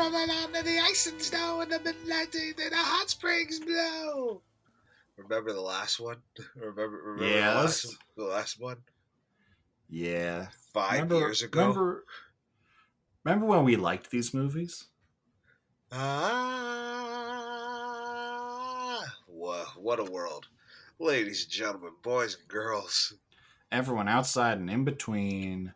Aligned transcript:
rolling 0.00 0.30
onto 0.30 0.62
the 0.62 0.78
ice 0.80 1.06
and 1.06 1.20
snow 1.20 1.60
and 1.60 1.70
the 1.70 1.78
midnight 1.80 2.34
and 2.34 2.54
the 2.56 2.70
hot 2.76 3.10
springs 3.10 3.60
blow. 3.60 4.40
Remember 5.18 5.52
the 5.52 5.60
last 5.60 6.00
one? 6.00 6.16
Remember, 6.56 7.02
remember 7.04 7.26
Yes. 7.26 7.82
the, 7.82 7.88
last, 7.88 7.98
the 8.16 8.24
last 8.24 8.58
one? 8.60 8.76
Yeah. 9.90 10.46
Five 10.72 10.92
remember, 10.92 11.16
years 11.16 11.42
ago? 11.42 11.60
Remember, 11.60 12.04
remember 13.24 13.44
when 13.46 13.64
we 13.64 13.76
liked 13.76 14.10
these 14.10 14.32
movies? 14.32 14.86
Ah, 15.92 15.98
wha- 19.28 19.66
what 19.76 20.00
a 20.00 20.04
world. 20.04 20.46
Ladies 20.98 21.42
and 21.44 21.52
gentlemen, 21.52 21.92
boys 22.02 22.36
and 22.38 22.48
girls, 22.48 23.12
Everyone 23.72 24.08
outside 24.08 24.58
and 24.58 24.68
in 24.70 24.84
between. 24.84 25.72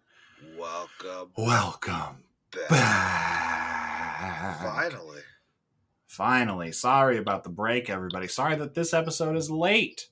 welcome 0.59 1.31
Welcome 1.37 2.25
back. 2.53 2.69
back. 2.71 3.71
Finally. 4.19 5.21
Finally. 6.07 6.73
Sorry 6.73 7.19
about 7.19 7.45
the 7.45 7.51
break, 7.51 7.91
everybody. 7.91 8.29
Sorry 8.29 8.57
that 8.57 8.75
this 8.75 8.95
episode 8.95 9.37
is 9.37 9.51
late. 9.51 10.09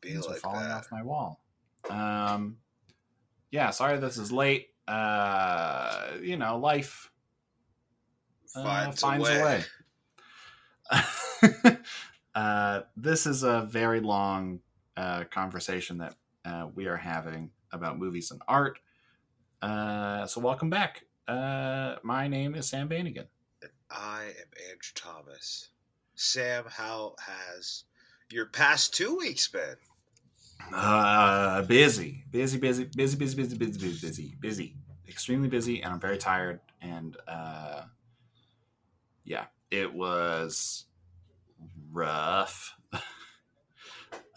Be 0.00 0.12
Things 0.12 0.26
are 0.26 0.30
like 0.30 0.40
falling 0.40 0.60
that. 0.60 0.72
off 0.72 0.88
my 0.92 1.02
wall. 1.02 1.40
Um, 1.90 2.56
yeah, 3.50 3.70
sorry 3.70 3.98
this 3.98 4.16
is 4.18 4.32
late. 4.32 4.68
Uh, 4.88 6.08
you 6.20 6.36
know, 6.36 6.58
life 6.58 7.10
uh, 8.56 8.62
Finds, 8.62 9.00
finds 9.00 9.28
a 9.28 9.40
a 9.40 9.44
way. 9.44 9.64
way. 11.62 11.76
uh, 12.34 12.80
this 12.96 13.26
is 13.26 13.42
a 13.42 13.62
very 13.62 14.00
long 14.00 14.60
uh, 14.96 15.24
conversation 15.30 15.98
that 15.98 16.14
uh, 16.44 16.68
we 16.74 16.86
are 16.86 16.96
having 16.96 17.50
about 17.72 17.98
movies 17.98 18.30
and 18.30 18.40
art. 18.46 18.78
Uh, 19.62 20.26
so, 20.26 20.40
welcome 20.40 20.70
back. 20.70 21.04
Uh, 21.26 21.96
my 22.02 22.28
name 22.28 22.54
is 22.54 22.68
Sam 22.68 22.88
Banigan. 22.88 23.26
I 23.94 24.24
am 24.24 24.48
Andrew 24.70 24.92
Thomas. 24.94 25.68
Sam, 26.16 26.64
how 26.68 27.14
has 27.26 27.84
your 28.30 28.46
past 28.46 28.94
two 28.94 29.16
weeks 29.16 29.48
been? 29.48 29.76
Uh, 30.72 31.62
busy, 31.62 32.24
busy, 32.30 32.58
busy, 32.58 32.84
busy, 32.94 33.16
busy, 33.16 33.36
busy, 33.36 33.56
busy, 33.56 33.78
busy, 33.78 33.96
busy, 34.00 34.36
busy, 34.40 34.76
extremely 35.08 35.48
busy, 35.48 35.82
and 35.82 35.92
I'm 35.92 36.00
very 36.00 36.18
tired. 36.18 36.60
And 36.80 37.16
uh, 37.28 37.82
yeah, 39.24 39.46
it 39.70 39.92
was 39.92 40.84
rough. 41.92 42.74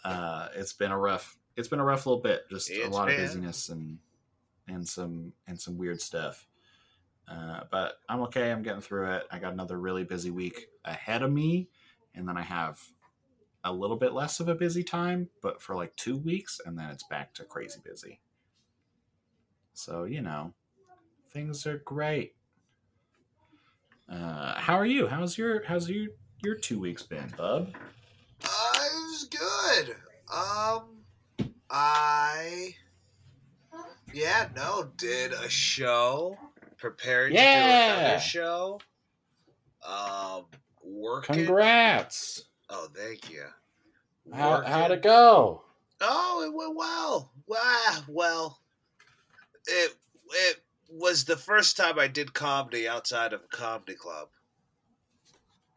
uh, 0.04 0.50
it's 0.56 0.74
been 0.74 0.92
a 0.92 0.98
rough, 0.98 1.38
it's 1.56 1.68
been 1.68 1.80
a 1.80 1.86
rough 1.86 2.06
little 2.06 2.22
bit. 2.22 2.50
Just 2.50 2.70
a 2.70 2.82
It's 2.86 2.90
lot 2.94 3.10
of 3.10 3.16
been. 3.16 3.26
busyness 3.26 3.70
and 3.70 4.00
and 4.68 4.88
some 4.88 5.34
and 5.48 5.60
some 5.60 5.78
weird 5.78 6.02
stuff. 6.02 6.47
Uh, 7.28 7.62
but 7.72 7.96
I'm 8.08 8.22
okay. 8.22 8.52
I'm 8.52 8.64
getting 8.64 8.82
through 8.82 9.12
it. 9.12 9.28
I 9.32 9.40
got 9.40 9.54
another 9.54 9.78
really 9.78 10.04
busy 10.04 10.32
week 10.32 10.68
ahead 10.86 11.22
of 11.24 11.32
me, 11.32 11.70
and 12.16 12.28
then 12.28 12.38
I 12.38 12.44
have 12.44 12.82
a 13.64 13.74
little 13.74 13.98
bit 13.98 14.14
less 14.14 14.40
of 14.40 14.48
a 14.48 14.56
busy 14.56 14.84
time, 14.84 15.30
but 15.42 15.62
for 15.62 15.76
like 15.76 15.96
two 15.96 16.18
weeks, 16.18 16.62
and 16.66 16.78
then 16.78 16.90
it's 16.90 17.04
back 17.04 17.34
to 17.34 17.44
crazy 17.44 17.80
busy. 17.84 18.22
So 19.74 20.06
you 20.06 20.22
know, 20.22 20.54
things 21.32 21.68
are 21.68 21.80
great. 21.80 22.36
Uh, 24.10 24.56
how 24.56 24.76
are 24.76 24.86
you? 24.86 25.08
How's 25.08 25.38
your 25.38 25.66
How's 25.66 25.90
your 25.90 26.08
your 26.44 26.56
two 26.56 26.80
weeks 26.80 27.04
been, 27.04 27.34
bub? 27.36 27.76
Uh, 28.44 28.74
it 28.76 28.94
was 29.12 29.30
good. 29.30 29.96
Um, 30.34 30.98
I, 31.70 32.76
yeah, 34.14 34.50
no, 34.56 34.90
did 34.98 35.34
a 35.34 35.50
show, 35.50 36.38
prepared 36.78 37.32
to 37.32 37.38
do 37.38 37.42
Yeah. 37.44 38.00
another 38.00 38.20
show. 38.20 38.80
Um, 39.86 40.46
working. 40.84 41.36
Congrats! 41.36 42.44
Oh, 42.70 42.88
thank 42.96 43.30
you. 43.30 43.46
How 44.34 44.62
how'd 44.62 44.92
it 44.92 45.02
go? 45.02 45.64
Oh, 46.02 46.44
it 46.44 46.54
went 46.54 46.76
well. 46.76 47.32
Well, 47.48 48.06
well, 48.10 48.60
it 49.68 49.96
it 50.32 50.58
was 50.90 51.24
the 51.24 51.38
first 51.38 51.78
time 51.78 51.98
I 52.00 52.08
did 52.08 52.34
comedy 52.34 52.88
outside 52.88 53.34
of 53.34 53.42
a 53.42 53.56
comedy 53.56 53.96
club. 53.96 54.28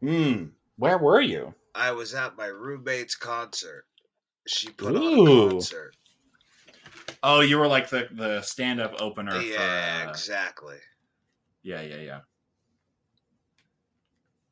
Hmm. 0.01 0.45
Where 0.77 0.97
were 0.97 1.21
you? 1.21 1.53
I 1.75 1.91
was 1.91 2.13
at 2.13 2.35
my 2.37 2.47
roommate's 2.47 3.15
concert. 3.15 3.85
She 4.47 4.69
put 4.71 4.95
on 4.95 5.03
a 5.47 5.49
concert. 5.51 5.95
Oh, 7.23 7.41
you 7.41 7.57
were 7.59 7.67
like 7.67 7.89
the 7.89 8.09
the 8.11 8.41
stand 8.41 8.81
up 8.81 8.95
opener. 8.99 9.39
yeah, 9.39 10.01
for, 10.03 10.07
uh, 10.07 10.09
exactly. 10.09 10.77
Yeah, 11.63 11.81
yeah, 11.81 11.97
yeah. 11.97 12.19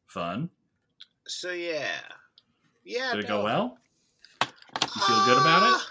Fun. 0.07 0.49
So 1.27 1.51
yeah, 1.51 1.99
yeah. 2.83 3.11
Did 3.11 3.25
it 3.25 3.29
no. 3.29 3.39
go 3.39 3.43
well? 3.43 3.77
You 4.41 5.01
feel 5.01 5.25
good 5.25 5.37
about 5.37 5.69
it? 5.69 5.81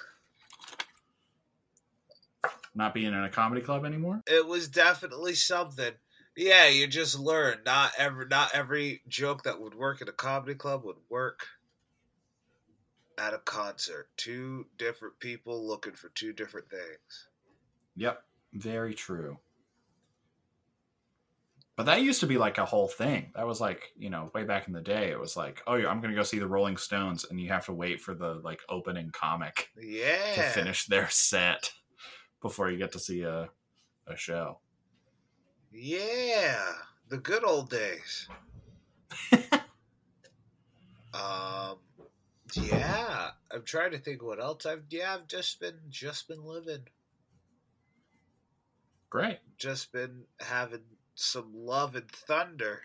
Uh, 2.45 2.49
Not 2.75 2.95
being 2.95 3.07
in 3.07 3.15
a 3.15 3.31
comedy 3.31 3.61
club 3.61 3.85
anymore? 3.85 4.23
It 4.27 4.47
was 4.47 4.69
definitely 4.69 5.35
something. 5.35 5.93
Yeah, 6.37 6.69
you 6.69 6.87
just 6.87 7.19
learn. 7.19 7.59
Not 7.65 7.93
every 7.97 8.27
not 8.27 8.55
every 8.55 9.03
joke 9.09 9.45
that 9.45 9.61
would 9.61 9.75
work 9.75 10.03
at 10.03 10.09
a 10.09 10.13
comedy 10.13 10.55
club 10.55 10.85
would 10.85 10.97
work 11.09 11.47
at 13.19 13.35
a 13.35 13.39
concert. 13.39 14.09
Two 14.17 14.67
different 14.77 15.19
people 15.19 15.67
looking 15.67 15.95
for 15.95 16.09
two 16.11 16.33
different 16.33 16.71
things. 16.71 17.29
Yep, 17.97 18.23
very 18.53 18.95
true. 18.95 19.39
But 21.79 21.87
that 21.87 22.03
used 22.03 22.19
to 22.21 22.27
be 22.27 22.39
like 22.39 22.59
a 22.59 22.65
whole 22.65 22.89
thing. 22.89 23.31
That 23.37 23.47
was 23.47 23.61
like, 23.61 23.93
you 23.97 24.11
know, 24.11 24.33
way 24.35 24.43
back 24.43 24.67
in 24.67 24.75
the 24.75 24.81
day. 24.81 25.13
It 25.13 25.21
was 25.21 25.37
like, 25.37 25.63
oh, 25.65 25.75
I'm 25.75 26.01
going 26.01 26.11
to 26.13 26.17
go 26.17 26.25
see 26.25 26.41
the 26.41 26.49
Rolling 26.49 26.77
Stones, 26.77 27.25
and 27.31 27.39
you 27.41 27.51
have 27.51 27.67
to 27.67 27.73
wait 27.73 28.01
for 28.01 28.15
the 28.17 28.41
like 28.43 28.59
opening 28.69 29.11
comic 29.13 29.69
Yeah. 29.81 30.35
to 30.35 30.43
finish 30.43 30.87
their 30.87 31.09
set 31.09 31.71
before 32.43 32.69
you 32.69 32.79
get 32.79 32.91
to 32.93 32.99
see 32.99 33.23
a 33.23 33.51
a 34.09 34.17
show. 34.17 34.59
Yeah. 35.73 36.65
The 37.11 37.19
good 37.19 37.45
old 37.45 37.71
days. 37.71 38.29
um 41.15 41.77
yeah. 42.55 43.31
I'm 43.53 43.63
trying 43.65 43.93
to 43.93 43.99
think 43.99 44.25
what 44.25 44.41
else 44.41 44.67
I've 44.67 44.83
yeah, 44.91 45.15
I've 45.15 45.29
just 45.29 45.61
been 45.61 45.79
just 45.91 46.27
been 46.27 46.43
living. 46.45 46.83
Great. 49.11 49.39
Just 49.59 49.93
been 49.93 50.25
having 50.41 50.81
some 51.21 51.51
love 51.53 51.97
and 51.97 52.09
thunder. 52.09 52.83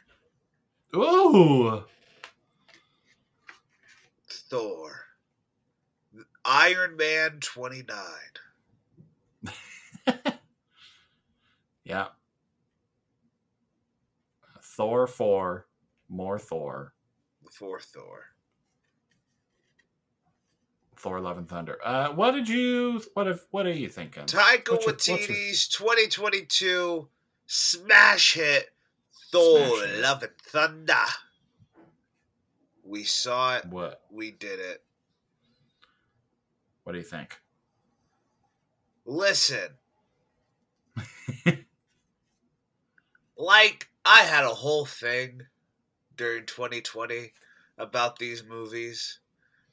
Ooh. 0.95 1.83
Thor. 4.27 5.06
Iron 6.44 6.97
Man 6.97 7.38
29. 7.41 7.95
Yeah. 11.85 12.07
Thor 14.62 15.06
4, 15.06 15.68
more 16.07 16.39
Thor. 16.39 16.94
Before 17.44 17.79
Thor. 17.81 18.21
Thor 20.95 21.19
Love 21.19 21.38
and 21.38 21.50
Thunder. 21.50 21.77
Uh 21.83 22.12
what 22.13 22.31
did 22.31 22.47
you 22.47 23.01
what 23.15 23.27
if 23.27 23.45
what 23.51 23.65
are 23.65 23.71
you 23.74 23.89
thinking? 23.89 24.24
Taika 24.24 24.71
What's 24.71 24.86
your- 24.86 24.94
what's 24.94 25.07
your- 25.09 25.18
Waititi's 25.18 25.68
2022 25.68 27.09
smash 27.53 28.33
hit 28.33 28.71
Thor 29.31 29.77
Smash. 29.77 30.00
Love 30.01 30.23
and 30.23 30.31
Thunder. 30.41 30.95
We 32.83 33.03
saw 33.03 33.57
it. 33.57 33.65
What 33.65 34.01
We 34.09 34.31
did 34.31 34.59
it. 34.59 34.83
what 36.83 36.94
do 36.94 36.97
you 36.97 37.03
think? 37.05 37.39
Listen. 39.05 39.69
like, 43.38 43.89
I 44.05 44.21
had 44.23 44.44
a 44.45 44.50
whole 44.50 44.85
thing 44.85 45.44
during 46.15 46.45
2020 46.45 47.33
about 47.77 48.17
these 48.19 48.44
movies, 48.44 49.19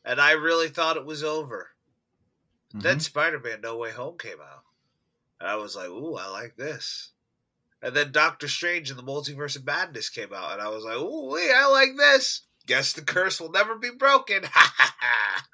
and 0.04 0.20
I 0.20 0.32
really 0.32 0.68
thought 0.68 0.96
it 0.96 1.04
was 1.04 1.24
over. 1.24 1.70
Then 2.72 2.98
Mhm. 2.98 3.02
Spider 3.02 3.40
Man 3.40 3.60
No 3.62 3.76
Way 3.78 3.90
Home 3.92 4.16
came 4.18 4.40
out. 4.40 4.64
And 5.40 5.48
I 5.48 5.56
was 5.56 5.74
like, 5.74 5.88
ooh, 5.88 6.16
I 6.16 6.26
like 6.28 6.56
this. 6.56 7.10
And 7.82 7.94
then 7.96 8.12
Doctor 8.12 8.46
Strange 8.48 8.90
and 8.90 8.98
the 8.98 9.02
Multiverse 9.02 9.56
of 9.56 9.64
Madness 9.64 10.10
came 10.10 10.32
out, 10.34 10.52
and 10.52 10.60
I 10.60 10.68
was 10.68 10.84
like, 10.84 10.96
ooh, 10.96 11.30
wee, 11.32 11.50
I 11.54 11.66
like 11.68 11.96
this. 11.96 12.42
Guess 12.66 12.92
the 12.92 13.02
curse 13.02 13.40
will 13.40 13.50
never 13.50 13.76
be 13.76 13.90
broken. 13.90 14.42
Ha 14.52 14.74
ha 14.76 14.94
ha. 15.00 15.46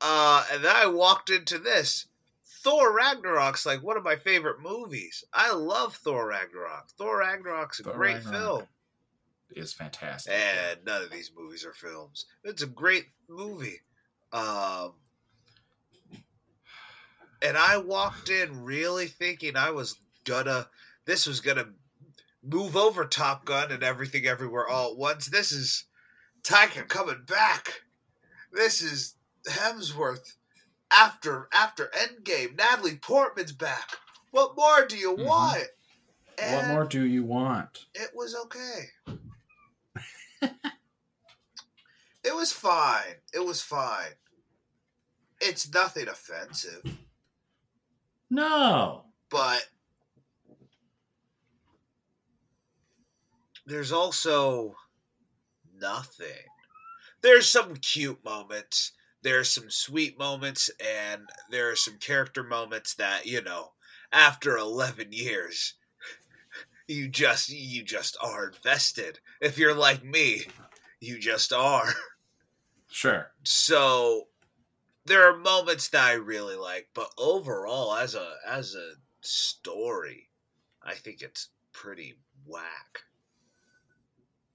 Uh, 0.00 0.44
and 0.54 0.64
then 0.64 0.74
I 0.74 0.86
walked 0.86 1.30
into 1.30 1.58
this. 1.58 2.06
Thor 2.64 2.92
Ragnarok's 2.92 3.66
like 3.66 3.82
one 3.82 3.96
of 3.96 4.02
my 4.04 4.16
favorite 4.16 4.60
movies. 4.60 5.24
I 5.32 5.52
love 5.52 5.94
Thor 5.96 6.26
Ragnarok. 6.28 6.88
Thor 6.96 7.18
Ragnarok's 7.18 7.80
a 7.80 7.84
Thor 7.84 7.92
great 7.94 8.16
Ragnarok. 8.16 8.34
film. 8.40 8.66
Is 9.54 9.72
fantastic. 9.72 10.32
And 10.32 10.78
none 10.86 11.02
of 11.02 11.10
these 11.10 11.30
movies 11.36 11.64
are 11.64 11.72
films. 11.74 12.26
It's 12.44 12.62
a 12.62 12.66
great 12.66 13.06
movie. 13.28 13.80
Um, 14.32 14.94
and 17.42 17.56
I 17.56 17.76
walked 17.78 18.30
in 18.30 18.62
really 18.64 19.06
thinking 19.06 19.56
I 19.56 19.70
was 19.70 19.96
gonna, 20.24 20.68
this 21.04 21.26
was 21.26 21.40
gonna 21.40 21.68
move 22.42 22.76
over 22.76 23.04
Top 23.04 23.44
Gun 23.44 23.70
and 23.72 23.82
everything 23.82 24.26
everywhere 24.26 24.68
all 24.68 24.92
at 24.92 24.96
once. 24.96 25.26
This 25.26 25.52
is 25.52 25.84
Taika 26.42 26.88
coming 26.88 27.24
back. 27.26 27.82
This 28.52 28.80
is 28.82 29.14
Hemsworth 29.48 30.34
after 30.92 31.48
after 31.52 31.90
Endgame. 31.94 32.56
Natalie 32.56 32.96
Portman's 32.96 33.52
back. 33.52 33.90
What 34.30 34.56
more 34.56 34.86
do 34.86 34.96
you 34.96 35.16
Mhm. 35.16 35.24
want? 35.24 35.64
what 36.38 36.66
more 36.68 36.84
do 36.84 37.04
you 37.04 37.24
want? 37.24 37.86
It 37.94 38.10
was 38.14 38.34
okay. 38.34 38.90
it 42.24 42.34
was 42.34 42.52
fine. 42.52 43.16
It 43.32 43.44
was 43.44 43.60
fine. 43.62 44.14
It's 45.40 45.72
nothing 45.72 46.08
offensive, 46.08 46.82
No. 48.30 49.06
but 49.28 49.68
there's 53.72 53.90
also 53.90 54.76
nothing. 55.80 56.28
There's 57.22 57.48
some 57.48 57.76
cute 57.76 58.22
moments, 58.22 58.92
there's 59.22 59.48
some 59.48 59.70
sweet 59.70 60.18
moments, 60.18 60.70
and 60.78 61.22
there 61.50 61.70
are 61.70 61.76
some 61.76 61.96
character 61.96 62.42
moments 62.42 62.94
that, 62.96 63.24
you 63.24 63.40
know, 63.40 63.72
after 64.12 64.58
11 64.58 65.12
years, 65.12 65.74
you 66.86 67.08
just 67.08 67.48
you 67.48 67.82
just 67.82 68.18
are 68.22 68.48
invested. 68.48 69.20
If 69.40 69.56
you're 69.56 69.74
like 69.74 70.04
me, 70.04 70.42
you 71.00 71.18
just 71.18 71.52
are. 71.52 71.88
Sure. 72.94 73.32
So 73.42 74.28
there 75.06 75.26
are 75.26 75.38
moments 75.38 75.88
that 75.88 76.04
I 76.04 76.12
really 76.12 76.56
like, 76.56 76.90
but 76.92 77.10
overall 77.16 77.94
as 77.94 78.14
a 78.14 78.34
as 78.46 78.74
a 78.74 78.92
story, 79.22 80.28
I 80.82 80.92
think 80.92 81.22
it's 81.22 81.48
pretty 81.72 82.16
whack. 82.44 83.00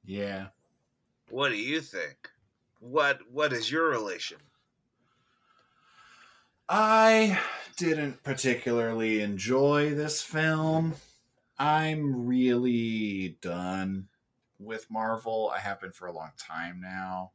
Yeah. 0.08 0.48
What 1.30 1.50
do 1.50 1.58
you 1.58 1.82
think? 1.82 2.30
What 2.80 3.30
what 3.30 3.52
is 3.52 3.70
your 3.70 3.90
relation? 3.90 4.38
I 6.70 7.40
didn't 7.76 8.24
particularly 8.24 9.22
enjoy 9.22 9.94
this 9.94 10.22
film. 10.22 10.96
I'm 11.60 12.26
really 12.26 13.38
done 13.42 14.08
with 14.60 14.90
Marvel. 14.90 15.52
I 15.54 15.60
have 15.60 15.82
been 15.82 15.92
for 15.92 16.08
a 16.08 16.14
long 16.14 16.32
time 16.38 16.80
now. 16.82 17.32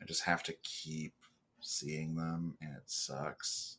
I 0.00 0.04
just 0.04 0.24
have 0.24 0.42
to 0.44 0.54
keep 0.62 1.14
seeing 1.60 2.16
them, 2.16 2.56
and 2.60 2.72
it 2.74 2.84
sucks. 2.86 3.76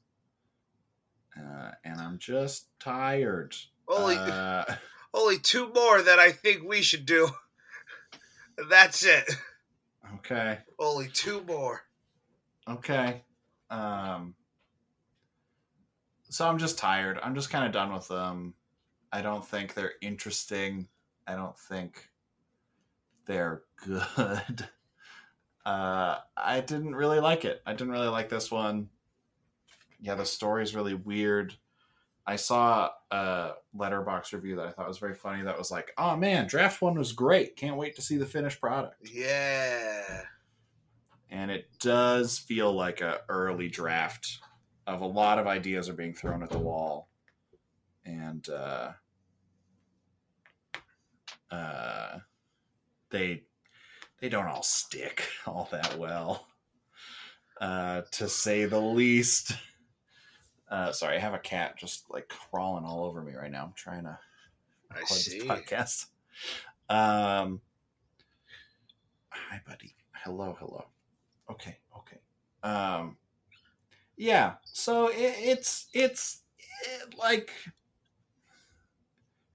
Uh, 1.38 1.72
and 1.84 2.00
I'm 2.00 2.18
just 2.18 2.68
tired. 2.80 3.56
Only 3.88 4.16
Uh, 4.16 4.64
only 5.14 5.40
two 5.40 5.72
more 5.74 6.02
that 6.02 6.20
I 6.20 6.32
think 6.32 6.64
we 6.64 6.82
should 6.82 7.06
do. 7.06 7.30
That's 8.70 9.04
it. 9.06 9.30
okay. 10.16 10.60
Only 10.80 11.08
two 11.10 11.44
more. 11.44 11.82
Okay. 12.70 13.24
Um 13.70 14.36
so 16.30 16.48
I'm 16.48 16.58
just 16.58 16.78
tired. 16.78 17.20
I'm 17.22 17.36
just 17.36 17.50
kind 17.50 17.66
of 17.66 17.72
done 17.72 17.94
with 17.94 18.08
them. 18.08 18.54
I 19.12 19.22
don't 19.22 19.46
think 19.46 19.74
they're 19.74 19.94
interesting. 20.02 20.88
I 21.28 21.36
don't 21.36 21.58
think 21.58 22.10
they're 23.26 23.64
good. 23.86 24.68
Uh 25.66 26.18
I 26.36 26.60
didn't 26.60 26.94
really 26.94 27.22
like 27.22 27.46
it. 27.46 27.62
I 27.66 27.72
didn't 27.72 27.94
really 27.94 28.10
like 28.10 28.28
this 28.28 28.52
one. 28.52 28.90
Yeah, 30.02 30.16
the 30.16 30.26
story's 30.26 30.76
really 30.76 30.94
weird. 30.94 31.56
I 32.25 32.38
saw 32.38 32.90
a 33.12 33.52
Letterboxd 33.75 34.34
review 34.34 34.56
that 34.56 34.68
I 34.68 34.72
thought 34.72 34.88
was 34.88 34.98
very 34.98 35.14
funny 35.14 35.44
that 35.44 35.58
was 35.58 35.72
like, 35.72 35.92
"Oh 35.98 36.16
man, 36.16 36.48
draft 36.48 36.81
1 36.81 36.98
was 36.98 37.12
great. 37.12 37.56
Can't 37.58 37.75
wait 37.78 37.96
to 37.98 38.02
see 38.02 38.18
the 38.18 38.25
finished 38.25 38.62
product." 38.62 38.96
Yeah. 39.12 40.24
and 41.30 41.50
it 41.52 41.66
does 41.80 42.38
feel 42.38 42.72
like 42.74 43.02
a 43.02 43.22
early 43.28 43.68
draft 43.68 44.40
of 44.88 45.02
a 45.02 45.06
lot 45.06 45.40
of 45.40 45.48
ideas 45.48 45.90
are 45.90 45.94
being 45.94 46.14
thrown 46.14 46.44
at 46.44 46.50
the 46.50 46.58
wall 46.60 47.10
and 48.06 48.48
uh 48.50 48.92
uh 51.52 52.18
they 53.10 53.44
they 54.20 54.30
don't 54.30 54.48
all 54.48 54.64
stick 54.64 55.28
all 55.48 55.68
that 55.72 55.98
well 55.98 56.48
uh 57.62 58.02
to 58.12 58.28
say 58.28 58.66
the 58.66 58.80
least 58.80 59.54
uh 60.69 60.92
sorry 60.92 61.18
i 61.18 61.19
have 61.19 61.33
a 61.33 61.39
cat 61.39 61.77
just 61.77 62.10
like 62.10 62.27
crawling 62.30 62.86
all 62.86 63.06
over 63.06 63.21
me 63.21 63.33
right 63.33 63.51
now. 63.51 63.63
I'm 63.65 63.74
trying 63.75 64.04
to 64.04 64.18
I 64.92 65.00
record 65.00 65.18
this 65.18 65.44
podcast. 65.44 66.06
Um 66.89 67.62
hi 69.30 69.62
buddy. 69.68 69.95
Hello 70.13 70.56
hello. 70.60 70.86
Okay 71.50 71.77
okay. 71.98 72.19
Um 72.63 73.18
yeah 74.15 74.54
so 74.65 75.07
it, 75.07 75.36
it's 75.38 75.88
it's 75.94 76.42
it, 76.83 77.18
like 77.18 77.51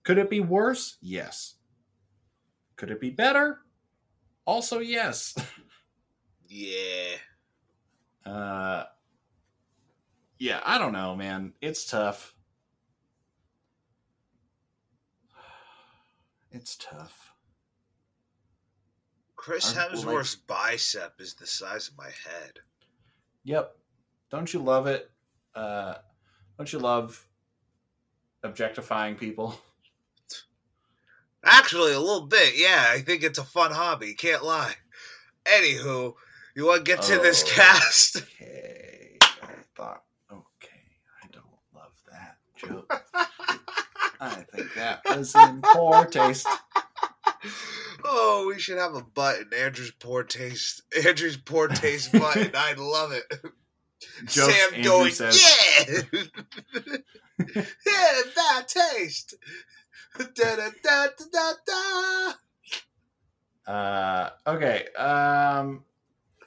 could 0.03 0.19
it 0.19 0.31
be 0.31 0.41
worse? 0.41 0.97
Yes. 1.01 1.55
Could 2.77 2.91
it 2.91 3.01
be 3.01 3.11
better? 3.11 3.61
Also 4.45 4.79
yes. 4.81 5.35
Yeah. 6.51 7.17
uh 8.25 8.85
yeah 10.39 10.61
i 10.65 10.79
don't 10.79 10.93
know 10.93 11.15
man 11.17 11.53
it's 11.61 11.85
tough 11.85 12.35
it's 16.53 16.77
tough 16.77 17.33
Chris 19.37 19.75
Are- 19.77 19.89
like- 19.89 19.93
Hemsworth's 19.93 20.35
bicep 20.37 21.15
is 21.21 21.35
the 21.35 21.47
size 21.47 21.89
of 21.89 21.97
my 21.97 22.07
head. 22.07 22.59
Yep. 23.45 23.75
Don't 24.31 24.53
you 24.53 24.59
love 24.61 24.87
it? 24.89 25.11
Uh, 25.55 25.95
don't 26.59 26.71
you 26.73 26.81
love 26.81 27.27
objectifying 28.43 29.15
people? 29.15 29.59
Actually, 31.45 31.93
a 31.93 32.01
little 32.01 32.27
bit. 32.27 32.55
Yeah, 32.57 32.85
I 32.91 33.01
think 33.01 33.23
it's 33.23 33.39
a 33.39 33.45
fun 33.45 33.71
hobby. 33.71 34.13
Can't 34.15 34.45
lie. 34.45 34.75
Anywho, 35.47 36.15
you 36.57 36.67
want 36.67 36.85
to 36.85 36.93
get 36.93 37.01
to 37.03 37.19
this 37.19 37.43
cast? 37.45 38.17
Okay. 38.19 39.17
I 39.23 39.53
thought, 39.77 40.03
okay, 40.31 40.83
I 41.23 41.29
don't 41.33 41.47
love 41.75 41.93
that 42.11 42.37
joke. 42.59 43.05
I 44.21 44.45
think 44.55 44.75
that 44.75 45.01
was 45.09 45.35
in 45.35 45.63
poor 45.73 46.05
taste. 46.07 46.47
Oh, 48.05 48.47
we 48.49 48.59
should 48.59 48.79
have 48.79 48.95
a 48.95 49.03
button. 49.03 49.51
Andrew's 49.57 49.93
poor 49.93 50.25
taste. 50.25 50.83
Andrew's 51.07 51.37
poor 51.37 51.69
taste 51.69 52.13
button. 52.19 52.51
I 52.55 52.75
love 52.75 53.13
it. 53.13 53.25
Jokes 54.27 54.55
Sam 54.55 54.75
Andrew 54.75 54.91
going, 54.91 55.13
says, 55.13 55.41
yeah, 55.41 56.03
yeah, 57.57 58.23
bad 58.35 58.69
taste. 58.69 59.35
Da 60.17 60.25
da 60.35 60.71
da 60.83 61.07
da 61.33 61.53
da 61.67 62.35
da. 63.67 63.73
Uh, 63.73 64.31
okay. 64.47 64.87
Um, 64.97 65.85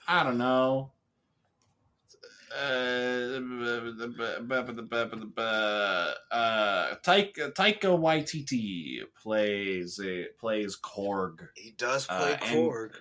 I 0.08 0.24
don't 0.24 0.38
know. 0.38 0.92
Uh, 5.38 6.14
uh, 6.32 6.96
Taika, 7.04 7.54
Taika 7.54 7.90
Waititi 7.98 9.00
plays 9.22 10.00
uh, 10.00 10.24
plays 10.40 10.78
Korg. 10.78 11.48
He 11.56 11.72
does 11.72 12.06
play 12.06 12.34
Uh, 12.34 12.38
Korg. 12.38 12.96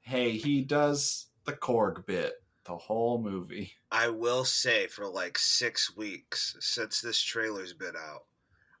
Hey, 0.00 0.32
he 0.32 0.62
does 0.62 1.26
the 1.44 1.52
Korg 1.52 2.04
bit 2.06 2.34
the 2.64 2.76
whole 2.76 3.20
movie. 3.22 3.72
I 3.90 4.08
will 4.08 4.44
say 4.44 4.86
for 4.86 5.06
like 5.06 5.38
six 5.38 5.96
weeks 5.96 6.56
since 6.60 7.00
this 7.00 7.20
trailer's 7.20 7.72
been 7.72 7.96
out, 7.96 8.24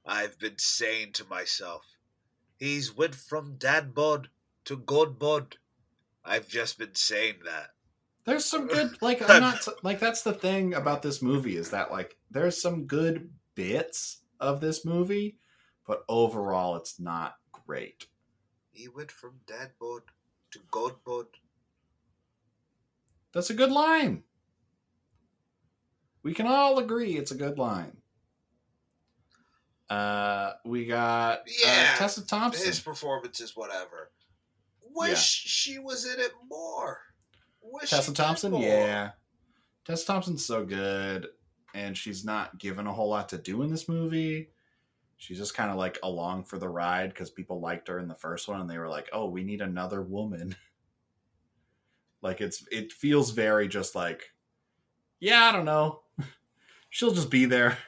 I've 0.04 0.38
been 0.38 0.58
saying 0.58 1.12
to 1.14 1.24
myself, 1.26 1.84
he's 2.56 2.94
went 2.94 3.14
from 3.14 3.56
dad 3.56 3.94
bod 3.94 4.28
to 4.64 4.76
god 4.76 5.18
bod. 5.18 5.56
I've 6.24 6.48
just 6.48 6.78
been 6.78 6.94
saying 6.94 7.36
that. 7.44 7.73
There's 8.24 8.44
some 8.44 8.66
good 8.66 8.96
like 9.02 9.28
I'm 9.28 9.40
not 9.40 9.66
like 9.82 10.00
that's 10.00 10.22
the 10.22 10.32
thing 10.32 10.74
about 10.74 11.02
this 11.02 11.20
movie 11.22 11.56
is 11.56 11.70
that 11.70 11.90
like 11.90 12.16
there's 12.30 12.60
some 12.60 12.86
good 12.86 13.30
bits 13.54 14.22
of 14.40 14.60
this 14.60 14.84
movie, 14.84 15.38
but 15.86 16.04
overall 16.08 16.76
it's 16.76 16.98
not 16.98 17.36
great. 17.52 18.06
He 18.70 18.88
went 18.88 19.10
from 19.10 19.40
dad 19.46 19.72
bod 19.78 20.02
to 20.52 20.60
god 20.70 20.94
bod. 21.04 21.26
That's 23.32 23.50
a 23.50 23.54
good 23.54 23.70
line. 23.72 24.22
We 26.22 26.32
can 26.32 26.46
all 26.46 26.78
agree 26.78 27.16
it's 27.16 27.32
a 27.32 27.36
good 27.36 27.58
line. 27.58 27.98
Uh, 29.90 30.54
we 30.64 30.86
got 30.86 31.42
Yeah, 31.62 31.92
uh, 31.94 31.98
Tessa 31.98 32.26
Thompson. 32.26 32.66
His 32.66 32.80
performance 32.80 33.40
is 33.40 33.54
whatever. 33.54 34.10
Wish 34.94 35.10
Yeah. 35.10 35.48
she 35.50 35.78
was 35.78 36.06
in 36.06 36.18
it 36.20 36.32
more. 36.48 37.00
Wish 37.80 37.90
Tessa 37.90 38.12
Thompson, 38.14 38.52
more. 38.52 38.62
yeah. 38.62 39.10
Tessa 39.84 40.06
Thompson's 40.06 40.44
so 40.46 40.64
good, 40.64 41.26
and 41.74 41.96
she's 41.96 42.24
not 42.24 42.58
given 42.58 42.86
a 42.86 42.92
whole 42.92 43.08
lot 43.10 43.28
to 43.30 43.38
do 43.38 43.62
in 43.62 43.70
this 43.70 43.88
movie. 43.88 44.50
She's 45.16 45.38
just 45.38 45.54
kind 45.54 45.70
of 45.70 45.76
like 45.76 45.98
along 46.02 46.44
for 46.44 46.58
the 46.58 46.68
ride 46.68 47.10
because 47.10 47.30
people 47.30 47.60
liked 47.60 47.88
her 47.88 47.98
in 47.98 48.08
the 48.08 48.14
first 48.14 48.48
one, 48.48 48.60
and 48.60 48.68
they 48.70 48.78
were 48.78 48.88
like, 48.88 49.08
"Oh, 49.12 49.26
we 49.28 49.42
need 49.44 49.60
another 49.60 50.02
woman." 50.02 50.54
like 52.22 52.40
it's 52.40 52.64
it 52.70 52.92
feels 52.92 53.30
very 53.30 53.68
just 53.68 53.94
like, 53.94 54.32
yeah, 55.20 55.44
I 55.44 55.52
don't 55.52 55.64
know. 55.64 56.00
She'll 56.90 57.12
just 57.12 57.30
be 57.30 57.44
there. 57.44 57.78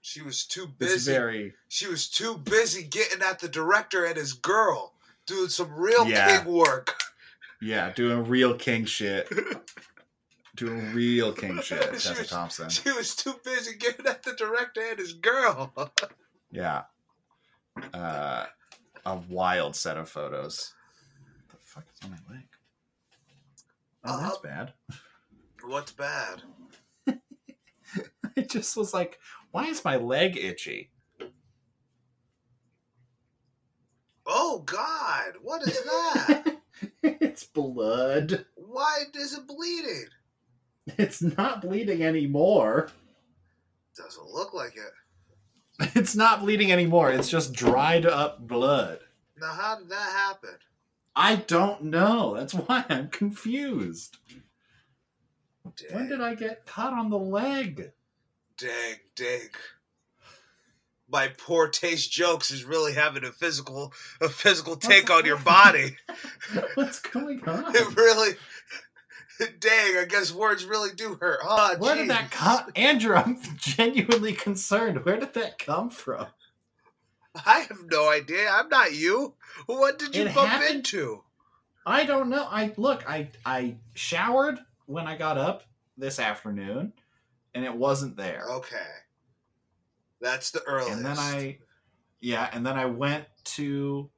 She 0.00 0.22
was 0.22 0.44
too 0.44 0.66
busy. 0.78 1.10
very 1.12 1.54
She 1.68 1.88
was 1.88 2.08
too 2.08 2.38
busy 2.38 2.84
getting 2.84 3.22
at 3.22 3.40
the 3.40 3.48
director 3.48 4.04
and 4.04 4.16
his 4.16 4.32
girl, 4.34 4.94
doing 5.26 5.48
some 5.48 5.72
real 5.74 6.06
Yeah. 6.06 6.42
king 6.42 6.52
work. 6.52 6.94
Yeah, 7.60 7.90
doing 7.92 8.24
real 8.24 8.54
king 8.54 8.84
shit. 8.84 9.28
doing 10.56 10.92
real 10.94 11.32
king 11.32 11.60
shit. 11.62 11.82
She 11.82 12.08
Tessa 12.08 12.14
was- 12.20 12.28
Thompson. 12.30 12.68
She 12.70 12.90
was 12.92 13.14
too 13.14 13.34
busy 13.44 13.76
getting 13.76 14.06
at 14.06 14.22
the 14.22 14.32
director 14.34 14.80
and 14.88 14.98
his 14.98 15.12
girl. 15.14 15.72
Yeah. 16.50 16.82
Uh, 17.92 18.46
a 19.04 19.16
wild 19.28 19.76
set 19.76 19.96
of 19.96 20.08
photos. 20.08 20.72
What 21.50 21.60
the 21.60 21.66
fuck 21.66 21.84
is 21.92 22.04
on 22.04 22.10
my 22.12 22.34
leg? 22.34 22.44
Oh, 24.04 24.20
that's 24.20 24.36
Uh, 24.36 24.40
bad. 24.42 24.72
What's 25.64 25.92
bad? 25.92 26.42
It 28.36 28.50
just 28.50 28.76
was 28.76 28.92
like, 28.92 29.18
why 29.50 29.64
is 29.66 29.82
my 29.82 29.96
leg 29.96 30.36
itchy? 30.36 30.90
Oh 34.26 34.58
God, 34.66 35.34
what 35.42 35.62
is 35.62 35.82
that? 35.84 36.55
it's 37.20 37.44
blood. 37.44 38.46
Why 38.54 39.04
is 39.14 39.34
it 39.34 39.46
bleeding? 39.46 40.06
It's 40.98 41.20
not 41.22 41.62
bleeding 41.62 42.02
anymore. 42.02 42.90
Doesn't 43.96 44.26
look 44.30 44.52
like 44.54 44.76
it. 44.76 44.92
It's 45.94 46.16
not 46.16 46.40
bleeding 46.40 46.72
anymore. 46.72 47.10
It's 47.10 47.28
just 47.28 47.52
dried 47.52 48.06
up 48.06 48.46
blood. 48.46 49.00
Now, 49.38 49.52
how 49.52 49.76
did 49.78 49.90
that 49.90 50.10
happen? 50.10 50.56
I 51.14 51.36
don't 51.36 51.84
know. 51.84 52.34
That's 52.34 52.54
why 52.54 52.84
I'm 52.88 53.08
confused. 53.10 54.16
Dang, 55.76 55.94
When 55.94 56.08
did 56.08 56.20
I 56.22 56.34
get 56.34 56.64
cut 56.66 56.92
on 56.94 57.10
the 57.10 57.18
leg? 57.18 57.92
dang, 58.56 58.96
dang. 59.16 59.50
My 61.16 61.28
poor 61.28 61.66
taste 61.68 62.12
jokes 62.12 62.50
is 62.50 62.64
really 62.64 62.92
having 62.92 63.24
a 63.24 63.32
physical, 63.32 63.94
a 64.20 64.28
physical 64.28 64.76
take 64.76 65.10
on 65.10 65.24
your 65.24 65.38
body. 65.38 65.96
What's 66.74 67.00
going 67.00 67.40
on? 67.48 67.74
It 67.74 67.96
really, 67.96 68.32
dang. 69.58 69.96
I 69.96 70.04
guess 70.06 70.30
words 70.30 70.66
really 70.66 70.90
do 70.94 71.14
hurt, 71.18 71.38
huh? 71.42 71.76
Where 71.78 71.94
did 71.96 72.10
that 72.10 72.30
come? 72.30 72.70
Andrew, 72.76 73.14
I'm 73.16 73.38
genuinely 73.56 74.34
concerned. 74.34 75.06
Where 75.06 75.16
did 75.18 75.32
that 75.32 75.58
come 75.58 75.88
from? 75.88 76.26
I 77.46 77.60
have 77.60 77.84
no 77.90 78.10
idea. 78.10 78.50
I'm 78.50 78.68
not 78.68 78.92
you. 78.94 79.36
What 79.64 79.98
did 79.98 80.14
you 80.14 80.26
It 80.26 80.34
bump 80.34 80.50
happened- 80.50 80.74
into? 80.76 81.22
I 81.86 82.04
don't 82.04 82.28
know. 82.28 82.46
I 82.50 82.74
look, 82.76 83.08
I 83.08 83.30
I 83.46 83.76
showered 83.94 84.58
when 84.84 85.06
I 85.06 85.16
got 85.16 85.38
up 85.38 85.62
this 85.96 86.18
afternoon, 86.18 86.92
and 87.54 87.64
it 87.64 87.74
wasn't 87.74 88.18
there. 88.18 88.42
Okay, 88.50 88.76
that's 90.20 90.50
the 90.50 90.62
earliest. 90.64 90.96
and 90.96 91.04
then 91.06 91.18
I, 91.18 91.58
yeah, 92.20 92.48
and 92.52 92.64
then 92.66 92.76
I 92.78 92.86
went 92.86 93.26
to 93.44 94.10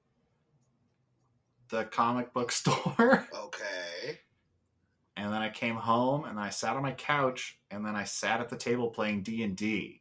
the 1.68 1.84
comic 1.84 2.32
book 2.32 2.50
store, 2.52 3.26
Okay. 3.34 4.20
and 5.16 5.32
then 5.32 5.42
I 5.42 5.50
came 5.50 5.76
home 5.76 6.24
and 6.24 6.38
I 6.38 6.50
sat 6.50 6.76
on 6.76 6.82
my 6.82 6.92
couch, 6.92 7.58
and 7.70 7.84
then 7.84 7.94
I 7.96 8.04
sat 8.04 8.40
at 8.40 8.48
the 8.48 8.56
table 8.56 8.88
playing 8.90 9.22
D 9.22 9.42
and 9.42 9.56
D. 9.56 10.00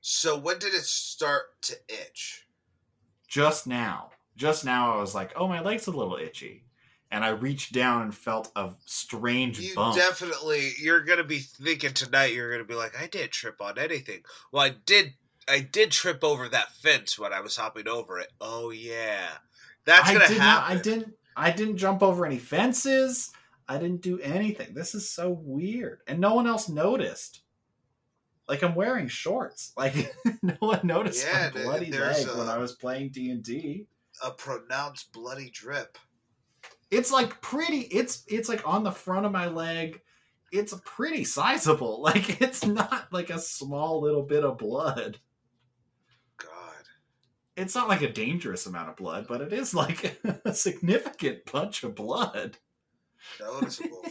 So 0.00 0.38
when 0.38 0.58
did 0.58 0.74
it 0.74 0.84
start 0.84 1.60
to 1.62 1.74
itch? 1.88 2.46
Just 3.26 3.66
now, 3.66 4.10
just 4.36 4.64
now, 4.64 4.94
I 4.96 5.00
was 5.00 5.14
like, 5.14 5.32
"Oh, 5.36 5.46
my 5.48 5.60
leg's 5.60 5.86
a 5.86 5.90
little 5.90 6.16
itchy," 6.16 6.64
and 7.10 7.24
I 7.24 7.28
reached 7.30 7.72
down 7.72 8.02
and 8.02 8.14
felt 8.14 8.50
a 8.54 8.70
strange 8.84 9.58
You 9.60 9.74
bump. 9.74 9.96
definitely 9.96 10.72
you're 10.80 11.02
gonna 11.04 11.24
be 11.24 11.38
thinking 11.38 11.94
tonight. 11.94 12.34
You're 12.34 12.50
gonna 12.52 12.64
be 12.64 12.74
like, 12.74 13.00
I 13.00 13.06
didn't 13.06 13.32
trip 13.32 13.60
on 13.60 13.78
anything. 13.78 14.22
Well, 14.52 14.62
I 14.62 14.70
did. 14.84 15.14
I 15.48 15.60
did 15.60 15.90
trip 15.90 16.22
over 16.22 16.46
that 16.48 16.72
fence 16.74 17.18
when 17.18 17.32
I 17.32 17.40
was 17.40 17.56
hopping 17.56 17.88
over 17.88 18.18
it. 18.18 18.28
Oh 18.40 18.70
yeah, 18.70 19.28
that's 19.84 20.08
I 20.08 20.12
gonna 20.14 20.28
did 20.28 20.38
not. 20.38 20.62
happen. 20.64 20.78
I 20.78 20.82
didn't. 20.82 21.14
I 21.36 21.50
didn't 21.52 21.76
jump 21.78 22.02
over 22.02 22.26
any 22.26 22.38
fences. 22.38 23.30
I 23.68 23.78
didn't 23.78 24.02
do 24.02 24.18
anything. 24.20 24.74
This 24.74 24.94
is 24.94 25.10
so 25.10 25.30
weird, 25.30 26.00
and 26.06 26.18
no 26.20 26.34
one 26.34 26.46
else 26.46 26.68
noticed. 26.68 27.42
Like 28.48 28.62
I'm 28.62 28.74
wearing 28.74 29.08
shorts. 29.08 29.72
Like 29.76 30.14
no 30.42 30.54
one 30.60 30.80
noticed 30.84 31.26
Yeah, 31.26 31.50
my 31.54 31.62
bloody 31.62 31.92
leg 31.92 32.26
when 32.36 32.48
I 32.48 32.58
was 32.58 32.72
playing 32.72 33.10
D 33.10 33.30
and 33.30 33.42
D. 33.42 33.86
A 34.24 34.30
pronounced 34.32 35.12
bloody 35.12 35.48
drip. 35.50 35.96
It's 36.90 37.10
like 37.12 37.40
pretty. 37.40 37.80
It's 37.80 38.24
it's 38.28 38.48
like 38.48 38.66
on 38.66 38.82
the 38.82 38.90
front 38.92 39.26
of 39.26 39.32
my 39.32 39.46
leg. 39.48 40.00
It's 40.52 40.74
pretty 40.84 41.24
sizable. 41.24 42.00
Like 42.02 42.40
it's 42.40 42.64
not 42.64 43.12
like 43.12 43.30
a 43.30 43.38
small 43.38 44.00
little 44.00 44.22
bit 44.22 44.44
of 44.44 44.56
blood. 44.58 45.18
God, 46.38 46.84
It's 47.56 47.74
not 47.74 47.88
like 47.88 48.00
a 48.02 48.10
dangerous 48.12 48.64
amount 48.66 48.88
of 48.88 48.96
blood, 48.96 49.26
but 49.28 49.40
it 49.42 49.52
is 49.52 49.74
like 49.74 50.18
a 50.44 50.54
significant 50.54 51.44
bunch 51.52 51.82
of 51.82 51.94
blood. 51.94 52.56
noticeable. 53.40 54.04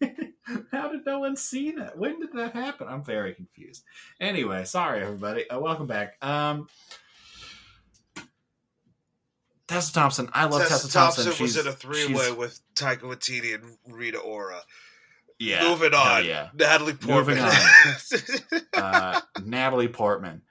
How 0.72 0.88
did 0.90 1.04
no 1.06 1.20
one 1.20 1.36
see 1.36 1.72
that? 1.72 1.98
When 1.98 2.20
did 2.20 2.32
that 2.34 2.52
happen? 2.52 2.86
I'm 2.88 3.04
very 3.04 3.34
confused. 3.34 3.84
Anyway, 4.20 4.64
sorry 4.64 5.02
everybody. 5.02 5.48
Uh, 5.50 5.58
welcome 5.60 5.86
back. 5.86 6.16
Um, 6.22 6.68
Tessa 9.68 9.92
Thompson. 9.92 10.28
I 10.32 10.44
love 10.44 10.62
Tessa, 10.62 10.74
Tessa 10.74 10.88
Thompson. 10.92 11.24
Thompson 11.24 11.42
was 11.42 11.56
in 11.56 11.66
a 11.66 11.72
three-way 11.72 12.14
she's- 12.26 12.36
with 12.36 12.60
Taika 12.74 13.00
Waititi 13.00 13.54
and 13.54 13.76
Rita 13.86 14.18
Ora. 14.18 14.60
Yeah. 15.38 15.68
Moving 15.68 15.92
on. 15.92 16.24
Yeah. 16.24 16.48
Natalie 16.54 16.94
Portman. 16.94 17.38
Uh, 18.74 19.20
Natalie 19.42 19.88
Portman. 19.88 20.42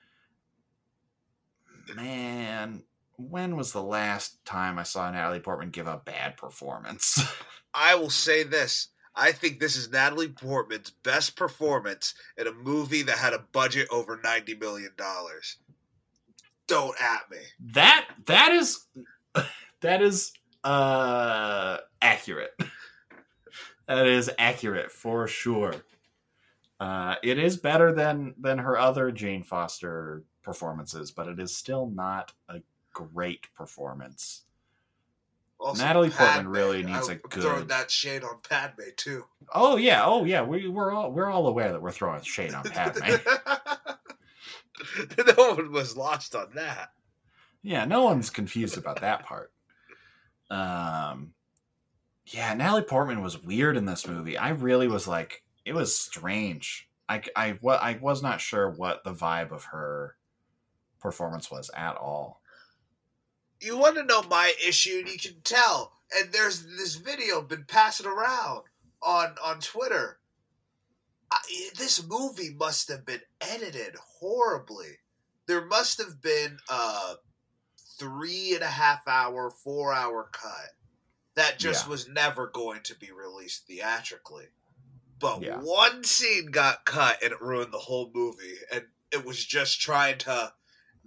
Man, 1.95 2.83
when 3.17 3.55
was 3.55 3.71
the 3.71 3.83
last 3.83 4.43
time 4.45 4.79
I 4.79 4.83
saw 4.83 5.09
Natalie 5.11 5.39
Portman 5.39 5.69
give 5.69 5.87
a 5.87 6.01
bad 6.03 6.37
performance? 6.37 7.23
I 7.73 7.95
will 7.95 8.09
say 8.09 8.43
this. 8.43 8.89
I 9.15 9.31
think 9.31 9.59
this 9.59 9.75
is 9.77 9.91
Natalie 9.91 10.27
Portman's 10.29 10.89
best 10.89 11.37
performance 11.37 12.15
in 12.37 12.47
a 12.47 12.51
movie 12.51 13.03
that 13.03 13.17
had 13.17 13.33
a 13.33 13.45
budget 13.53 13.87
over 13.91 14.19
ninety 14.23 14.55
million 14.55 14.91
dollars. 14.97 15.57
Don't 16.67 16.95
at 17.01 17.29
me. 17.29 17.37
that 17.73 18.07
that 18.25 18.51
is 18.51 18.85
that 19.81 20.01
is 20.01 20.33
uh 20.63 21.77
accurate. 22.01 22.51
That 23.87 24.07
is 24.07 24.31
accurate 24.39 24.91
for 24.91 25.27
sure. 25.27 25.75
Uh 26.79 27.15
it 27.21 27.37
is 27.37 27.55
better 27.57 27.91
than 27.93 28.33
than 28.39 28.57
her 28.57 28.79
other 28.79 29.11
jane 29.11 29.43
foster 29.43 30.23
performances 30.41 31.11
but 31.11 31.27
it 31.27 31.39
is 31.39 31.55
still 31.55 31.87
not 31.91 32.33
a 32.49 32.61
great 32.93 33.45
performance. 33.55 34.41
Also, 35.59 35.83
Natalie 35.83 36.09
Portman 36.09 36.47
really 36.49 36.83
needs 36.83 37.07
I'm 37.09 37.15
a 37.15 37.27
good- 37.29 37.43
throwing 37.43 37.67
that 37.67 37.89
shade 37.91 38.23
on 38.23 38.39
Padme 38.49 38.81
too. 38.97 39.23
oh 39.53 39.77
yeah. 39.77 40.03
Oh 40.03 40.25
yeah. 40.25 40.41
We, 40.41 40.67
we're 40.67 40.91
all 40.91 41.11
we're 41.11 41.29
all 41.29 41.45
aware 41.47 41.71
that 41.71 41.81
we're 41.81 41.91
throwing 41.91 42.21
shade 42.23 42.53
on 42.55 42.63
padme 42.71 43.03
no 45.37 45.53
one 45.53 45.71
was 45.71 45.97
lost 45.97 46.35
on 46.35 46.49
that. 46.55 46.89
Yeah, 47.63 47.85
no 47.85 48.03
one's 48.03 48.29
confused 48.29 48.77
about 48.77 49.01
that 49.01 49.25
part. 49.25 49.51
Um, 50.49 51.33
yeah, 52.27 52.53
Natalie 52.53 52.83
Portman 52.83 53.21
was 53.21 53.41
weird 53.41 53.77
in 53.77 53.85
this 53.85 54.07
movie. 54.07 54.37
I 54.37 54.49
really 54.49 54.87
was 54.87 55.07
like, 55.07 55.43
it 55.63 55.73
was 55.73 55.97
strange. 55.97 56.87
I, 57.09 57.21
I, 57.35 57.57
wa- 57.61 57.79
I 57.81 57.97
was 58.01 58.21
not 58.21 58.41
sure 58.41 58.69
what 58.69 59.03
the 59.03 59.13
vibe 59.13 59.51
of 59.51 59.65
her 59.65 60.15
performance 60.99 61.49
was 61.51 61.69
at 61.75 61.97
all. 61.97 62.41
You 63.61 63.77
want 63.77 63.95
to 63.95 64.03
know 64.03 64.23
my 64.23 64.53
issue, 64.67 64.99
and 64.99 65.07
you 65.09 65.17
can 65.17 65.39
tell. 65.43 65.93
And 66.15 66.31
there's 66.31 66.63
this 66.77 66.95
video 66.95 67.41
been 67.41 67.65
passing 67.67 68.05
around 68.05 68.63
on 69.01 69.35
on 69.43 69.59
Twitter. 69.59 70.19
I, 71.31 71.69
this 71.77 72.03
movie 72.07 72.53
must 72.57 72.89
have 72.89 73.05
been 73.05 73.21
edited 73.41 73.95
horribly. 74.19 74.99
There 75.47 75.65
must 75.65 75.97
have 75.99 76.21
been 76.21 76.57
a 76.69 77.15
three 77.99 78.53
and 78.53 78.63
a 78.63 78.67
half 78.67 79.07
hour, 79.07 79.49
four 79.49 79.93
hour 79.93 80.29
cut 80.31 80.71
that 81.35 81.59
just 81.59 81.85
Yeah. 81.85 81.89
was 81.91 82.07
never 82.07 82.47
going 82.47 82.81
to 82.83 82.95
be 82.95 83.11
released 83.11 83.67
theatrically. 83.67 84.47
But 85.19 85.41
Yeah. 85.41 85.59
one 85.59 86.03
scene 86.03 86.47
got 86.47 86.85
cut 86.85 87.21
and 87.23 87.31
it 87.33 87.41
ruined 87.41 87.73
the 87.73 87.79
whole 87.79 88.11
movie. 88.13 88.57
And 88.71 88.85
it 89.11 89.23
was 89.25 89.43
just 89.43 89.79
trying 89.81 90.17
to 90.19 90.53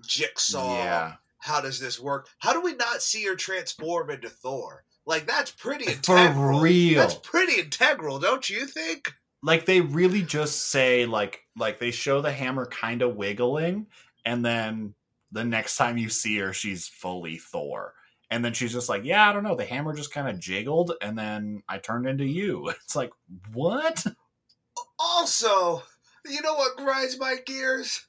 jigsaw 0.06 0.74
Yeah, 0.84 1.16
how 1.38 1.60
does 1.60 1.78
this 1.80 1.98
work? 1.98 2.28
How 2.38 2.52
do 2.52 2.60
we 2.60 2.74
not 2.74 3.02
see 3.02 3.24
her 3.26 3.36
transform 3.36 4.10
into 4.10 4.28
Thor? 4.30 4.84
Like 5.04 5.26
that's 5.26 5.50
pretty 5.50 5.86
For 5.86 5.92
integral. 5.92 6.60
real. 6.60 7.00
That's 7.00 7.14
pretty 7.14 7.60
integral, 7.60 8.18
don't 8.18 8.48
you 8.48 8.66
think? 8.66 9.12
Like 9.42 9.66
they 9.66 9.80
really 9.80 10.22
just 10.22 10.70
say 10.70 11.06
like 11.06 11.42
like 11.56 11.78
they 11.78 11.90
show 11.90 12.20
the 12.20 12.32
hammer 12.32 12.66
kind 12.66 13.02
of 13.02 13.16
wiggling 13.16 13.86
and 14.24 14.44
then 14.44 14.94
the 15.32 15.44
next 15.44 15.76
time 15.76 15.96
you 15.98 16.08
see 16.08 16.38
her 16.38 16.52
she's 16.52 16.88
fully 16.88 17.36
thor 17.36 17.94
and 18.30 18.44
then 18.44 18.52
she's 18.52 18.72
just 18.72 18.88
like 18.88 19.04
yeah 19.04 19.28
i 19.28 19.32
don't 19.32 19.44
know 19.44 19.54
the 19.54 19.64
hammer 19.64 19.94
just 19.94 20.12
kind 20.12 20.28
of 20.28 20.38
jiggled 20.40 20.92
and 21.02 21.16
then 21.18 21.62
i 21.68 21.78
turned 21.78 22.06
into 22.06 22.24
you 22.24 22.68
it's 22.84 22.96
like 22.96 23.10
what 23.52 24.04
Also, 24.98 25.82
you 26.28 26.40
know 26.42 26.54
what 26.54 26.76
grinds 26.76 27.18
my 27.18 27.36
gears? 27.46 28.06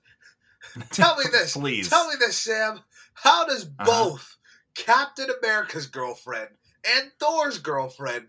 Tell 0.92 1.16
me 1.18 1.26
this. 1.32 1.54
please 1.54 1.90
Tell 1.90 2.08
me 2.08 2.16
this, 2.20 2.38
Sam. 2.38 2.82
How 3.14 3.46
does 3.46 3.66
Uh-huh. 3.80 3.86
both 4.10 4.38
Captain 4.76 5.28
America's 5.42 5.88
girlfriend 5.88 6.50
and 6.86 7.12
Thor's 7.20 7.58
girlfriend 7.60 8.28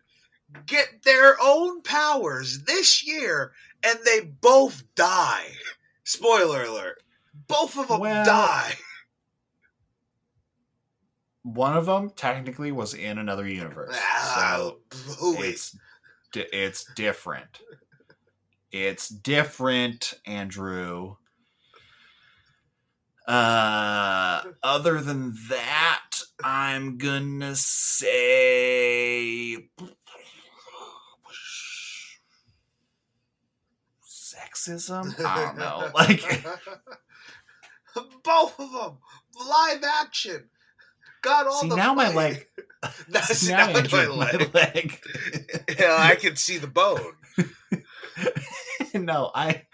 get 0.66 1.02
their 1.04 1.36
own 1.42 1.82
powers 1.82 2.62
this 2.64 3.06
year 3.06 3.52
and 3.84 3.98
they 4.04 4.20
both 4.20 4.82
die? 4.94 5.48
Spoiler 6.04 6.64
alert. 6.64 7.02
Both 7.46 7.78
of 7.78 7.88
them 7.88 8.00
Well, 8.00 8.24
die. 8.24 8.74
one 11.42 11.76
of 11.76 11.86
them 11.86 12.10
technically 12.10 12.72
was 12.72 12.94
in 12.94 13.18
another 13.18 13.46
universe 13.48 13.94
Ah, 13.94 14.72
so 14.94 15.34
it's 15.38 15.76
it's 16.34 16.84
different 16.94 17.60
it's 18.70 19.08
different 19.08 20.12
andrew 20.26 21.16
uh 23.26 24.42
other 24.62 25.00
than 25.00 25.34
that 25.48 26.10
i'm 26.44 26.98
gonna 26.98 27.56
say 27.56 28.79
sexism 34.68 35.14
i 35.26 35.44
don't 35.44 35.58
know 35.58 35.90
like 35.94 36.44
both 38.24 38.58
of 38.58 38.72
them 38.72 38.98
live 39.48 39.82
action. 39.82 40.48
Got 41.22 41.46
all 41.46 41.60
see 41.60 41.68
the 41.68 41.76
now 41.76 41.94
my 41.94 42.12
leg 42.12 42.46
see, 43.22 43.50
now 43.50 43.66
now 43.66 43.72
my 43.72 43.78
Andrew, 43.80 44.16
my 44.16 44.30
leg. 44.30 44.54
leg 44.54 45.00
yeah, 45.78 45.96
I 45.98 46.14
can 46.14 46.36
see 46.36 46.56
the 46.58 46.66
bone. 46.66 47.14
no, 48.94 49.30
I 49.34 49.66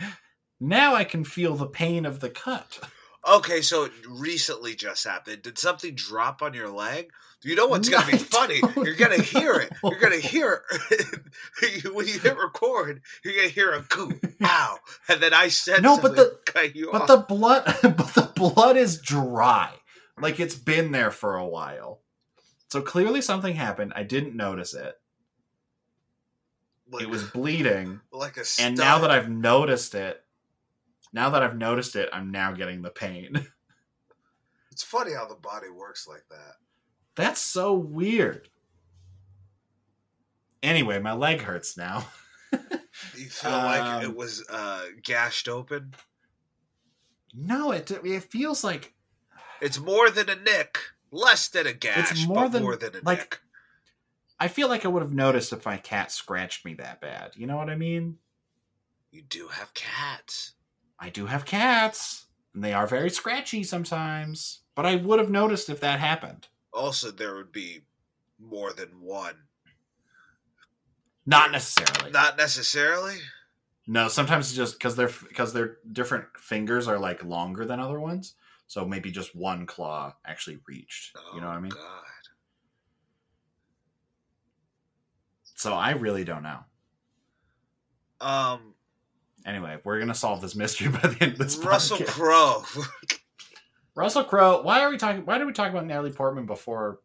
now 0.60 0.94
I 0.94 1.04
can 1.04 1.24
feel 1.24 1.54
the 1.54 1.68
pain 1.68 2.04
of 2.04 2.20
the 2.20 2.30
cut. 2.30 2.80
Okay, 3.28 3.60
so 3.60 3.84
it 3.84 3.92
recently 4.08 4.74
just 4.76 5.04
happened. 5.04 5.42
Did 5.42 5.58
something 5.58 5.94
drop 5.94 6.42
on 6.42 6.54
your 6.54 6.68
leg? 6.68 7.10
You 7.42 7.54
know 7.54 7.66
what's 7.66 7.88
gonna 7.88 8.10
be 8.10 8.18
funny? 8.18 8.60
You're 8.76 8.94
gonna 8.94 9.20
hear 9.22 9.54
it. 9.54 9.72
You're 9.84 9.98
gonna 10.00 10.16
hear 10.16 10.62
it 11.62 11.94
when 11.94 12.06
you 12.06 12.18
hit 12.18 12.36
record. 12.38 13.02
You're 13.24 13.34
gonna 13.34 13.48
hear 13.48 13.72
a 13.72 13.82
coo, 13.82 14.18
ow, 14.42 14.78
and 15.08 15.20
then 15.20 15.34
I 15.34 15.48
said 15.48 15.82
No, 15.82 15.98
but 15.98 16.16
to 16.16 16.72
you 16.74 16.90
But 16.92 17.02
off. 17.02 17.08
the 17.08 17.16
blood 17.18 17.64
but 17.82 18.14
the 18.14 18.30
blood 18.34 18.76
is 18.76 19.00
dry. 19.00 19.70
Like 20.20 20.40
it's 20.40 20.54
been 20.56 20.92
there 20.92 21.10
for 21.10 21.36
a 21.36 21.46
while. 21.46 22.00
So 22.70 22.80
clearly 22.82 23.20
something 23.20 23.54
happened. 23.54 23.92
I 23.94 24.02
didn't 24.02 24.34
notice 24.34 24.74
it. 24.74 24.94
like, 26.90 27.02
It 27.02 27.10
was 27.10 27.22
bleeding. 27.24 28.00
like 28.12 28.36
a 28.38 28.44
And 28.60 28.76
now 28.76 28.98
that 29.00 29.10
I've 29.10 29.28
noticed 29.28 29.94
it, 29.94 30.20
now 31.12 31.30
that 31.30 31.42
I've 31.42 31.56
noticed 31.56 31.96
it, 31.96 32.08
I'm 32.12 32.30
now 32.30 32.52
getting 32.52 32.82
the 32.82 32.90
pain. 32.90 33.32
it's 34.70 34.82
funny 34.82 35.12
how 35.12 35.26
the 35.26 35.34
body 35.36 35.68
works 35.70 36.06
like 36.06 36.24
that. 36.30 36.54
That's 37.14 37.40
so 37.40 37.74
weird. 37.74 38.48
Anyway, 40.62 40.98
my 40.98 41.12
leg 41.12 41.40
hurts 41.40 41.76
now. 41.76 42.06
You 43.14 43.26
feel 43.28 43.50
like 43.52 43.80
Um, 43.82 44.02
it 44.02 44.16
was 44.16 44.44
uh, 44.48 44.84
gashed 45.02 45.48
open. 45.48 45.94
No, 47.34 47.70
it 47.72 47.90
it 47.90 48.22
feels 48.24 48.64
like 48.64 48.94
It's 49.60 49.78
more 49.78 50.08
than 50.10 50.28
a 50.30 50.34
nick, 50.36 50.78
less 51.10 51.48
than 51.48 51.66
a 51.66 51.72
gash, 51.72 52.26
more 52.26 52.44
but 52.44 52.52
than- 52.52 52.62
more 52.62 52.76
than 52.76 52.96
a 52.96 53.00
like- 53.02 53.18
nick. 53.18 53.40
I 54.38 54.48
feel 54.48 54.68
like 54.68 54.84
I 54.84 54.88
would 54.88 55.02
have 55.02 55.14
noticed 55.14 55.52
if 55.54 55.64
my 55.64 55.78
cat 55.78 56.12
scratched 56.12 56.64
me 56.66 56.74
that 56.74 57.00
bad. 57.00 57.36
You 57.36 57.46
know 57.46 57.56
what 57.56 57.70
I 57.70 57.74
mean? 57.74 58.18
You 59.10 59.22
do 59.22 59.48
have 59.48 59.72
cats. 59.72 60.52
I 60.98 61.10
do 61.10 61.26
have 61.26 61.44
cats, 61.44 62.26
and 62.54 62.64
they 62.64 62.72
are 62.72 62.86
very 62.86 63.10
scratchy 63.10 63.62
sometimes. 63.62 64.60
But 64.74 64.86
I 64.86 64.96
would 64.96 65.18
have 65.18 65.30
noticed 65.30 65.70
if 65.70 65.80
that 65.80 66.00
happened. 66.00 66.48
Also, 66.72 67.10
there 67.10 67.34
would 67.34 67.52
be 67.52 67.82
more 68.38 68.72
than 68.72 69.00
one. 69.00 69.34
Not 71.24 71.50
necessarily. 71.50 72.12
Not 72.12 72.36
necessarily. 72.36 73.16
No, 73.86 74.08
sometimes 74.08 74.48
it's 74.48 74.56
just 74.56 74.78
because 74.78 74.96
they're 74.96 75.10
because 75.28 75.52
their 75.52 75.78
different 75.92 76.26
fingers 76.38 76.88
are 76.88 76.98
like 76.98 77.24
longer 77.24 77.64
than 77.64 77.80
other 77.80 78.00
ones. 78.00 78.34
So 78.68 78.84
maybe 78.84 79.10
just 79.10 79.34
one 79.34 79.64
claw 79.66 80.14
actually 80.26 80.58
reached. 80.66 81.16
You 81.34 81.40
know 81.40 81.46
what 81.46 81.56
I 81.56 81.60
mean? 81.60 81.72
Oh, 81.74 81.78
God. 81.78 82.02
So 85.54 85.72
I 85.72 85.92
really 85.92 86.24
don't 86.24 86.42
know. 86.42 86.58
Um, 88.20 88.74
Anyway, 89.46 89.78
we're 89.84 90.00
gonna 90.00 90.14
solve 90.14 90.40
this 90.40 90.54
mystery 90.56 90.88
by 90.92 90.98
the 91.08 91.16
end 91.22 91.32
of 91.32 91.38
this 91.38 91.56
Russell. 91.58 91.98
Crowe. 91.98 92.64
Russell 93.94 94.24
Crowe. 94.24 94.62
Why 94.62 94.82
are 94.82 94.90
we 94.90 94.98
talking? 94.98 95.24
Why 95.24 95.38
did 95.38 95.46
we 95.46 95.52
talk 95.52 95.70
about 95.70 95.86
Natalie 95.86 96.10
Portman 96.12 96.44
before 96.46 96.98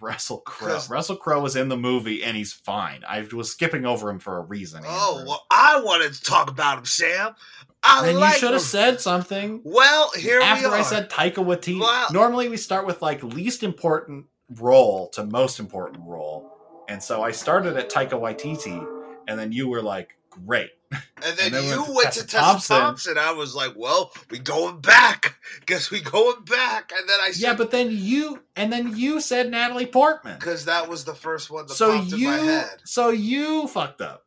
Russell 0.00 0.38
Crowe? 0.40 0.80
Russell 0.88 1.16
Crowe 1.16 1.40
was 1.40 1.56
in 1.56 1.68
the 1.68 1.76
movie 1.76 2.22
and 2.22 2.36
he's 2.36 2.52
fine. 2.52 3.02
I 3.08 3.26
was 3.32 3.50
skipping 3.50 3.84
over 3.86 4.10
him 4.10 4.18
for 4.20 4.36
a 4.36 4.42
reason. 4.42 4.82
oh 4.86 5.14
Andrew. 5.16 5.28
well, 5.30 5.46
I 5.50 5.80
wanted 5.80 6.12
to 6.12 6.22
talk 6.22 6.50
about 6.50 6.78
him, 6.78 6.84
Sam. 6.84 7.34
I 7.82 8.04
then 8.04 8.16
like 8.16 8.34
you 8.34 8.40
should 8.40 8.52
have 8.52 8.62
said 8.62 9.00
something 9.00 9.60
Well, 9.64 10.10
here 10.16 10.40
after 10.40 10.68
we 10.68 10.74
are. 10.74 10.78
I 10.78 10.82
said 10.82 11.10
Taika 11.10 11.36
Waititi. 11.44 11.80
Well- 11.80 12.12
Normally 12.12 12.48
we 12.48 12.56
start 12.58 12.86
with 12.86 13.00
like 13.02 13.22
least 13.22 13.62
important 13.62 14.26
role 14.56 15.08
to 15.10 15.24
most 15.24 15.58
important 15.60 16.04
role, 16.06 16.50
and 16.88 17.02
so 17.02 17.22
I 17.22 17.30
started 17.32 17.76
at 17.76 17.90
Taika 17.90 18.10
Waititi, 18.20 18.84
and 19.28 19.38
then 19.38 19.52
you 19.52 19.68
were 19.68 19.82
like, 19.82 20.16
"Great." 20.30 20.70
And 20.90 21.02
then 21.22 21.36
and 21.46 21.54
then 21.54 21.64
you 21.64 21.84
went 21.94 22.12
to 22.12 22.20
Tessa 22.26 22.38
Thompson. 22.38 22.76
Thompson. 22.80 23.18
I 23.18 23.32
was 23.32 23.54
like, 23.54 23.74
well, 23.76 24.12
we 24.30 24.38
going 24.38 24.80
back. 24.80 25.34
Guess 25.66 25.90
we 25.90 26.00
going 26.00 26.44
back. 26.44 26.92
And 26.98 27.08
then 27.08 27.16
I 27.20 27.32
Yeah, 27.36 27.54
but 27.54 27.70
then 27.70 27.88
you 27.90 28.42
and 28.56 28.72
then 28.72 28.96
you 28.96 29.20
said 29.20 29.50
Natalie 29.50 29.86
Portman. 29.86 30.38
because 30.38 30.64
that 30.66 30.88
was 30.88 31.04
the 31.04 31.14
first 31.14 31.50
one 31.50 31.66
that 31.66 31.74
So 31.74 31.98
popped 31.98 32.12
in 32.12 32.22
my 32.24 32.38
you 32.40 32.46
head. 32.46 32.80
so 32.84 33.10
you 33.10 33.66
fucked 33.68 34.00
up. 34.00 34.24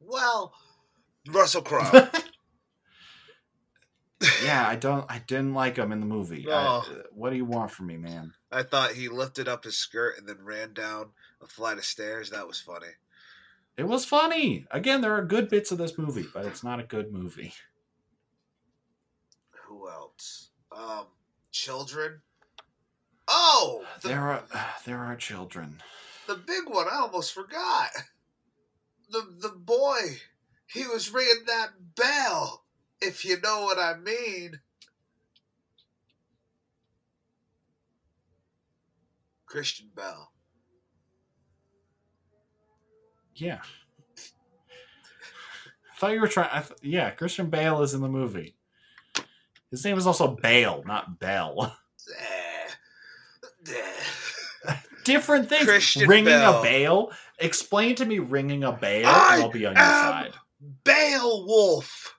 Well, 0.00 0.52
Russell 1.28 1.62
Crowe. 1.62 1.90
yeah, 4.44 4.66
I 4.66 4.76
don't. 4.76 5.04
I 5.10 5.18
didn't 5.26 5.54
like 5.54 5.76
him 5.76 5.92
in 5.92 6.00
the 6.00 6.06
movie. 6.06 6.46
I- 6.50 6.66
Oh. 6.66 6.84
what 7.12 7.30
do 7.30 7.36
you 7.36 7.44
want 7.44 7.70
from 7.70 7.86
me, 7.88 7.96
man? 7.96 8.32
I 8.52 8.62
thought 8.62 8.92
he 8.92 9.08
lifted 9.08 9.48
up 9.48 9.64
his 9.64 9.76
skirt 9.76 10.18
and 10.18 10.26
then 10.28 10.38
ran 10.42 10.72
down 10.72 11.10
a 11.42 11.46
flight 11.46 11.78
of 11.78 11.84
stairs. 11.84 12.30
That 12.30 12.46
was 12.46 12.60
funny. 12.60 12.86
It 13.76 13.86
was 13.86 14.04
funny. 14.04 14.66
Again, 14.70 15.02
there 15.02 15.12
are 15.12 15.24
good 15.24 15.48
bits 15.48 15.70
of 15.70 15.78
this 15.78 15.98
movie, 15.98 16.26
but 16.32 16.46
it's 16.46 16.64
not 16.64 16.80
a 16.80 16.84
good 16.84 17.12
movie. 17.12 17.52
Who 19.66 19.88
else? 19.88 20.50
Um, 20.72 21.06
children. 21.52 22.20
Oh, 23.28 23.84
the, 24.02 24.08
there 24.08 24.20
are 24.20 24.42
there 24.86 25.00
are 25.00 25.16
children. 25.16 25.82
the 26.26 26.36
big 26.36 26.68
one. 26.68 26.86
I 26.90 26.96
almost 26.96 27.34
forgot. 27.34 27.90
The 29.10 29.26
the 29.40 29.50
boy. 29.50 30.20
He 30.66 30.86
was 30.86 31.12
ringing 31.12 31.44
that 31.46 31.94
bell. 31.94 32.64
If 33.00 33.24
you 33.24 33.40
know 33.40 33.62
what 33.62 33.78
I 33.78 33.94
mean. 33.96 34.60
Christian 39.46 39.88
Bell. 39.94 40.32
Yeah. 43.36 43.60
I 44.18 45.98
thought 45.98 46.12
you 46.12 46.20
were 46.20 46.28
trying. 46.28 46.50
Th- 46.62 46.78
yeah, 46.82 47.10
Christian 47.10 47.48
Bale 47.48 47.82
is 47.82 47.94
in 47.94 48.00
the 48.02 48.08
movie. 48.08 48.54
His 49.70 49.84
name 49.84 49.96
is 49.98 50.06
also 50.06 50.28
Bale, 50.28 50.82
not 50.86 51.18
Bell. 51.18 51.76
Different 55.04 55.48
things. 55.48 55.64
Christian 55.64 56.08
ringing 56.08 56.26
Bale. 56.26 56.60
a 56.60 56.62
bale. 56.62 57.12
Explain 57.38 57.94
to 57.96 58.04
me 58.04 58.18
ringing 58.18 58.64
a 58.64 58.72
bale, 58.72 59.06
I 59.06 59.34
and 59.36 59.42
I'll 59.44 59.50
be 59.50 59.66
on 59.66 59.74
your 59.76 59.84
side. 59.84 60.32
Beowulf. 60.84 62.18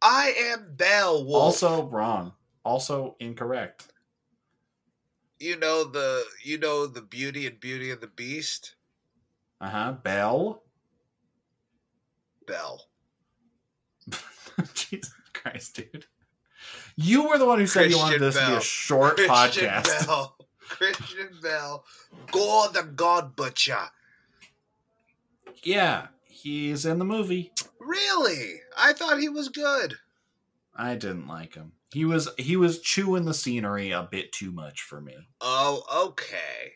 I 0.00 0.32
am 0.52 0.74
Beowulf. 0.76 1.34
Also 1.34 1.86
wrong. 1.88 2.32
Also 2.64 3.16
incorrect. 3.18 3.88
you 5.40 5.56
know 5.58 5.84
the 5.84 6.24
you 6.44 6.58
know 6.58 6.86
the 6.86 7.02
Beauty 7.02 7.46
and 7.46 7.58
Beauty 7.58 7.90
and 7.90 8.00
the 8.00 8.06
Beast. 8.08 8.76
Uh 9.62 9.70
huh. 9.70 9.92
Bell. 9.92 10.62
Bell. 12.46 12.82
Jesus 14.74 15.14
Christ, 15.32 15.76
dude. 15.76 16.04
You 16.96 17.28
were 17.28 17.38
the 17.38 17.46
one 17.46 17.58
who 17.58 17.66
said 17.66 17.90
you 17.90 17.96
wanted 17.96 18.18
Christian 18.18 18.42
this 18.42 18.46
to 18.46 18.50
be 18.50 18.56
a 18.56 18.60
short 18.60 19.16
Christian 19.16 19.68
podcast. 19.68 20.06
Bell. 20.06 20.36
Christian 20.58 21.30
Bell. 21.42 21.84
Gorr 22.30 22.68
the 22.68 22.82
God 22.82 23.34
Butcher. 23.36 23.88
Yeah, 25.62 26.08
He's 26.42 26.84
in 26.84 26.98
the 26.98 27.04
movie. 27.04 27.52
Really? 27.78 28.62
I 28.76 28.94
thought 28.94 29.20
he 29.20 29.28
was 29.28 29.48
good. 29.48 29.94
I 30.74 30.96
didn't 30.96 31.28
like 31.28 31.54
him. 31.54 31.70
He 31.92 32.04
was 32.04 32.30
he 32.36 32.56
was 32.56 32.80
chewing 32.80 33.26
the 33.26 33.34
scenery 33.34 33.92
a 33.92 34.08
bit 34.10 34.32
too 34.32 34.50
much 34.50 34.80
for 34.82 35.00
me. 35.00 35.14
Oh, 35.40 35.84
okay. 36.08 36.72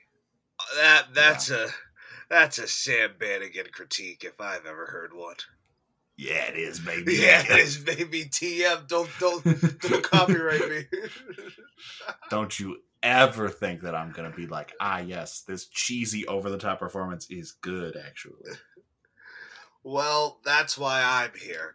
That 0.77 1.07
that's 1.15 1.51
a 1.51 1.71
that's 2.29 2.59
a 2.59 2.67
Sam 2.67 3.11
Bannigan 3.19 3.67
critique 3.73 4.25
if 4.25 4.41
I've 4.41 4.67
ever 4.67 4.87
heard 4.87 5.13
one. 5.15 5.37
Yeah, 6.17 6.45
it 6.49 6.57
is, 6.57 6.81
baby. 6.81 7.15
Yeah, 7.21 7.43
it 7.43 7.51
is, 7.61 7.77
baby. 7.79 8.25
TM, 8.25 8.89
don't 8.89 9.11
don't 9.21 9.45
don't 9.81 10.03
copyright 10.11 10.69
me. 10.69 10.85
Don't 12.31 12.59
you 12.59 12.79
ever 13.03 13.49
think 13.49 13.83
that 13.83 13.95
I'm 13.95 14.13
gonna 14.13 14.31
be 14.35 14.47
like, 14.47 14.73
ah, 14.81 14.99
yes, 14.99 15.43
this 15.43 15.67
cheesy 15.67 16.27
over 16.27 16.51
the 16.51 16.59
top 16.59 16.79
performance 16.81 17.27
is 17.31 17.53
good, 17.53 17.97
actually. 17.97 18.51
well, 19.85 20.41
that's 20.45 20.77
why 20.79 21.03
I'm 21.05 21.39
here. 21.39 21.75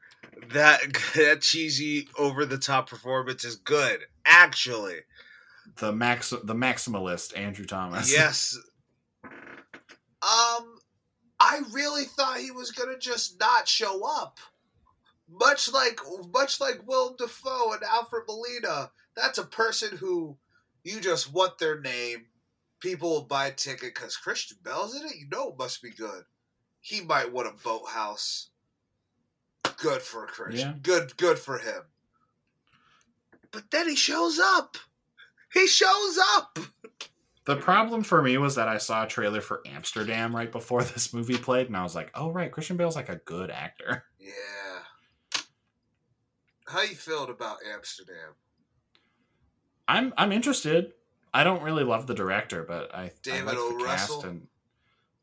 That 0.54 0.82
that 1.16 1.42
cheesy 1.42 2.08
over 2.18 2.46
the 2.46 2.58
top 2.58 2.90
performance 2.90 3.46
is 3.46 3.56
good, 3.58 4.00
actually. 4.26 5.02
The 5.78 5.92
max, 5.94 6.32
the 6.32 6.56
maximalist 6.56 7.38
Andrew 7.38 7.66
Thomas. 7.66 8.12
Yes. 8.12 8.58
Um, 10.22 10.78
I 11.40 11.62
really 11.72 12.04
thought 12.04 12.38
he 12.38 12.52
was 12.52 12.72
gonna 12.72 13.00
just 13.00 13.40
not 13.40 13.68
show 13.68 14.06
up. 14.06 14.40
Much 15.28 15.72
like 15.72 16.00
much 16.32 16.60
like 16.60 16.86
Will 16.86 17.16
Dafoe 17.16 17.74
and 17.74 17.84
Alfred 17.84 18.24
Molina, 18.28 18.92
that's 19.16 19.38
a 19.38 19.46
person 19.46 19.98
who 19.98 20.38
you 20.84 21.00
just 21.00 21.34
want 21.34 21.58
their 21.58 21.80
name. 21.80 22.26
People 22.80 23.10
will 23.10 23.24
buy 23.24 23.48
a 23.48 23.52
ticket 23.52 23.96
because 23.96 24.18
Christian 24.18 24.58
Bell's 24.64 24.96
in 24.96 25.06
it. 25.06 25.16
You 25.18 25.28
know 25.32 25.50
it 25.50 25.58
must 25.58 25.82
be 25.82 25.92
good. 25.92 26.24
He 26.82 27.02
might 27.02 27.32
want 27.32 27.48
a 27.48 27.64
boathouse. 27.64 28.50
Good 29.78 30.02
for 30.02 30.26
Christian. 30.28 30.70
Yeah. 30.70 30.76
Good 30.82 31.18
good 31.18 31.40
for 31.40 31.58
him. 31.58 31.84
But 33.52 33.72
then 33.72 33.88
he 33.90 33.96
shows 33.96 34.40
up. 34.40 34.78
He 35.54 35.68
shows 35.68 36.20
up. 36.36 36.60
The 37.52 37.58
problem 37.58 38.02
for 38.02 38.22
me 38.22 38.38
was 38.38 38.56
that 38.56 38.70
I 38.70 38.78
saw 38.78 39.04
a 39.04 39.08
trailer 39.08 39.42
for 39.42 39.62
Amsterdam 39.68 40.34
right 40.34 40.50
before 40.50 40.84
this 40.86 41.14
movie 41.14 41.38
played, 41.38 41.68
and 41.68 41.76
I 41.76 41.84
was 41.84 41.94
like, 41.94 42.10
"Oh 42.16 42.32
right, 42.32 42.50
Christian 42.50 42.78
Bale's 42.78 42.96
like 42.96 43.10
a 43.10 43.18
good 43.18 43.52
actor." 43.52 44.06
Yeah. 44.20 45.42
How 46.66 46.84
you 46.84 46.96
felt 46.96 47.30
about 47.30 47.58
Amsterdam? 47.74 48.36
I'm 49.86 50.14
I'm 50.16 50.32
interested. 50.32 50.94
I 51.34 51.44
don't 51.44 51.62
really 51.64 51.84
love 51.84 52.08
the 52.08 52.14
director, 52.14 52.64
but 52.64 52.96
I, 52.96 53.12
David 53.22 53.42
I 53.42 53.46
like 53.48 53.56
the 53.58 53.84
Russell? 53.84 54.16
cast 54.22 54.28
and 54.28 54.48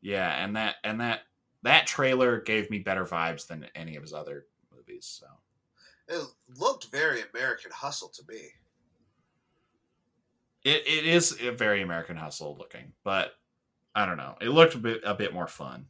yeah, 0.01 0.43
and 0.43 0.55
that 0.55 0.75
and 0.83 1.01
that 1.01 1.21
that 1.63 1.87
trailer 1.87 2.39
gave 2.41 2.69
me 2.69 2.77
better 2.77 3.05
vibes 3.05 3.47
than 3.47 3.65
any 3.73 3.95
of 3.95 4.03
his 4.03 4.13
other 4.13 4.45
movies. 4.75 5.07
So 5.19 5.25
It 6.07 6.23
looked 6.59 6.91
very 6.91 7.23
American 7.33 7.71
Hustle 7.73 8.09
to 8.09 8.21
me. 8.27 8.49
It, 10.63 10.87
it 10.87 11.05
is 11.05 11.37
a 11.41 11.51
very 11.51 11.81
American 11.81 12.17
Hustle 12.17 12.55
looking, 12.57 12.93
but 13.03 13.33
I 13.95 14.05
don't 14.05 14.17
know. 14.17 14.35
It 14.41 14.49
looked 14.49 14.75
a 14.75 14.77
bit 14.77 15.01
a 15.03 15.13
bit 15.13 15.33
more 15.33 15.47
fun. 15.47 15.87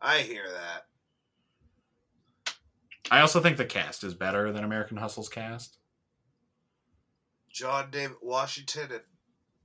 I 0.00 0.18
hear 0.18 0.44
that. 0.48 0.86
I 3.10 3.20
also 3.20 3.40
think 3.40 3.56
the 3.56 3.64
cast 3.64 4.04
is 4.04 4.14
better 4.14 4.52
than 4.52 4.64
American 4.64 4.98
Hustle's 4.98 5.28
cast. 5.28 5.78
John 7.50 7.90
David 7.90 8.16
Washington 8.22 8.88
and 8.92 9.00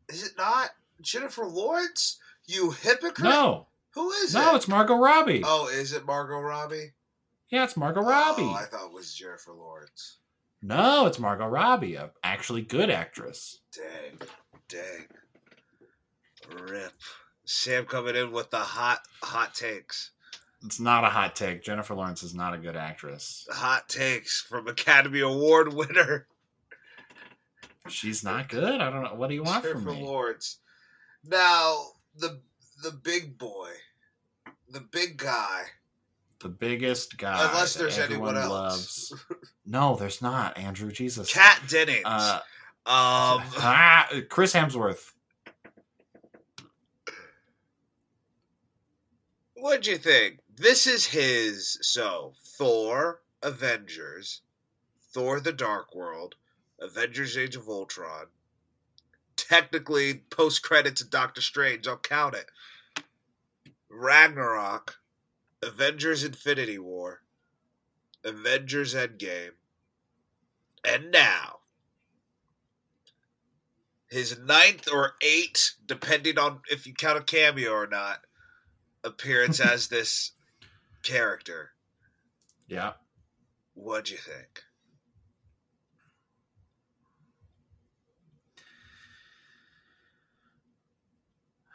is 0.10 0.26
it 0.26 0.34
not 0.38 0.72
Jennifer 1.02 1.46
Lawrence? 1.46 2.20
You 2.46 2.72
hypocrite! 2.72 3.24
No, 3.24 3.68
Who 3.92 4.12
is 4.12 4.34
no, 4.34 4.42
it? 4.42 4.46
No, 4.46 4.56
it's 4.56 4.68
Margot 4.68 4.96
Robbie. 4.98 5.42
Oh, 5.46 5.68
is 5.68 5.94
it 5.94 6.06
Margot 6.06 6.40
Robbie? 6.40 6.94
Yeah, 7.50 7.64
it's 7.64 7.78
Margot 7.78 8.02
oh, 8.02 8.10
Robbie. 8.10 8.44
Oh, 8.44 8.54
I 8.54 8.66
thought 8.66 8.88
it 8.88 8.94
was 8.94 9.14
Jennifer 9.14 9.54
Lawrence. 9.54 10.18
No, 10.64 11.06
it's 11.06 11.20
Margot 11.20 11.48
Robbie, 11.48 11.96
a 11.96 12.12
actually 12.24 12.62
good 12.62 12.90
actress. 12.90 13.60
Dang, 13.76 14.28
dang. 14.70 15.08
Rip. 16.68 16.94
Sam 17.46 17.86
coming 17.86 18.16
in 18.16 18.32
with 18.32 18.50
the 18.50 18.58
hot, 18.58 19.02
hot 19.22 19.54
takes. 19.54 20.12
It's 20.66 20.80
not 20.80 21.04
a 21.04 21.10
hot 21.10 21.36
take. 21.36 21.64
Jennifer 21.64 21.94
Lawrence 21.94 22.24
is 22.24 22.34
not 22.34 22.54
a 22.54 22.58
good 22.58 22.78
actress. 22.78 23.46
Hot 23.52 23.90
takes 23.90 24.42
from 24.42 24.68
Academy 24.68 25.20
Award 25.20 25.74
winner 25.74 26.28
She's 27.90 28.24
not 28.24 28.50
good. 28.50 28.80
I 28.80 28.90
don't 28.90 29.04
know. 29.04 29.16
What 29.16 29.28
do 29.28 29.36
you 29.36 29.44
want 29.44 29.64
Jennifer 29.64 29.82
from 29.82 29.96
me? 29.96 30.04
Lawrence. 30.04 30.60
Now 31.24 31.88
the 32.16 32.42
the 32.82 32.92
big 32.92 33.38
boy, 33.38 33.72
the 34.70 34.80
big 34.80 35.18
guy. 35.18 35.64
The 36.44 36.50
biggest 36.50 37.18
guy. 37.18 37.48
Unless 37.50 37.76
there's 37.76 37.98
anyone 37.98 38.38
else. 38.38 39.12
loves. 39.12 39.26
No, 39.66 39.96
there's 39.96 40.22
not. 40.22 40.58
Andrew, 40.58 40.92
Jesus. 40.92 41.32
Kat 41.32 41.62
Dennings. 41.70 42.04
Uh, 42.04 42.40
um, 42.40 42.42
ah, 42.86 44.10
Chris 44.28 44.54
Hemsworth. 44.54 45.14
what'd 49.56 49.88
you 49.88 49.98
think? 49.98 50.40
This 50.54 50.86
is 50.86 51.06
his 51.06 51.80
so 51.82 52.34
Thor, 52.44 53.22
Avengers, 53.42 54.42
Thor: 55.14 55.40
The 55.40 55.54
Dark 55.54 55.96
World, 55.96 56.36
Avengers: 56.82 57.38
Age 57.38 57.56
of 57.56 57.70
Ultron. 57.70 58.26
Technically, 59.38 60.16
post 60.30 60.62
credits 60.62 61.02
of 61.02 61.10
Doctor 61.10 61.40
Strange. 61.40 61.88
I'll 61.88 61.96
count 61.96 62.36
it. 62.36 62.52
Ragnarok, 63.90 64.98
Avengers: 65.64 66.24
Infinity 66.24 66.78
War, 66.78 67.24
Avengers: 68.24 68.94
Endgame, 68.94 69.54
and 70.84 71.12
now 71.12 71.60
his 74.14 74.38
ninth 74.38 74.88
or 74.94 75.16
eighth, 75.22 75.74
depending 75.88 76.38
on 76.38 76.62
if 76.70 76.86
you 76.86 76.94
count 76.94 77.18
a 77.18 77.24
cameo 77.24 77.72
or 77.72 77.88
not, 77.88 78.20
appearance 79.04 79.60
as 79.74 79.88
this 79.88 80.34
character. 81.02 81.72
Yeah. 82.68 82.94
What'd 83.74 84.12
you 84.12 84.18
think? 84.18 84.64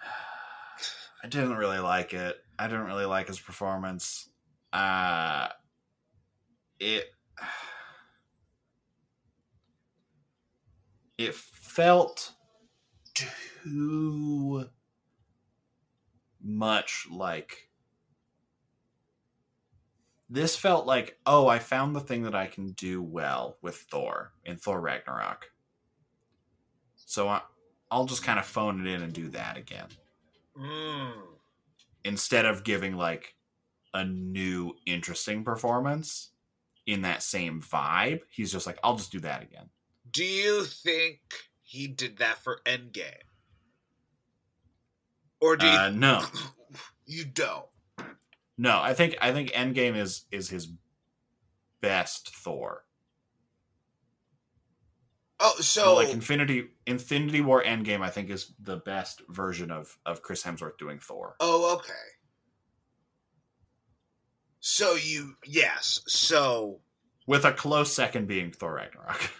I 1.24 1.26
didn't 1.26 1.56
really 1.56 1.80
like 1.80 2.14
it. 2.14 2.36
I 2.58 2.66
didn't 2.66 2.86
really 2.86 3.06
like 3.06 3.28
his 3.28 3.40
performance. 3.40 4.28
Uh 4.72 5.48
it 6.78 7.06
it 11.18 11.34
felt 11.34 12.32
too 13.14 14.66
much 16.40 17.06
like 17.10 17.68
this 20.30 20.54
felt 20.56 20.86
like 20.86 21.18
oh 21.26 21.48
i 21.48 21.58
found 21.58 21.96
the 21.96 22.00
thing 22.00 22.22
that 22.22 22.34
i 22.34 22.46
can 22.46 22.70
do 22.72 23.02
well 23.02 23.58
with 23.60 23.76
thor 23.76 24.32
in 24.44 24.56
thor 24.56 24.80
ragnarok 24.80 25.50
so 26.94 27.28
I, 27.28 27.40
i'll 27.90 28.04
just 28.04 28.22
kind 28.22 28.38
of 28.38 28.46
phone 28.46 28.86
it 28.86 28.92
in 28.92 29.02
and 29.02 29.12
do 29.12 29.28
that 29.30 29.56
again 29.56 29.88
Mm. 30.56 31.37
Instead 32.08 32.46
of 32.46 32.64
giving 32.64 32.96
like 32.96 33.34
a 33.92 34.04
new 34.04 34.74
interesting 34.86 35.44
performance 35.44 36.30
in 36.86 37.02
that 37.02 37.22
same 37.22 37.60
vibe 37.60 38.20
he's 38.30 38.50
just 38.50 38.66
like 38.66 38.78
i'll 38.82 38.96
just 38.96 39.12
do 39.12 39.20
that 39.20 39.42
again 39.42 39.68
Do 40.10 40.24
you 40.24 40.64
think 40.64 41.20
he 41.62 41.86
did 41.86 42.16
that 42.18 42.38
for 42.38 42.60
Endgame? 42.64 43.26
Or 45.40 45.56
do 45.56 45.66
you 45.66 45.72
uh, 45.72 45.90
no 45.90 46.24
you 47.06 47.24
don't? 47.26 47.66
no 48.56 48.80
i 48.82 48.94
think 48.94 49.16
i 49.20 49.32
think 49.32 49.50
endgame 49.50 49.96
is 49.96 50.24
is 50.32 50.48
his 50.48 50.68
best 51.80 52.34
thor 52.34 52.84
Oh, 55.40 55.54
so 55.56 55.62
so 55.62 55.94
like 55.94 56.08
infinity 56.08 56.68
infinity 56.86 57.40
war 57.40 57.62
endgame 57.62 58.00
i 58.02 58.10
think 58.10 58.28
is 58.28 58.52
the 58.60 58.76
best 58.76 59.22
version 59.28 59.70
of 59.70 59.96
of 60.04 60.20
chris 60.22 60.42
hemsworth 60.42 60.78
doing 60.78 60.98
thor 60.98 61.36
Oh, 61.40 61.74
okay. 61.76 61.92
So 64.60 64.94
you 64.96 65.34
yes. 65.46 66.00
So 66.06 66.80
with 67.26 67.44
a 67.44 67.52
close 67.52 67.92
second 67.92 68.26
being 68.26 68.50
thor 68.52 68.74
ragnarok 68.74 69.30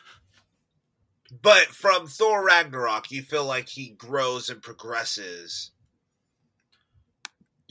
but 1.42 1.66
from 1.66 2.06
Thor 2.06 2.44
Ragnarok, 2.44 3.10
you 3.10 3.22
feel 3.22 3.44
like 3.44 3.68
he 3.68 3.90
grows 3.90 4.48
and 4.48 4.62
progresses. 4.62 5.72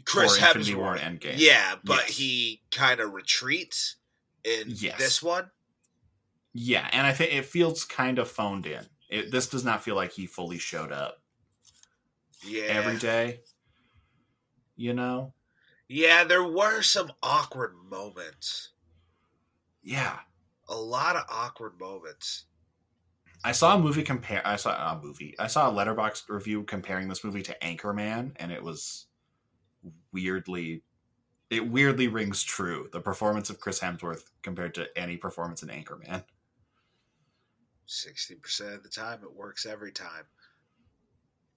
Chris 0.06 0.38
Infinity 0.38 0.76
War 0.76 0.96
Hemsworth. 0.96 1.20
Endgame. 1.20 1.34
Yeah, 1.38 1.76
but 1.84 2.04
Yes. 2.08 2.18
he 2.18 2.62
kind 2.72 3.00
of 3.00 3.13
retreats 3.13 3.96
in 4.44 4.66
Yes. 4.68 4.98
this 5.00 5.24
one. 5.24 5.50
Yeah 6.60 6.89
and 6.91 7.06
i 7.06 7.13
think 7.13 7.34
it 7.34 7.46
feels 7.46 7.84
kind 7.86 8.17
of 8.20 8.28
phoned 8.30 8.65
in 8.65 8.84
it, 9.10 9.32
this 9.32 9.48
does 9.48 9.63
not 9.63 9.84
feel 9.84 9.96
like 9.96 10.12
he 10.12 10.26
fully 10.26 10.58
showed 10.58 10.91
up 10.91 11.22
Yeah. 12.43 12.63
every 12.63 12.98
day 12.98 13.41
you 14.76 14.93
know 14.93 15.34
Yeah, 15.88 16.24
there 16.26 16.43
were 16.43 16.82
some 16.82 17.12
awkward 17.24 17.74
moments. 17.89 18.72
Yeah. 19.82 20.20
A 20.67 20.76
lot 20.76 21.15
of 21.15 21.24
awkward 21.30 21.80
moments. 21.80 22.46
I 23.46 23.54
saw 23.54 23.76
a 23.76 23.80
movie 23.80 24.04
compare. 24.04 24.41
I 24.46 24.58
saw 24.58 24.72
a 24.93 25.00
movie. 25.02 25.34
I 25.39 25.48
saw 25.48 25.70
a 25.70 25.74
Letterboxd 25.74 26.28
review 26.28 26.63
comparing 26.63 27.08
this 27.08 27.24
movie 27.24 27.43
to 27.43 27.56
Anchorman, 27.62 28.34
and 28.36 28.52
it 28.52 28.62
was 28.62 29.06
weirdly, 30.12 30.84
it 31.50 31.70
weirdly 31.70 32.10
rings 32.10 32.43
true. 32.43 32.89
The 32.91 33.00
performance 33.00 33.50
of 33.50 33.62
Chris 33.62 33.80
Hemsworth 33.80 34.26
compared 34.41 34.74
to 34.76 34.88
any 34.98 35.15
performance 35.15 35.63
in 35.63 35.70
Anchorman. 35.70 36.26
60% 37.88 38.76
of 38.76 38.84
the 38.84 38.89
time, 38.89 39.19
it 39.23 39.34
works 39.36 39.65
every 39.65 39.91
time. 39.91 40.26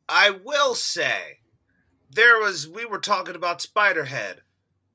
I 0.08 0.30
will 0.30 0.74
say, 0.74 1.38
there 2.10 2.38
was, 2.40 2.68
we 2.68 2.84
were 2.84 2.98
talking 2.98 3.34
about 3.36 3.60
Spiderhead 3.60 4.36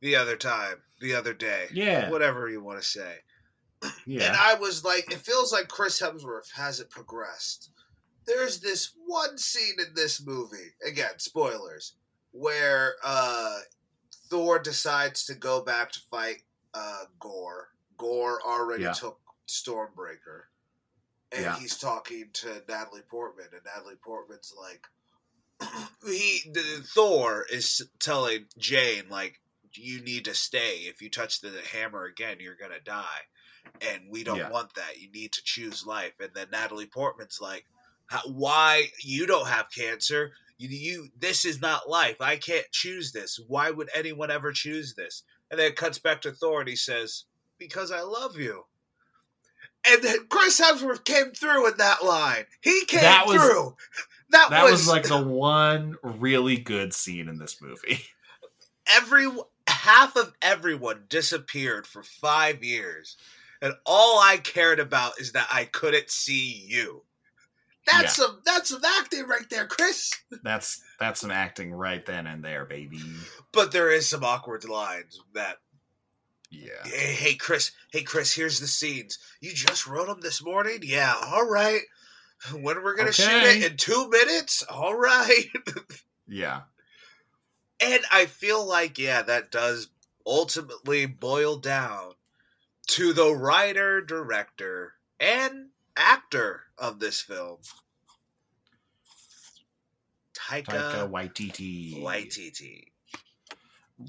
the 0.02 0.16
other 0.16 0.36
time, 0.36 0.76
the 1.00 1.16
other 1.16 1.34
day. 1.34 1.68
Yeah. 1.74 2.10
Whatever 2.10 2.50
you 2.50 2.62
want 2.62 2.82
to 2.82 2.88
say. 2.88 3.16
Yeah. 4.06 4.28
And 4.28 4.36
I 4.36 4.56
was 4.56 4.84
like, 4.84 5.12
it 5.12 5.20
feels 5.20 5.52
like 5.54 5.68
Chris 5.68 6.02
Hemsworth 6.02 6.52
hasn't 6.54 6.90
progressed. 6.90 7.70
There's 8.26 8.60
this 8.60 8.94
one 9.06 9.38
scene 9.38 9.76
in 9.80 9.94
this 9.94 10.26
movie, 10.26 10.74
again, 10.86 11.18
spoilers, 11.20 11.94
where 12.32 12.96
uh, 13.04 13.60
Thor 14.30 14.58
decides 14.60 15.26
to 15.26 15.36
go 15.36 15.62
back 15.62 15.92
to 15.92 16.00
fight 16.10 16.42
uh, 16.74 17.04
Gorr. 17.20 17.70
Gorr 17.98 18.40
already 18.46 18.84
Yeah. 18.84 18.94
took 18.94 19.20
Stormbreaker. 19.48 20.46
And 21.36 21.44
Yeah. 21.44 21.60
he's 21.60 21.78
talking 21.78 22.30
to 22.34 22.64
Natalie 22.68 23.02
Portman, 23.02 23.48
and 23.52 23.62
Natalie 23.66 23.96
Portman's 23.98 24.54
like, 24.58 24.88
he, 26.06 26.42
the, 26.54 26.84
Thor 26.94 27.46
is 27.52 27.82
telling 28.00 28.46
Jane, 28.58 29.10
like, 29.10 29.42
you 29.74 30.02
need 30.02 30.26
to 30.26 30.34
stay. 30.34 30.80
If 30.88 31.02
you 31.02 31.10
touch 31.10 31.42
the 31.42 31.62
hammer 31.72 32.06
again, 32.06 32.38
you're 32.40 32.56
going 32.56 32.72
to 32.72 32.80
die 32.80 33.22
and 33.82 34.10
we 34.10 34.24
don't 34.24 34.38
Yeah. 34.38 34.50
want 34.50 34.74
that. 34.76 35.00
You 35.00 35.12
need 35.12 35.34
to 35.34 35.44
choose 35.44 35.86
life. 35.86 36.14
And 36.20 36.34
then 36.34 36.50
Natalie 36.52 36.88
Portman's 36.88 37.40
like, 37.42 37.66
"Why 38.26 38.92
you 39.02 39.26
don't 39.26 39.48
have 39.48 39.72
cancer? 39.72 40.34
You, 40.58 40.70
you 40.70 41.10
this 41.18 41.46
is 41.46 41.60
not 41.60 41.90
life. 41.90 42.22
I 42.22 42.38
can't 42.38 42.70
choose 42.72 43.12
this. 43.12 43.40
Why 43.48 43.72
would 43.72 43.90
anyone 43.94 44.32
ever 44.32 44.52
choose 44.52 44.94
this?" 44.96 45.24
And 45.52 45.60
then 45.60 45.72
it 45.72 45.76
cuts 45.76 46.00
back 46.00 46.22
to 46.22 46.32
Thor, 46.32 46.62
and 46.62 46.70
he 46.70 46.76
says, 46.76 47.26
"Because 47.58 47.92
I 47.92 48.02
love 48.02 48.38
you." 48.38 48.66
And 49.90 50.30
Chris 50.30 50.60
Hemsworth 50.60 51.04
came 51.04 51.32
through 51.32 51.68
in 51.68 51.78
that 51.78 52.04
line. 52.04 52.46
He 52.62 52.86
came 52.86 53.02
That 53.02 53.28
was- 53.28 53.38
through. 53.42 53.76
That, 54.32 54.50
that 54.50 54.64
was, 54.64 54.72
was 54.72 54.88
like 54.88 55.04
the 55.04 55.22
one 55.22 55.96
really 56.04 56.58
good 56.58 56.94
scene 56.94 57.30
in 57.30 57.38
this 57.38 57.62
movie. 57.62 58.00
every 58.98 59.28
half 59.68 60.16
of 60.16 60.34
everyone 60.42 61.04
disappeared 61.10 61.86
for 61.88 62.04
five 62.04 62.64
years, 62.64 63.18
and 63.62 63.74
all 63.86 64.20
I 64.20 64.38
cared 64.38 64.80
about 64.80 65.20
is 65.20 65.32
that 65.34 65.48
I 65.52 65.66
couldn't 65.66 66.10
see 66.10 66.66
you. 66.68 67.04
That's 67.90 68.16
some 68.16 68.42
that's 68.44 68.70
some 68.70 68.82
acting 68.84 69.28
right 69.28 69.48
there, 69.52 69.68
Chris. 69.68 70.12
That's 70.44 70.82
that's 71.00 71.22
some 71.22 71.32
acting 71.32 71.72
right 71.72 72.04
then 72.04 72.26
and 72.26 72.44
there, 72.44 72.66
baby. 72.66 73.00
But 73.54 73.72
there 73.72 73.92
is 73.92 74.10
some 74.10 74.24
awkward 74.24 74.66
lines 74.66 75.22
that 75.36 75.58
Yeah. 76.64 76.90
hey, 76.90 77.14
hey 77.14 77.36
Chris, 77.36 77.72
hey 77.92 78.04
Chris, 78.04 78.34
here's 78.34 78.60
the 78.60 78.68
scenes. 78.68 79.20
You 79.42 79.52
just 79.54 79.88
wrote 79.88 80.08
them 80.08 80.22
this 80.22 80.44
morning? 80.44 80.80
Yeah, 80.84 81.14
all 81.26 81.48
right. 81.48 81.82
When 82.52 82.84
we're 82.84 82.96
gonna 82.96 83.14
shoot 83.14 83.44
it 83.44 83.72
in 83.72 83.78
two 83.78 84.10
minutes? 84.10 84.62
All 84.64 84.96
right. 84.96 85.46
Yeah. 86.28 86.62
And 87.80 88.04
I 88.12 88.26
feel 88.26 88.66
like, 88.66 88.98
yeah, 88.98 89.22
that 89.22 89.52
does 89.52 89.90
ultimately 90.26 91.06
boil 91.06 91.58
down 91.58 92.14
to 92.88 93.14
the 93.14 93.34
writer, 93.34 94.02
director, 94.02 94.94
and 95.20 95.70
actor 95.96 96.64
of 96.78 97.00
this 97.00 97.22
film, 97.22 97.58
Taika 100.34 100.66
Taika 100.66 101.10
Waititi. 101.10 102.02
Waititi. 102.02 102.86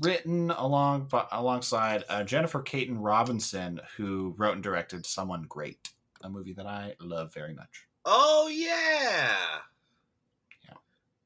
Written 0.00 0.50
along 0.50 1.10
alongside 1.30 2.02
uh, 2.08 2.24
Jennifer 2.24 2.60
Kaytin 2.60 2.96
Robinson, 2.98 3.80
who 3.96 4.34
wrote 4.36 4.54
and 4.54 4.62
directed 4.62 5.06
Someone 5.06 5.44
Great, 5.48 5.90
a 6.22 6.28
movie 6.28 6.54
that 6.54 6.66
I 6.66 6.94
love 7.00 7.32
very 7.32 7.54
much. 7.54 7.86
Oh, 8.04 8.48
yeah. 8.52 9.36
Yeah. 10.64 10.76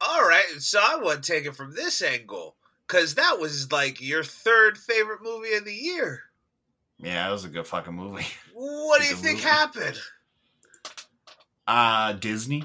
All 0.01 0.23
right, 0.23 0.45
so 0.59 0.79
I 0.83 0.97
want 0.97 1.23
to 1.23 1.33
take 1.33 1.47
it 1.47 1.57
from 1.57 1.75
this 1.75 2.03
angle 2.03 2.57
because 2.87 3.15
that 3.15 3.39
was 3.39 3.71
like 3.71 4.01
your 4.01 4.25
third 4.25 4.77
favorite 4.77 5.23
movie 5.23 5.55
of 5.55 5.65
the 5.65 5.75
year. 5.75 6.23
Yeah, 6.99 7.29
it 7.29 7.33
was 7.33 7.45
a 7.45 7.49
good 7.49 7.67
fucking 7.67 7.95
movie. 7.95 8.27
What 8.53 9.01
do 9.01 9.09
you 9.09 9.15
think 9.15 9.39
movie. 9.39 9.49
happened? 9.49 9.99
Uh 11.67 12.13
Disney. 12.15 12.65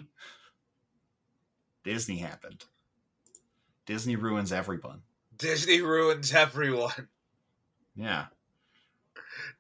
Disney 1.84 2.18
happened. 2.18 2.66
Disney 3.86 4.16
ruins 4.16 4.52
everyone. 4.52 5.02
Disney 5.38 5.82
ruins 5.82 6.34
everyone. 6.34 7.10
Yeah. 7.98 8.26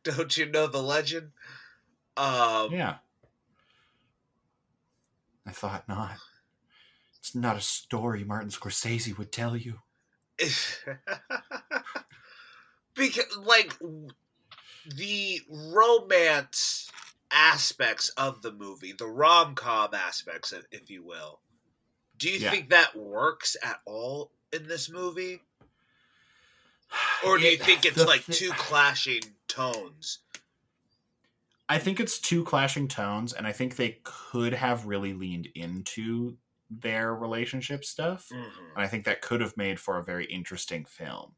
Don't 0.03 0.35
you 0.35 0.45
know 0.45 0.67
the 0.67 0.81
legend? 0.83 1.31
Um, 2.17 2.73
Yeah. 2.73 2.95
I 5.47 5.51
thought 5.51 5.87
not. 5.87 6.17
It's 7.17 7.33
not 7.33 7.55
a 7.55 7.61
story 7.61 8.25
Martin 8.25 8.49
Scorsese 8.49 9.17
would 9.17 9.31
tell 9.31 9.55
you. 9.55 9.79
because 12.93 13.37
like 13.37 13.73
the 14.97 15.39
romance 15.49 16.91
aspects 17.31 18.09
of 18.17 18.41
the 18.41 18.51
movie, 18.51 18.91
the 18.91 19.07
rom 19.07 19.55
com 19.55 19.93
aspects, 19.93 20.53
if- 20.71 20.89
you 20.89 21.03
will. 21.05 21.39
Do 22.17 22.29
you 22.29 22.39
Yeah. 22.39 22.51
think 22.51 22.69
that 22.71 22.97
works 22.97 23.55
at 23.63 23.79
all 23.85 24.31
in 24.51 24.67
this 24.67 24.89
movie, 24.89 25.41
or 27.25 27.37
do 27.37 27.43
you 27.45 27.57
think 27.57 27.85
it's 27.85 28.03
like 28.05 28.25
two 28.25 28.51
clashing 28.51 29.21
tones? 29.47 30.19
I 31.67 31.79
think 31.79 31.99
it's 31.99 32.19
two 32.19 32.43
clashing 32.43 32.87
tones, 32.87 33.33
and 33.33 33.47
I 33.47 33.51
think 33.51 33.75
they 33.75 33.99
could 34.03 34.53
have 34.53 34.85
really 34.85 35.13
leaned 35.13 35.47
into 35.55 36.37
their 36.69 37.13
relationship 37.13 37.83
stuff. 37.83 38.27
Mhm. 38.31 38.73
And 38.75 38.83
I 38.83 38.87
think 38.87 39.05
that 39.05 39.21
could 39.21 39.41
have 39.41 39.57
made 39.57 39.79
for 39.79 39.97
a 39.97 40.03
very 40.03 40.25
interesting 40.25 40.85
film. 40.85 41.35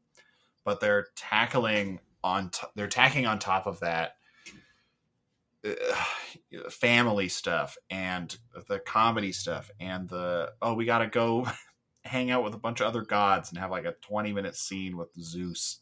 But 0.64 0.80
they're 0.80 1.06
tackling 1.16 2.00
on 2.22 2.50
t- 2.50 2.66
they're 2.74 2.88
tacking 2.88 3.26
on 3.26 3.38
top 3.38 3.66
of 3.66 3.80
that 3.80 4.16
uh, 5.64 6.70
family 6.70 7.28
stuff 7.28 7.76
and 7.90 8.36
the 8.68 8.78
comedy 8.78 9.32
stuff 9.32 9.70
and 9.80 10.08
the 10.08 10.52
oh 10.62 10.74
we 10.74 10.84
got 10.84 10.98
to 10.98 11.06
go 11.08 11.48
hang 12.08 12.30
out 12.30 12.44
with 12.44 12.54
a 12.54 12.58
bunch 12.58 12.80
of 12.80 12.86
other 12.86 13.02
gods 13.02 13.50
and 13.50 13.58
have 13.58 13.70
like 13.70 13.84
a 13.84 13.94
20 14.00 14.32
minute 14.32 14.56
scene 14.56 14.96
with 14.96 15.08
Zeus 15.20 15.80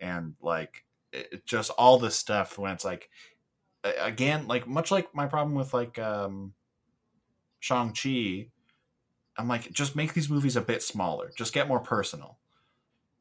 and 0.00 0.34
like 0.42 0.84
it, 1.12 1.44
just 1.46 1.70
all 1.70 1.98
this 1.98 2.16
stuff 2.16 2.58
when 2.58 2.72
it's 2.72 2.84
like 2.84 3.10
again 4.00 4.46
like 4.46 4.66
much 4.66 4.90
like 4.90 5.14
my 5.14 5.26
problem 5.26 5.54
with 5.54 5.72
like 5.72 5.98
um 5.98 6.52
Shang-Chi 7.60 8.48
I'm 9.38 9.46
like, 9.46 9.70
just 9.72 9.94
make 9.94 10.14
these 10.14 10.28
movies 10.28 10.56
a 10.56 10.60
bit 10.60 10.82
smaller. 10.82 11.30
Just 11.36 11.54
get 11.54 11.68
more 11.68 11.78
personal. 11.78 12.38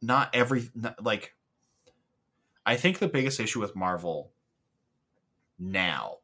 Not 0.01 0.33
every 0.33 0.69
not, 0.75 1.01
like. 1.03 1.35
I 2.65 2.75
think 2.75 2.99
the 2.99 3.07
biggest 3.07 3.39
issue 3.39 3.61
with 3.61 3.77
Marvel 3.77 4.33
now, 5.57 6.17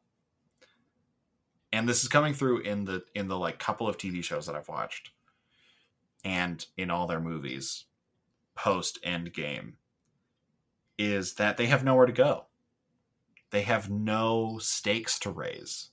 and 1.72 1.88
this 1.88 2.02
is 2.02 2.08
coming 2.08 2.34
through 2.34 2.58
in 2.60 2.84
the 2.84 3.02
in 3.14 3.28
the 3.28 3.38
like 3.38 3.58
couple 3.58 3.88
of 3.88 3.96
TV 3.96 4.22
shows 4.22 4.44
that 4.46 4.54
I've 4.54 4.68
watched, 4.68 5.12
and 6.24 6.64
in 6.76 6.90
all 6.90 7.06
their 7.06 7.20
movies, 7.20 7.84
post 8.54 8.98
Endgame, 9.04 9.74
is 10.98 11.34
that 11.34 11.56
they 11.56 11.66
have 11.66 11.84
nowhere 11.84 12.06
to 12.06 12.12
go. 12.12 12.46
They 13.50 13.62
have 13.62 13.90
no 13.90 14.58
stakes 14.60 15.18
to 15.20 15.30
raise, 15.30 15.90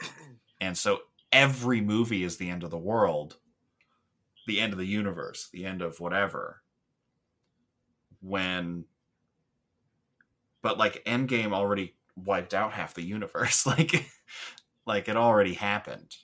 and 0.60 0.78
so 0.78 1.00
every 1.32 1.80
movie 1.80 2.22
is 2.22 2.36
the 2.36 2.48
end 2.48 2.62
of 2.62 2.70
the 2.70 2.78
world, 2.78 3.36
the 4.46 4.60
end 4.60 4.72
of 4.72 4.78
the 4.78 4.86
universe, 4.86 5.48
the 5.52 5.66
end 5.66 5.82
of 5.82 6.00
whatever. 6.00 6.62
When, 8.20 8.84
but 10.62 10.78
like 10.78 11.04
Endgame 11.04 11.52
already 11.52 11.96
wiped 12.16 12.54
out 12.54 12.72
half 12.72 12.94
the 12.94 13.02
universe. 13.02 13.66
Like, 13.74 14.10
like 14.86 15.08
it 15.08 15.16
already 15.16 15.54
happened. 15.54 16.16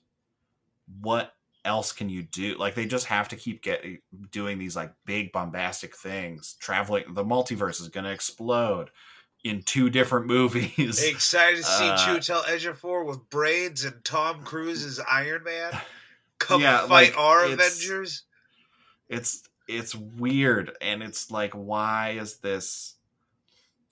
What 1.00 1.34
else 1.64 1.92
can 1.92 2.08
you 2.08 2.22
do? 2.22 2.56
Like 2.56 2.74
they 2.74 2.86
just 2.86 3.06
have 3.06 3.28
to 3.28 3.36
keep 3.36 3.62
getting 3.62 3.98
doing 4.30 4.58
these 4.58 4.76
like 4.76 4.92
big 5.04 5.32
bombastic 5.32 5.96
things. 5.96 6.54
Traveling, 6.60 7.04
the 7.14 7.24
multiverse 7.24 7.80
is 7.80 7.88
going 7.88 8.04
to 8.04 8.12
explode 8.12 8.90
in 9.44 9.62
two 9.62 9.88
different 9.90 10.26
movies. 10.26 11.02
Excited 11.02 11.58
to 11.58 11.62
see 11.62 11.88
Uh, 11.88 11.96
Chiwetel 11.98 12.42
Ejiofor 12.44 13.06
with 13.06 13.28
braids 13.30 13.84
and 13.84 14.04
Tom 14.04 14.42
Cruise's 14.42 15.00
Iron 15.10 15.44
Man 15.44 15.72
come 16.38 16.60
Yeah, 16.62 16.80
fight 16.80 16.88
like, 16.88 17.18
our 17.18 17.46
it's- 17.46 17.76
Avengers. 17.78 18.22
it's 19.08 19.42
it's 19.68 19.94
weird 19.94 20.72
and 20.80 21.00
it's 21.02 21.30
like 21.30 21.52
why 21.52 22.16
is 22.20 22.38
this 22.38 22.96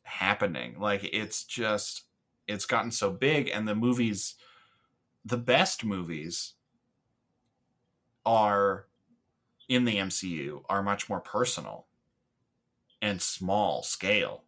happening 0.03 0.81
like 0.81 1.05
it's 1.13 1.45
just 1.45 2.03
it's 2.49 2.67
gotten 2.67 2.91
so 2.91 3.11
big 3.13 3.49
and 3.53 3.69
the 3.69 3.75
movies 3.75 4.35
the 5.25 5.37
best 5.37 5.85
movies 5.85 6.55
are 8.29 8.85
in 9.71 9.87
the 9.87 9.97
MCU 9.97 10.63
are 10.69 10.83
much 10.83 11.09
more 11.09 11.21
personal 11.21 11.87
and 13.01 13.23
small 13.23 13.83
scale. 13.83 14.45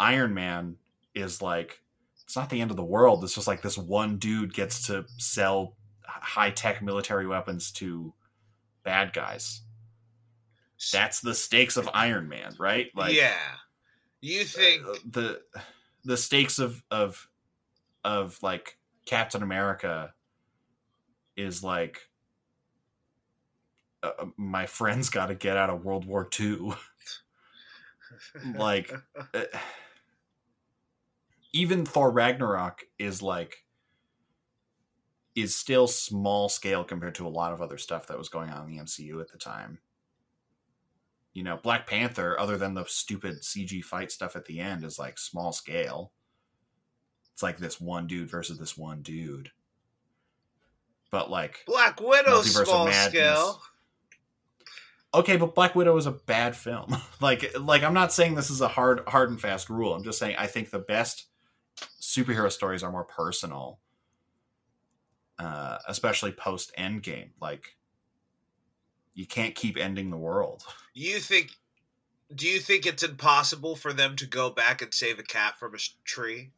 Iron 0.00 0.32
Man 0.32 0.76
is 1.14 1.42
like 1.42 1.82
it's 2.24 2.36
not 2.36 2.48
the 2.48 2.60
end 2.62 2.70
of 2.70 2.78
the 2.78 2.84
world. 2.84 3.22
It's 3.22 3.34
just 3.34 3.46
like 3.46 3.60
this 3.60 3.76
one 3.76 4.16
dude 4.16 4.54
gets 4.54 4.86
to 4.86 5.04
sell 5.18 5.76
high 6.04 6.50
tech 6.50 6.82
military 6.82 7.26
weapons 7.26 7.70
to 7.72 8.14
bad 8.82 9.12
guys. 9.12 9.60
That's 10.90 11.20
the 11.20 11.34
stakes 11.34 11.76
of 11.76 11.88
Iron 11.92 12.28
Man, 12.28 12.54
right? 12.58 12.86
Like 12.94 13.14
Yeah. 13.14 13.34
You 14.22 14.44
think 14.44 14.86
uh, 14.86 14.94
the 15.10 15.42
the 16.04 16.16
stakes 16.16 16.58
of 16.58 16.82
of 16.90 17.28
of 18.04 18.38
like 18.42 18.78
Captain 19.04 19.42
America 19.42 20.14
is 21.36 21.62
like 21.62 22.07
uh, 24.02 24.10
uh 24.18 24.26
my 24.36 24.66
friends 24.66 25.10
got 25.10 25.26
to 25.26 25.34
get 25.34 25.56
out 25.56 25.70
of 25.70 25.84
World 25.84 26.04
War 26.04 26.28
II. 26.38 26.72
like 28.56 28.92
uh, 29.34 29.44
even 31.52 31.84
Thor 31.84 32.10
Ragnarok 32.10 32.84
is 32.98 33.22
like 33.22 33.64
is 35.34 35.56
still 35.56 35.86
small 35.86 36.48
scale 36.48 36.82
compared 36.82 37.14
to 37.14 37.26
a 37.26 37.28
lot 37.28 37.52
of 37.52 37.62
other 37.62 37.78
stuff 37.78 38.08
that 38.08 38.18
was 38.18 38.28
going 38.28 38.50
on 38.50 38.68
in 38.68 38.76
the 38.76 38.82
MCU 38.82 39.20
at 39.20 39.30
the 39.30 39.38
time. 39.38 39.78
You 41.32 41.44
know, 41.44 41.58
Black 41.62 41.86
Panther, 41.86 42.38
other 42.40 42.58
than 42.58 42.74
the 42.74 42.84
stupid 42.88 43.42
CG 43.42 43.84
fight 43.84 44.10
stuff 44.10 44.34
at 44.34 44.46
the 44.46 44.58
end, 44.58 44.84
is 44.84 44.98
like 44.98 45.16
small 45.18 45.52
scale. 45.52 46.12
It's 47.32 47.42
like 47.42 47.58
this 47.58 47.80
one 47.80 48.08
dude 48.08 48.28
versus 48.28 48.58
this 48.58 48.76
one 48.76 49.02
dude. 49.02 49.52
But 51.12 51.30
like 51.30 51.62
Black 51.66 52.00
Widow 52.00 52.42
small 52.42 52.90
scale. 52.90 53.60
Okay, 55.14 55.36
but 55.36 55.54
Black 55.54 55.74
Widow 55.74 55.96
is 55.96 56.06
a 56.06 56.12
bad 56.12 56.54
film. 56.54 56.96
like 57.20 57.58
like 57.58 57.82
I'm 57.82 57.94
not 57.94 58.12
saying 58.12 58.34
this 58.34 58.50
is 58.50 58.60
a 58.60 58.68
hard 58.68 59.00
hard 59.08 59.30
and 59.30 59.40
fast 59.40 59.70
rule. 59.70 59.94
I'm 59.94 60.04
just 60.04 60.18
saying 60.18 60.36
I 60.38 60.46
think 60.46 60.70
the 60.70 60.78
best 60.78 61.26
superhero 62.00 62.50
stories 62.50 62.82
are 62.82 62.92
more 62.92 63.04
personal. 63.04 63.80
Uh, 65.38 65.78
especially 65.86 66.32
post 66.32 66.72
Endgame. 66.76 67.30
Like 67.40 67.76
you 69.14 69.26
can't 69.26 69.54
keep 69.54 69.76
ending 69.76 70.10
the 70.10 70.16
world. 70.16 70.62
You 70.94 71.18
think 71.20 71.52
do 72.34 72.46
you 72.46 72.60
think 72.60 72.86
it's 72.86 73.02
impossible 73.02 73.74
for 73.74 73.92
them 73.92 74.14
to 74.16 74.26
go 74.26 74.50
back 74.50 74.82
and 74.82 74.92
save 74.92 75.18
a 75.18 75.22
cat 75.22 75.58
from 75.58 75.74
a 75.74 75.78
tree? 76.04 76.50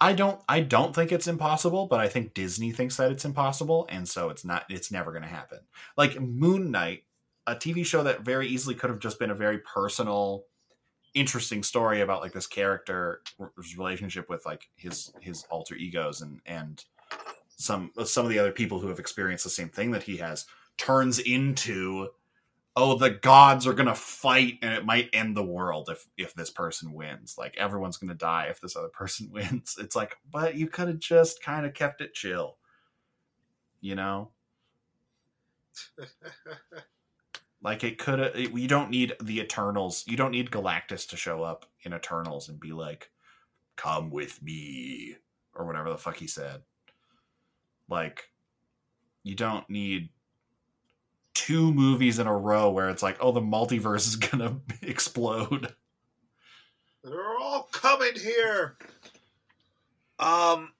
I 0.00 0.14
don't 0.14 0.40
I 0.48 0.60
don't 0.60 0.94
think 0.94 1.12
it's 1.12 1.28
impossible, 1.28 1.86
but 1.86 2.00
I 2.00 2.08
think 2.08 2.32
Disney 2.32 2.72
thinks 2.72 2.96
that 2.96 3.12
it's 3.12 3.26
impossible 3.26 3.86
and 3.90 4.08
so 4.08 4.30
it's 4.30 4.44
not 4.44 4.64
it's 4.70 4.90
never 4.90 5.10
going 5.12 5.22
to 5.22 5.28
happen. 5.28 5.58
Like 5.96 6.18
Moon 6.18 6.70
Knight, 6.70 7.04
a 7.50 7.56
TV 7.56 7.84
show 7.84 8.02
that 8.02 8.22
very 8.22 8.46
easily 8.46 8.74
could 8.74 8.90
have 8.90 9.00
just 9.00 9.18
been 9.18 9.30
a 9.30 9.34
very 9.34 9.58
personal 9.58 10.44
interesting 11.14 11.62
story 11.64 12.00
about 12.00 12.20
like 12.20 12.32
this 12.32 12.46
character's 12.46 13.18
relationship 13.76 14.28
with 14.28 14.46
like 14.46 14.68
his 14.76 15.12
his 15.20 15.44
alter 15.50 15.74
egos 15.74 16.20
and 16.20 16.40
and 16.46 16.84
some 17.56 17.90
some 18.04 18.24
of 18.24 18.30
the 18.30 18.38
other 18.38 18.52
people 18.52 18.78
who 18.78 18.86
have 18.86 19.00
experienced 19.00 19.42
the 19.42 19.50
same 19.50 19.68
thing 19.68 19.90
that 19.90 20.04
he 20.04 20.18
has 20.18 20.46
turns 20.78 21.18
into 21.18 22.08
oh 22.76 22.96
the 22.96 23.10
gods 23.10 23.66
are 23.66 23.72
gonna 23.72 23.94
fight 23.94 24.58
and 24.62 24.72
it 24.72 24.86
might 24.86 25.10
end 25.12 25.36
the 25.36 25.42
world 25.42 25.88
if 25.90 26.06
if 26.16 26.32
this 26.34 26.50
person 26.50 26.92
wins. 26.92 27.34
Like 27.36 27.56
everyone's 27.56 27.96
gonna 27.96 28.14
die 28.14 28.46
if 28.48 28.60
this 28.60 28.76
other 28.76 28.88
person 28.88 29.28
wins. 29.32 29.76
It's 29.80 29.96
like 29.96 30.16
but 30.30 30.54
you 30.54 30.68
could 30.68 30.86
have 30.86 31.00
just 31.00 31.42
kind 31.42 31.66
of 31.66 31.74
kept 31.74 32.00
it 32.00 32.14
chill 32.14 32.56
you 33.80 33.94
know 33.94 34.30
like 37.62 37.84
it 37.84 37.98
could 37.98 38.50
you 38.54 38.68
don't 38.68 38.90
need 38.90 39.14
the 39.22 39.40
eternals 39.40 40.04
you 40.06 40.16
don't 40.16 40.30
need 40.30 40.50
galactus 40.50 41.08
to 41.08 41.16
show 41.16 41.42
up 41.42 41.66
in 41.82 41.92
eternals 41.92 42.48
and 42.48 42.58
be 42.58 42.72
like 42.72 43.10
come 43.76 44.10
with 44.10 44.42
me 44.42 45.16
or 45.54 45.66
whatever 45.66 45.90
the 45.90 45.98
fuck 45.98 46.16
he 46.16 46.26
said 46.26 46.62
like 47.88 48.30
you 49.22 49.34
don't 49.34 49.68
need 49.68 50.08
two 51.34 51.72
movies 51.72 52.18
in 52.18 52.26
a 52.26 52.36
row 52.36 52.70
where 52.70 52.88
it's 52.90 53.02
like, 53.02 53.16
oh, 53.20 53.32
the 53.32 53.40
multiverse 53.40 54.06
is 54.06 54.16
gonna 54.16 54.60
explode. 54.82 55.74
They're 57.02 57.38
all 57.40 57.68
coming 57.72 58.14
here. 58.14 58.76
Um, 60.18 60.72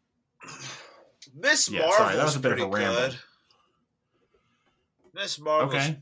Miss 1.34 1.70
yeah, 1.70 1.80
Marvel. 1.80 1.96
Sorry, 1.96 2.16
that 2.16 2.24
was 2.24 2.36
a 2.36 2.40
bit 2.40 2.52
of 2.52 2.60
a 2.60 2.66
ramble. 2.66 3.16
Miss 5.14 5.38
Marvel. 5.38 5.68
Okay. 5.68 5.96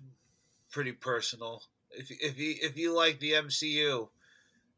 Pretty 0.79 0.93
personal. 0.93 1.65
If 1.91 2.09
if 2.09 2.39
you 2.39 2.55
if 2.63 2.79
you 2.79 2.95
like 2.95 3.19
the 3.19 3.33
MCU 3.33 4.11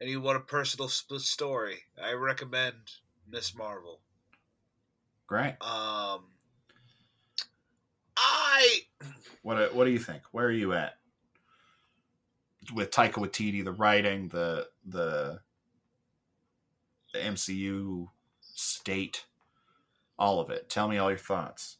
and 0.01 0.09
you 0.09 0.19
want 0.23 0.39
a 0.39 0.41
personal 0.41 0.89
split 0.89 1.21
story, 1.21 1.77
I 2.03 2.13
recommend 2.13 2.77
Miss 3.29 3.55
Marvel. 3.55 4.01
Great. 5.27 5.57
Um, 5.61 6.23
I 8.17 8.79
what 9.43 9.75
what 9.75 9.85
do 9.85 9.91
you 9.91 9.99
think? 9.99 10.23
Where 10.33 10.47
are 10.47 10.51
you 10.51 10.73
at 10.73 10.95
with 12.73 12.91
Taika 12.91 13.17
Waititi, 13.17 13.63
the 13.63 13.73
writing, 13.73 14.29
the 14.29 14.69
the, 14.87 15.41
the 17.13 17.19
MCU 17.19 18.07
state, 18.41 19.27
all 20.19 20.41
of 20.41 20.49
it? 20.49 20.71
Tell 20.71 20.89
me 20.89 20.97
all 20.97 21.11
your 21.11 21.19
thoughts. 21.19 21.77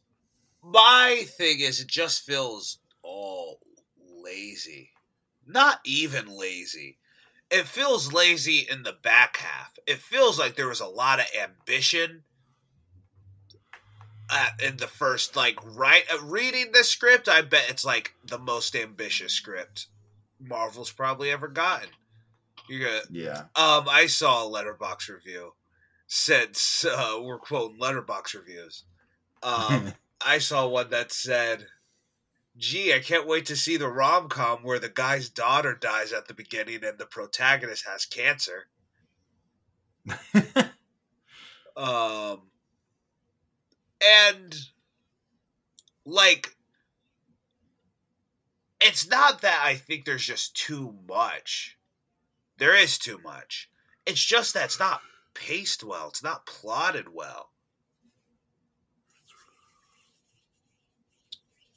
My 0.61 1.23
thing 1.39 1.61
is, 1.61 1.79
it 1.79 1.87
just 1.87 2.21
feels 2.21 2.77
all 3.01 3.57
lazy. 4.31 4.91
Not 5.45 5.79
even 5.85 6.27
lazy. 6.27 6.97
It 7.49 7.67
feels 7.67 8.13
lazy 8.13 8.67
in 8.69 8.83
the 8.83 8.93
back 8.93 9.37
half. 9.37 9.77
It 9.85 9.97
feels 9.97 10.39
like 10.39 10.55
there 10.55 10.69
was 10.69 10.79
a 10.79 10.85
lot 10.85 11.19
of 11.19 11.25
ambition 11.41 12.23
uh, 14.31 14.49
in 14.63 14.77
the 14.77 14.87
first 14.87 15.35
like 15.35 15.59
right 15.75 16.03
uh, 16.11 16.23
reading 16.23 16.71
the 16.71 16.85
script 16.85 17.27
i 17.27 17.41
bet 17.41 17.65
it's 17.67 17.83
like 17.83 18.15
the 18.25 18.39
most 18.39 18.77
ambitious 18.77 19.33
script 19.33 19.87
marvel's 20.39 20.89
probably 20.89 21.29
ever 21.29 21.49
gotten 21.49 21.89
you're 22.69 22.87
gonna 22.87 23.01
yeah 23.09 23.39
um 23.57 23.89
i 23.89 24.05
saw 24.07 24.47
a 24.47 24.49
Letterboxd 24.49 25.09
review 25.09 25.51
since 26.07 26.85
uh, 26.85 27.19
we're 27.21 27.39
quoting 27.39 27.77
Letterboxd 27.77 28.35
reviews 28.35 28.85
um 29.43 29.93
i 30.25 30.37
saw 30.37 30.65
one 30.65 30.89
that 30.91 31.11
said 31.11 31.65
gee 32.61 32.93
i 32.93 32.99
can't 32.99 33.27
wait 33.27 33.45
to 33.45 33.55
see 33.55 33.75
the 33.75 33.87
rom-com 33.87 34.59
where 34.63 34.79
the 34.79 34.89
guy's 34.89 35.29
daughter 35.29 35.73
dies 35.73 36.13
at 36.13 36.27
the 36.27 36.33
beginning 36.33 36.83
and 36.83 36.97
the 36.97 37.05
protagonist 37.05 37.85
has 37.85 38.05
cancer 38.05 38.67
um 41.75 42.41
and 44.01 44.55
like 46.05 46.55
it's 48.81 49.07
not 49.07 49.41
that 49.41 49.61
I 49.63 49.75
think 49.75 50.05
there's 50.05 50.25
just 50.25 50.55
too 50.55 50.95
much. 51.07 51.77
There 52.57 52.75
is 52.75 52.97
too 52.97 53.19
much. 53.23 53.69
It's 54.05 54.23
just 54.23 54.55
that 54.55 54.65
it's 54.65 54.79
not 54.79 55.01
paced 55.35 55.83
well. 55.83 56.09
It's 56.09 56.23
not 56.23 56.47
plotted 56.47 57.13
well. 57.13 57.50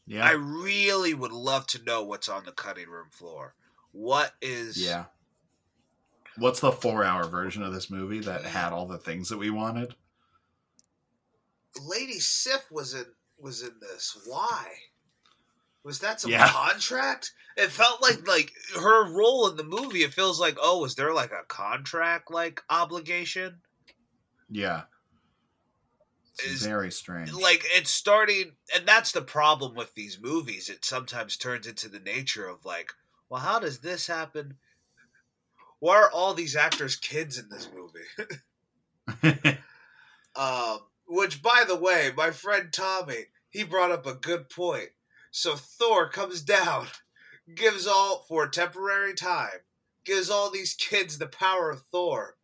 Yeah. 0.07 0.25
I 0.25 0.33
really 0.33 1.15
would 1.15 1.33
love 1.33 1.67
to 1.69 1.83
know 1.83 2.03
what's 2.03 2.29
on 2.29 2.45
the 2.45 2.53
cutting 2.53 2.89
room 2.89 3.09
floor. 3.11 3.55
What 3.93 4.33
is 4.43 4.77
Yeah. 4.77 5.05
What's 6.37 6.61
the 6.61 6.73
4-hour 6.73 7.29
version 7.29 7.63
of 7.63 7.73
this 7.73 7.91
movie 7.91 8.21
that 8.21 8.45
had 8.45 8.73
all 8.73 8.87
the 8.87 8.99
things 8.99 9.29
that 9.29 9.39
we 9.39 9.51
wanted? 9.51 9.95
Lady 11.81 12.19
Sif 12.19 12.71
was 12.71 12.95
in 12.95 13.07
was 13.39 13.63
in 13.63 13.73
this. 13.81 14.17
Why? 14.27 14.67
Was 15.83 16.01
that 16.01 16.21
some 16.21 16.31
yeah. 16.31 16.49
contract? 16.49 17.33
It 17.57 17.71
felt 17.71 18.03
like 18.03 18.27
like 18.27 18.53
her 18.75 19.13
role 19.13 19.49
in 19.49 19.57
the 19.57 19.65
movie. 19.65 20.03
It 20.03 20.15
feels 20.15 20.41
like 20.41 20.57
oh, 20.61 20.81
was 20.81 20.95
there 20.95 21.13
like 21.13 21.33
a 21.33 21.47
contract 21.47 22.31
like 22.31 22.63
obligation? 22.71 23.61
Yeah, 24.51 24.83
it's 26.39 26.62
is, 26.62 26.66
very 26.66 26.91
strange. 26.91 27.32
Like 27.32 27.64
it's 27.74 27.91
starting, 27.91 28.53
and 28.74 28.87
that's 28.87 29.12
the 29.12 29.22
problem 29.22 29.74
with 29.74 29.95
these 29.95 30.18
movies. 30.20 30.68
It 30.68 30.85
sometimes 30.85 31.37
turns 31.37 31.66
into 31.66 31.89
the 31.89 32.01
nature 32.01 32.47
of 32.47 32.64
like, 32.64 32.93
well, 33.28 33.41
how 33.41 33.59
does 33.59 33.78
this 33.78 34.07
happen? 34.07 34.57
Why 35.80 35.97
are 35.97 36.11
all 36.11 36.35
these 36.35 36.57
actors 36.57 36.97
kids 36.97 37.39
in 37.39 37.49
this 37.49 37.68
movie? 37.74 38.28
um, 40.37 40.78
which, 41.07 41.43
by 41.43 41.64
the 41.66 41.76
way, 41.76 42.11
my 42.16 42.30
friend 42.30 42.72
Tommy, 42.72 43.26
he 43.51 43.62
brought 43.62 43.93
up 43.93 44.07
a 44.07 44.14
good 44.14 44.49
point. 44.49 44.89
So 45.30 45.57
Thor 45.57 46.09
comes 46.09 46.43
down, 46.43 46.87
gives 47.55 47.87
all 47.87 48.24
for 48.28 48.45
a 48.45 48.51
temporary 48.51 49.14
time, 49.14 49.61
gives 50.05 50.30
all 50.30 50.51
these 50.51 50.74
kids 50.74 51.18
the 51.18 51.26
power 51.26 51.70
of 51.70 51.82
Thor. 51.93 52.37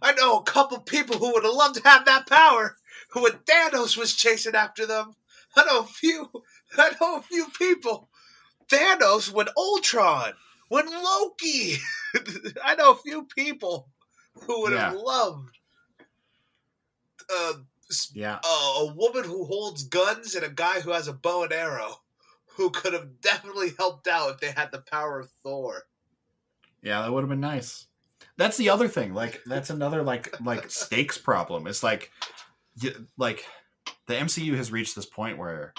I 0.00 0.12
know 0.12 0.38
a 0.38 0.42
couple 0.42 0.78
people 0.80 1.18
who 1.18 1.32
would 1.32 1.44
have 1.44 1.54
loved 1.54 1.76
to 1.76 1.88
have 1.88 2.04
that 2.06 2.26
power. 2.26 2.76
When 3.14 3.32
Thanos 3.32 3.96
was 3.96 4.14
chasing 4.14 4.54
after 4.54 4.86
them, 4.86 5.12
I 5.56 5.64
know 5.64 5.80
a 5.80 5.84
few. 5.86 6.30
I 6.78 6.92
know 7.00 7.16
a 7.18 7.22
few 7.22 7.46
people. 7.58 8.08
Thanos 8.70 9.30
when 9.30 9.48
Ultron, 9.56 10.32
when 10.68 10.86
Loki. 10.90 11.76
I 12.64 12.74
know 12.74 12.92
a 12.92 12.96
few 12.96 13.24
people 13.24 13.88
who 14.46 14.62
would 14.62 14.72
have 14.72 14.94
loved 14.94 15.58
uh, 17.34 17.52
Yeah. 18.14 18.38
a, 18.44 18.48
a 18.48 18.94
woman 18.94 19.24
who 19.24 19.44
holds 19.44 19.82
guns 19.84 20.34
and 20.34 20.44
a 20.44 20.48
guy 20.50 20.80
who 20.80 20.90
has 20.92 21.08
a 21.08 21.12
bow 21.12 21.42
and 21.44 21.52
arrow 21.52 21.96
who 22.56 22.70
could 22.70 22.92
have 22.92 23.20
definitely 23.20 23.72
helped 23.78 24.06
out 24.08 24.30
if 24.30 24.40
they 24.40 24.50
had 24.52 24.70
the 24.72 24.80
power 24.80 25.20
of 25.20 25.30
Thor. 25.42 25.82
Yeah, 26.82 27.02
that 27.02 27.12
would 27.12 27.20
have 27.22 27.30
been 27.30 27.40
nice. 27.40 27.86
That's 28.36 28.56
the 28.56 28.70
other 28.70 28.88
thing. 28.88 29.14
Like 29.14 29.42
that's 29.46 29.70
another 29.70 30.02
like 30.02 30.34
like 30.42 30.70
stakes 30.70 31.18
problem. 31.18 31.66
It's 31.66 31.82
like 31.82 32.10
like 33.16 33.44
the 34.06 34.14
MCU 34.14 34.56
has 34.56 34.72
reached 34.72 34.94
this 34.94 35.06
point 35.06 35.38
where 35.38 35.74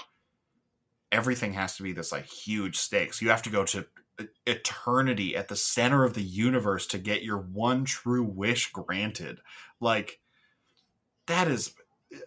everything 1.12 1.52
has 1.54 1.76
to 1.76 1.82
be 1.82 1.92
this 1.92 2.12
like 2.12 2.26
huge 2.26 2.76
stakes. 2.76 3.22
You 3.22 3.30
have 3.30 3.42
to 3.42 3.50
go 3.50 3.64
to 3.66 3.86
eternity 4.46 5.36
at 5.36 5.48
the 5.48 5.56
center 5.56 6.04
of 6.04 6.14
the 6.14 6.22
universe 6.22 6.86
to 6.88 6.98
get 6.98 7.22
your 7.22 7.38
one 7.38 7.84
true 7.84 8.22
wish 8.22 8.70
granted. 8.72 9.40
Like 9.80 10.20
that 11.26 11.48
is 11.48 11.74
uh, 12.14 12.18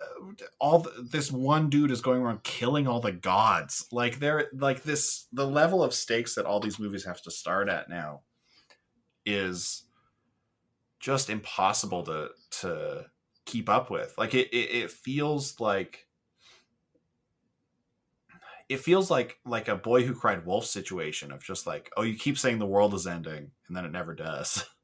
all 0.59 0.83
th- 0.83 0.95
this 1.11 1.31
one 1.31 1.69
dude 1.69 1.91
is 1.91 2.01
going 2.01 2.21
around 2.21 2.43
killing 2.43 2.87
all 2.87 2.99
the 2.99 3.11
gods. 3.11 3.87
Like 3.91 4.19
they're 4.19 4.47
like 4.53 4.83
this 4.83 5.27
the 5.31 5.47
level 5.47 5.83
of 5.83 5.93
stakes 5.93 6.35
that 6.35 6.45
all 6.45 6.59
these 6.59 6.79
movies 6.79 7.05
have 7.05 7.21
to 7.23 7.31
start 7.31 7.69
at 7.69 7.89
now 7.89 8.21
is 9.25 9.83
just 10.99 11.29
impossible 11.29 12.03
to 12.03 12.29
to 12.61 13.05
keep 13.47 13.69
up 13.69 13.89
with. 13.89 14.13
Like 14.17 14.35
it, 14.35 14.49
it, 14.49 14.75
it 14.75 14.91
feels 14.91 15.59
like 15.59 16.05
it 18.69 18.79
feels 18.79 19.09
like 19.09 19.39
like 19.45 19.67
a 19.67 19.75
boy 19.75 20.03
who 20.03 20.13
cried 20.13 20.45
wolf 20.45 20.65
situation 20.65 21.31
of 21.31 21.43
just 21.43 21.65
like 21.65 21.89
oh 21.97 22.03
you 22.03 22.15
keep 22.15 22.37
saying 22.37 22.59
the 22.59 22.65
world 22.65 22.93
is 22.93 23.07
ending 23.07 23.51
and 23.67 23.75
then 23.75 23.85
it 23.85 23.91
never 23.91 24.13
does. 24.13 24.65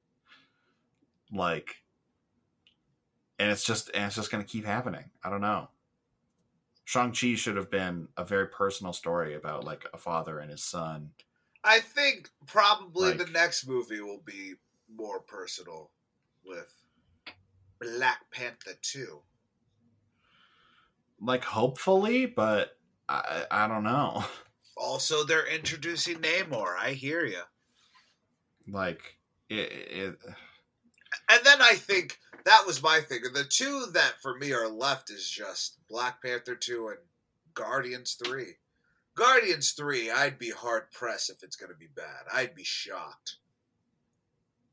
Like 1.36 1.78
and 3.40 3.50
it's 3.50 3.64
just 3.64 3.90
and 3.96 4.06
it's 4.06 4.16
just 4.16 4.30
gonna 4.30 4.44
keep 4.44 4.66
happening. 4.66 5.06
I 5.24 5.32
don't 5.32 5.42
know. 5.42 5.70
Shang-chi 6.86 7.34
should 7.34 7.58
have 7.58 7.72
been 7.72 8.10
a 8.18 8.24
very 8.24 8.48
personal 8.50 8.94
story 8.94 9.34
about 9.34 9.64
like 9.64 9.88
a 9.96 9.98
father 9.98 10.38
and 10.38 10.52
his 10.52 10.64
son. 10.64 11.10
I 11.64 11.80
think 11.80 12.30
probably 12.46 13.14
the 13.14 13.26
next 13.26 13.68
movie 13.68 14.00
will 14.00 14.22
be 14.24 14.54
more 14.96 15.22
personal 15.22 15.90
with 16.46 16.83
Black 17.84 18.30
Panther 18.32 18.74
2. 18.82 19.22
like 21.22 21.44
hopefully 21.44 22.26
but 22.26 22.78
i 23.10 23.46
i 23.52 23.68
don't 23.68 23.84
know 23.84 24.24
Also, 24.76 25.24
they're 25.24 25.46
introducing 25.48 26.16
Namor. 26.18 26.76
I 26.76 26.94
hear 26.94 27.24
you. 27.26 27.44
like 28.68 29.18
it, 29.48 29.72
it 29.72 30.18
And 31.30 31.40
then 31.46 31.62
I 31.62 31.76
think 31.76 32.18
that 32.44 32.64
was 32.66 32.82
my 32.82 33.00
thing. 33.02 33.22
The 33.34 33.44
two 33.44 33.86
that 33.94 34.16
for 34.22 34.36
me 34.36 34.52
are 34.52 34.68
left 34.68 35.12
is 35.12 35.30
just 35.30 35.78
Black 35.88 36.24
Panther 36.24 36.56
2 36.56 36.88
and 36.88 36.98
Guardians 37.54 38.18
3. 38.26 38.46
Guardians 39.14 39.72
3, 39.74 40.10
I'd 40.10 40.40
be 40.40 40.50
hard 40.50 40.92
pressed 40.92 41.30
if 41.30 41.44
it's 41.44 41.56
going 41.56 41.72
to 41.72 41.78
be 41.78 41.90
bad. 41.96 42.26
I'd 42.34 42.56
be 42.56 42.64
shocked. 42.64 43.36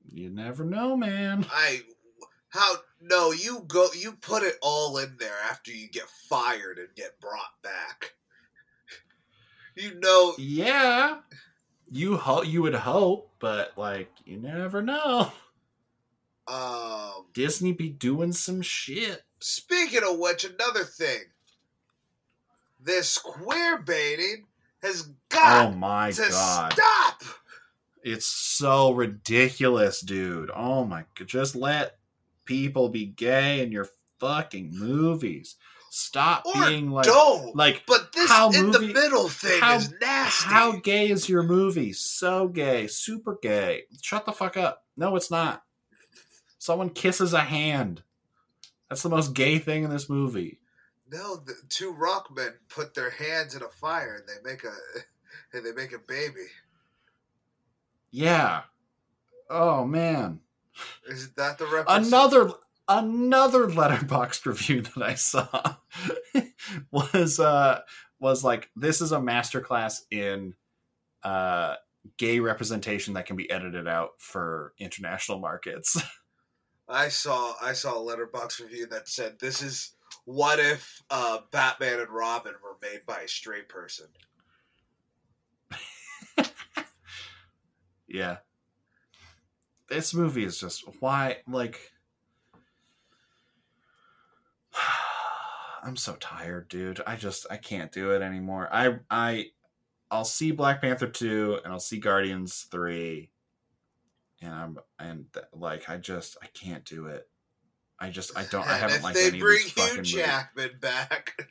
you 0.09 0.31
never 0.31 0.65
know 0.65 0.97
man 0.97 1.45
I 1.53 1.83
how 2.51 2.75
no, 3.01 3.33
you 3.33 3.65
go 3.67 3.89
you 3.97 4.13
put 4.13 4.43
it 4.43 4.57
all 4.63 4.99
in 4.99 5.17
there 5.19 5.37
after 5.49 5.73
you 5.73 5.89
get 5.89 6.09
fired 6.29 6.79
and 6.79 6.89
get 6.95 7.21
brought 7.21 7.63
back. 7.63 8.15
You 9.77 9.99
know 9.99 10.35
yeah 10.37 11.21
you 11.91 12.17
hope 12.17 12.47
you 12.47 12.63
would 12.63 12.75
hope 12.75 13.31
but 13.39 13.73
like 13.77 14.11
you 14.25 14.37
never 14.37 14.83
know 14.83 15.33
um 16.47 17.27
disney 17.33 17.73
be 17.73 17.89
doing 17.89 18.33
some 18.33 18.61
shit 18.63 19.23
speaking 19.41 20.03
of 20.09 20.19
which 20.19 20.45
another 20.45 20.85
thing. 20.85 21.23
This 22.83 23.19
queer 23.19 23.79
baiting 23.79 24.47
has 24.83 25.09
oh 25.09 25.15
got 25.29 25.77
my 25.77 26.11
to 26.13 26.29
god 26.31 26.73
stop. 26.73 27.23
It's 28.03 28.27
so 28.27 28.93
ridiculous, 28.93 30.01
dude. 30.01 30.51
Oh 30.55 30.85
my 30.85 31.05
god. 31.19 31.29
Just 31.29 31.55
let 31.55 31.99
people 32.51 32.89
be 32.89 33.07
gay 33.07 33.61
in 33.63 33.71
your 33.71 33.87
fucking 34.19 34.71
movies. 34.77 35.55
Stop 35.93 36.45
Or 36.47 36.67
being 36.67 36.91
like 36.91 37.05
Don't. 37.07 37.55
like 37.57 37.83
but 37.87 38.13
this 38.13 38.29
how 38.31 38.51
in 38.51 38.71
the 38.73 38.81
middle 38.81 39.29
thing 39.29 39.61
how- 39.61 39.77
is 39.77 39.93
nasty. 40.01 40.49
how 40.49 40.73
gay 40.73 41.09
is 41.11 41.29
your 41.29 41.43
movie? 41.45 41.93
So 41.93 42.49
gay, 42.49 42.87
super 42.89 43.39
gay. 43.41 43.85
Shut 44.03 44.27
the 44.27 44.33
fuck 44.33 44.57
up. 44.57 44.85
No, 44.97 45.15
it's 45.17 45.31
not. 45.31 45.65
Someone 46.59 46.91
kisses 46.91 47.33
a 47.33 47.41
hand. 47.41 48.03
That's 48.89 49.03
the 49.03 49.09
most 49.09 49.33
gay 49.35 49.59
thing 49.59 49.85
in 49.85 49.91
this 49.91 50.09
movie. 50.11 50.59
No, 51.11 51.37
the 51.37 51.55
two 51.69 51.93
rock 51.93 52.29
men 52.35 52.53
put 52.69 52.95
their 52.95 53.11
hands 53.11 53.55
in 53.55 53.63
a 53.63 53.69
fire 53.69 54.17
and 54.17 54.29
they 54.29 54.49
make 54.49 54.63
a 54.65 54.73
and 55.57 55.65
they 55.65 55.73
make 55.73 55.93
a 55.93 55.99
baby. 55.99 56.47
Yeah. 58.11 58.63
Oh 59.49 59.85
man. 59.85 60.41
Is 61.07 61.33
that 61.35 61.59
the 61.59 61.67
reference? 61.67 62.09
another 62.09 62.53
another 62.89 63.67
Letterboxd 63.69 64.47
review 64.47 64.83
that 64.83 65.03
I 65.03 65.15
saw 65.15 65.77
was 66.91 67.41
uh 67.41 67.81
was 68.19 68.45
like 68.45 68.71
this 68.77 69.01
is 69.01 69.13
a 69.13 69.19
masterclass 69.19 70.01
in 70.11 70.55
uh 71.23 71.77
gay 72.17 72.41
representation 72.41 73.15
that 73.15 73.27
can 73.27 73.37
be 73.37 73.51
edited 73.51 73.87
out 73.87 74.11
for 74.19 74.73
international 74.79 75.39
markets. 75.39 76.03
I 76.89 77.09
saw 77.09 77.55
I 77.63 77.73
saw 77.73 77.95
a 77.95 78.17
Letterboxd 78.17 78.61
review 78.63 78.87
that 78.87 79.09
said 79.09 79.39
this 79.39 79.63
is 79.63 79.95
what 80.25 80.59
if 80.59 81.03
uh, 81.11 81.39
Batman 81.51 82.01
and 82.01 82.11
Robin 82.11 82.55
were 82.63 82.77
made 82.83 83.07
by 83.07 83.21
a 83.21 83.29
straight 83.29 83.69
person. 83.69 84.07
yeah. 88.09 88.39
This 89.91 90.15
movie 90.15 90.45
is 90.45 90.59
just 90.59 90.85
why 91.01 91.39
like 91.49 91.93
I'm 95.83 95.97
so 95.97 96.15
tired, 96.15 96.69
dude. 96.69 97.01
I 97.07 97.17
just 97.17 97.47
I 97.51 97.57
can't 97.57 97.91
do 97.93 98.13
it 98.13 98.23
anymore. 98.23 98.69
I 98.73 99.01
I 99.11 99.47
I'll 100.11 100.25
see 100.25 100.53
Black 100.53 100.81
Panther 100.81 101.07
2 101.09 101.61
and 101.65 101.73
I'll 101.73 101.81
see 101.81 101.99
Guardians 101.99 102.67
3 102.71 103.31
and 104.43 104.55
I'm 104.55 104.79
and 104.99 105.27
like 105.53 105.89
I 105.91 105.97
just 105.97 106.37
I 106.43 106.47
can't 106.47 106.85
do 106.85 107.07
it. 107.07 107.29
I 107.99 108.11
just 108.11 108.37
I 108.39 108.45
don't 108.45 108.67
I 108.67 108.79
haven't 108.79 108.99
if 108.99 109.03
liked 109.03 109.17
they 109.17 109.27
any 109.27 109.39
of 109.39 109.43
bring 109.43 109.59
these 109.59 109.73
fucking 109.73 110.05
Hugh 110.05 110.19
movies. 110.19 110.27
Jackman 110.27 110.71
back, 110.81 111.49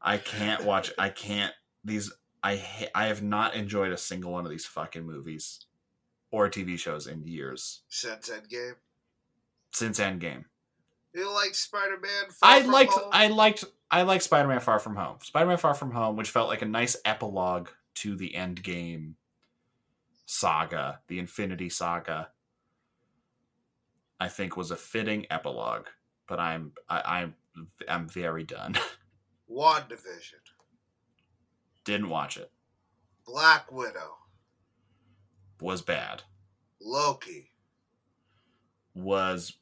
I 0.00 0.18
can't 0.18 0.64
watch 0.64 0.92
I 0.98 1.08
can't 1.10 1.52
these 1.84 2.12
I 2.42 2.56
ha- 2.56 2.90
I 2.94 3.06
have 3.06 3.22
not 3.22 3.54
enjoyed 3.54 3.92
a 3.92 3.98
single 3.98 4.32
one 4.32 4.44
of 4.44 4.50
these 4.50 4.66
fucking 4.66 5.04
movies 5.04 5.66
or 6.32 6.48
TV 6.48 6.76
shows 6.76 7.06
in 7.06 7.24
years 7.24 7.82
since 7.88 8.28
Endgame, 8.28 8.74
since 9.70 10.00
Endgame. 10.00 10.44
you 11.14 11.32
like 11.32 11.54
Spider 11.54 12.00
Man? 12.00 12.24
I 12.42 12.60
liked 12.62 12.94
I 13.12 13.28
liked 13.28 13.64
I 13.92 14.02
liked 14.02 14.24
Spider-Man 14.24 14.60
Far 14.60 14.78
From 14.78 14.96
Home. 14.96 15.18
Spider-Man 15.22 15.58
Far 15.58 15.74
From 15.74 15.92
Home, 15.92 16.16
which 16.16 16.30
felt 16.30 16.48
like 16.48 16.62
a 16.62 16.66
nice 16.66 16.96
epilogue 17.04 17.68
to 17.96 18.16
the 18.16 18.32
Endgame 18.34 19.14
saga, 20.24 21.00
the 21.08 21.18
Infinity 21.18 21.68
Saga. 21.68 22.30
I 24.18 24.28
think 24.28 24.56
was 24.56 24.70
a 24.70 24.76
fitting 24.76 25.26
epilogue, 25.30 25.88
but 26.26 26.40
I'm 26.40 26.72
I, 26.88 27.02
I'm 27.04 27.34
I'm 27.86 28.08
very 28.08 28.44
done. 28.44 28.76
WandaVision, 29.50 30.40
Didn't 31.84 32.08
watch 32.08 32.38
it. 32.38 32.50
Black 33.26 33.70
Widow, 33.70 34.16
Was 35.62 35.80
bad. 35.80 36.22
Loki. 36.80 37.52
Was 38.94 39.52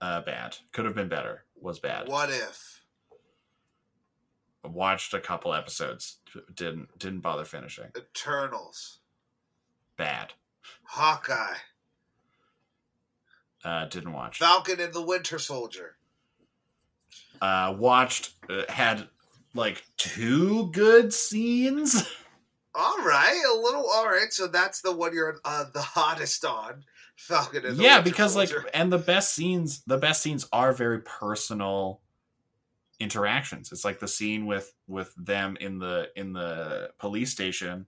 uh, 0.00 0.22
bad. 0.22 0.56
Could 0.72 0.86
have 0.86 0.94
been 0.94 1.08
better. 1.08 1.44
Was 1.60 1.78
bad. 1.78 2.08
What 2.08 2.30
if? 2.30 2.82
Watched 4.64 5.12
a 5.12 5.20
couple 5.20 5.52
episodes. 5.54 6.18
Didn't 6.54 6.98
didn't 6.98 7.20
bother 7.20 7.44
finishing. 7.44 7.86
Eternals, 7.96 8.98
Bad. 9.96 10.32
Hawkeye, 10.84 11.56
Uh, 13.64 13.84
didn't 13.86 14.12
watch. 14.14 14.38
Falcon 14.38 14.80
and 14.80 14.92
the 14.94 15.02
Winter 15.02 15.38
Soldier. 15.38 15.96
uh, 17.42 17.74
watched 17.78 18.32
uh, 18.50 18.62
had 18.70 19.08
like 19.54 19.84
two 19.96 20.70
good 20.72 21.12
scenes 21.12 22.08
All 22.78 22.98
right, 22.98 23.42
a 23.44 23.56
little. 23.56 23.84
All 23.90 24.06
right, 24.06 24.32
so 24.32 24.46
that's 24.46 24.82
the 24.82 24.94
one 24.94 25.12
you're 25.12 25.40
uh, 25.44 25.64
the 25.74 25.82
hottest 25.82 26.44
on, 26.44 26.84
Falcon 27.16 27.66
and 27.66 27.76
yeah, 27.76 28.00
because 28.00 28.36
like, 28.36 28.50
and 28.72 28.92
the 28.92 28.98
best 28.98 29.34
scenes, 29.34 29.82
the 29.84 29.98
best 29.98 30.22
scenes 30.22 30.46
are 30.52 30.72
very 30.72 31.00
personal 31.00 32.00
interactions. 33.00 33.72
It's 33.72 33.84
like 33.84 33.98
the 33.98 34.06
scene 34.06 34.46
with 34.46 34.72
with 34.86 35.12
them 35.16 35.56
in 35.60 35.80
the 35.80 36.10
in 36.14 36.32
the 36.32 36.90
police 36.98 37.32
station, 37.32 37.86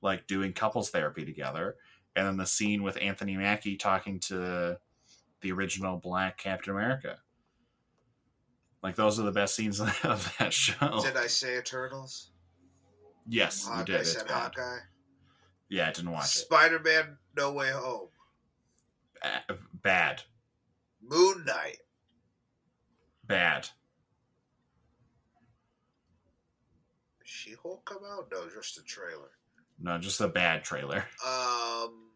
like 0.00 0.28
doing 0.28 0.52
couples 0.52 0.90
therapy 0.90 1.24
together, 1.24 1.74
and 2.14 2.24
then 2.24 2.36
the 2.36 2.46
scene 2.46 2.84
with 2.84 2.98
Anthony 3.02 3.36
Mackie 3.36 3.76
talking 3.76 4.20
to 4.20 4.78
the 5.40 5.52
original 5.52 5.96
Black 5.96 6.38
Captain 6.38 6.72
America. 6.72 7.18
Like 8.80 8.94
those 8.94 9.18
are 9.18 9.24
the 9.24 9.32
best 9.32 9.56
scenes 9.56 9.80
of 10.04 10.34
that 10.38 10.52
show. 10.52 11.02
Did 11.02 11.16
I 11.16 11.26
say 11.26 11.58
Eternals? 11.58 12.29
Yes, 13.28 13.68
you 13.76 13.84
did. 13.84 14.00
It's 14.00 14.12
said 14.12 14.26
bad. 14.26 14.54
Hawkeye. 14.56 14.78
Yeah, 15.68 15.88
I 15.88 15.92
didn't 15.92 16.10
watch 16.10 16.24
it. 16.26 16.38
Spider 16.40 16.78
Man 16.80 17.16
No 17.36 17.52
Way 17.52 17.70
Home. 17.70 18.08
Ba- 19.22 19.58
Bad, 19.82 20.22
Moon 21.02 21.44
Knight. 21.44 21.78
bad. 23.26 23.68
She 27.24 27.54
Hulk 27.62 27.84
come 27.84 28.02
out? 28.06 28.28
No, 28.32 28.48
just 28.48 28.78
a 28.78 28.82
trailer. 28.82 29.30
No, 29.78 29.98
just 29.98 30.20
a 30.20 30.28
bad 30.28 30.64
trailer. 30.64 31.04
Um, 31.26 32.08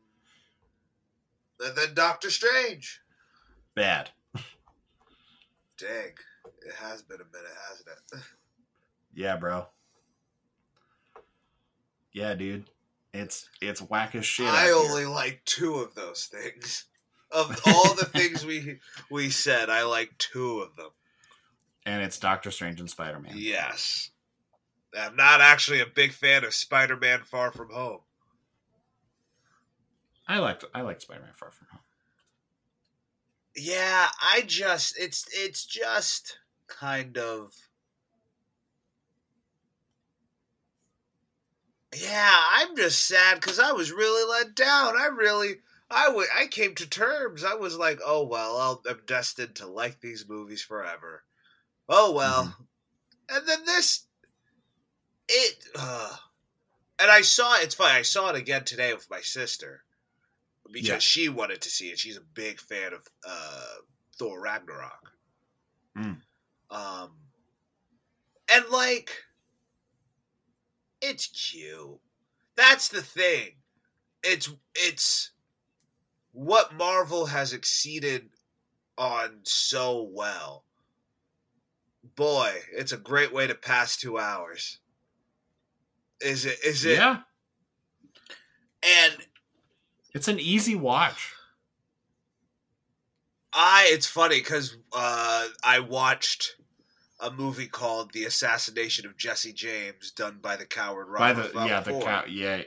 and 1.64 1.74
then 1.76 1.94
Doctor 1.94 2.30
Strange. 2.30 3.00
Bad. 3.74 4.10
Dang, 5.78 6.12
it 6.66 6.74
has 6.80 7.02
been 7.02 7.20
a 7.20 7.36
minute, 7.36 7.50
hasn't 7.70 7.88
it? 7.88 8.20
Yeah, 9.16 9.36
bro. 9.36 9.66
Yeah, 12.14 12.34
dude. 12.34 12.70
It's 13.12 13.48
it's 13.60 13.82
whack 13.82 14.14
as 14.14 14.24
shit. 14.24 14.46
I 14.46 14.70
only 14.70 15.02
here. 15.02 15.10
like 15.10 15.42
two 15.44 15.74
of 15.76 15.94
those 15.94 16.24
things. 16.24 16.86
Of 17.30 17.60
all 17.66 17.94
the 17.94 18.04
things 18.06 18.46
we 18.46 18.78
we 19.10 19.28
said, 19.28 19.68
I 19.68 19.82
like 19.82 20.16
two 20.18 20.60
of 20.60 20.76
them. 20.76 20.90
and 21.84 22.02
it's 22.02 22.18
Doctor 22.18 22.50
Strange 22.50 22.80
and 22.80 22.88
Spider 22.88 23.18
Man. 23.18 23.34
Yes. 23.36 24.10
I'm 24.96 25.16
not 25.16 25.40
actually 25.40 25.80
a 25.80 25.86
big 25.86 26.12
fan 26.12 26.44
of 26.44 26.54
Spider-Man 26.54 27.22
Far 27.24 27.50
From 27.50 27.70
Home. 27.70 28.00
I 30.26 30.38
liked 30.38 30.64
I 30.74 30.80
liked 30.82 31.02
Spider 31.02 31.20
Man 31.22 31.32
Far 31.34 31.50
From 31.50 31.66
Home. 31.72 31.80
Yeah, 33.56 34.06
I 34.20 34.42
just 34.46 34.98
it's 34.98 35.26
it's 35.32 35.64
just 35.64 36.38
kind 36.68 37.18
of 37.18 37.52
Yeah, 41.96 42.48
I'm 42.52 42.76
just 42.76 43.06
sad 43.06 43.40
cuz 43.40 43.58
I 43.58 43.72
was 43.72 43.92
really 43.92 44.24
let 44.28 44.54
down. 44.54 44.96
I 44.98 45.06
really 45.06 45.60
I 45.90 46.26
I 46.34 46.46
came 46.46 46.74
to 46.76 46.88
terms. 46.88 47.44
I 47.44 47.54
was 47.54 47.76
like, 47.76 48.00
"Oh 48.04 48.24
well, 48.26 48.56
I'll, 48.56 48.82
I'm 48.88 49.02
destined 49.06 49.56
to 49.56 49.66
like 49.66 50.00
these 50.00 50.28
movies 50.28 50.62
forever." 50.62 51.24
Oh 51.88 52.12
well. 52.12 52.56
And 53.28 53.46
then 53.48 53.64
this 53.64 54.06
it 55.28 55.64
uh, 55.74 56.16
and 56.98 57.10
I 57.10 57.22
saw 57.22 57.56
it's 57.60 57.74
funny. 57.74 57.98
I 57.98 58.02
saw 58.02 58.30
it 58.30 58.36
again 58.36 58.64
today 58.64 58.92
with 58.94 59.10
my 59.10 59.20
sister 59.20 59.84
because 60.70 60.88
Yeah. 60.88 60.98
she 60.98 61.28
wanted 61.28 61.60
to 61.62 61.70
see 61.70 61.88
it. 61.90 61.98
She's 61.98 62.16
a 62.16 62.22
big 62.22 62.60
fan 62.60 62.92
of 62.92 63.06
uh, 63.26 63.74
Thor 64.18 64.40
Ragnarok. 64.40 65.12
Mm. 65.96 66.20
Um, 66.70 67.10
and 68.52 68.64
like, 68.70 69.10
it's 71.10 71.26
cute. 71.26 72.00
That's 72.56 72.88
the 72.88 73.02
thing. 73.02 73.50
It's 74.22 74.50
it's 74.74 75.30
what 76.32 76.74
Marvel 76.74 77.26
has 77.26 77.52
exceeded 77.52 78.30
on 78.96 79.40
so 79.42 80.08
well. 80.12 80.64
Boy, 82.16 82.52
it's 82.72 82.92
a 82.92 82.96
great 82.96 83.32
way 83.32 83.46
to 83.46 83.54
pass 83.54 83.96
two 83.96 84.18
hours. 84.18 84.78
Is 86.20 86.46
it? 86.46 86.58
Is 86.64 86.84
it? 86.84 86.96
Yeah, 86.98 87.18
And 88.82 89.14
it's 90.14 90.28
an 90.28 90.38
easy 90.38 90.74
watch. 90.74 91.32
I 93.52 93.88
it's 93.90 94.06
funny 94.06 94.38
because 94.38 94.76
uh, 94.92 95.46
I 95.62 95.80
watched 95.80 96.56
a 97.20 97.30
movie 97.30 97.68
called 97.68 98.12
The 98.12 98.24
Assassination 98.24 99.06
of 99.06 99.16
Jesse 99.16 99.52
James, 99.52 100.10
done 100.10 100.38
by 100.42 100.56
the 100.56 100.66
coward 100.66 101.06
By 101.16 101.32
Robert 101.32 101.52
the 101.52 101.66
yeah 101.66 101.80
the 101.80 102.00
cow 102.00 102.24
yeah 102.28 102.62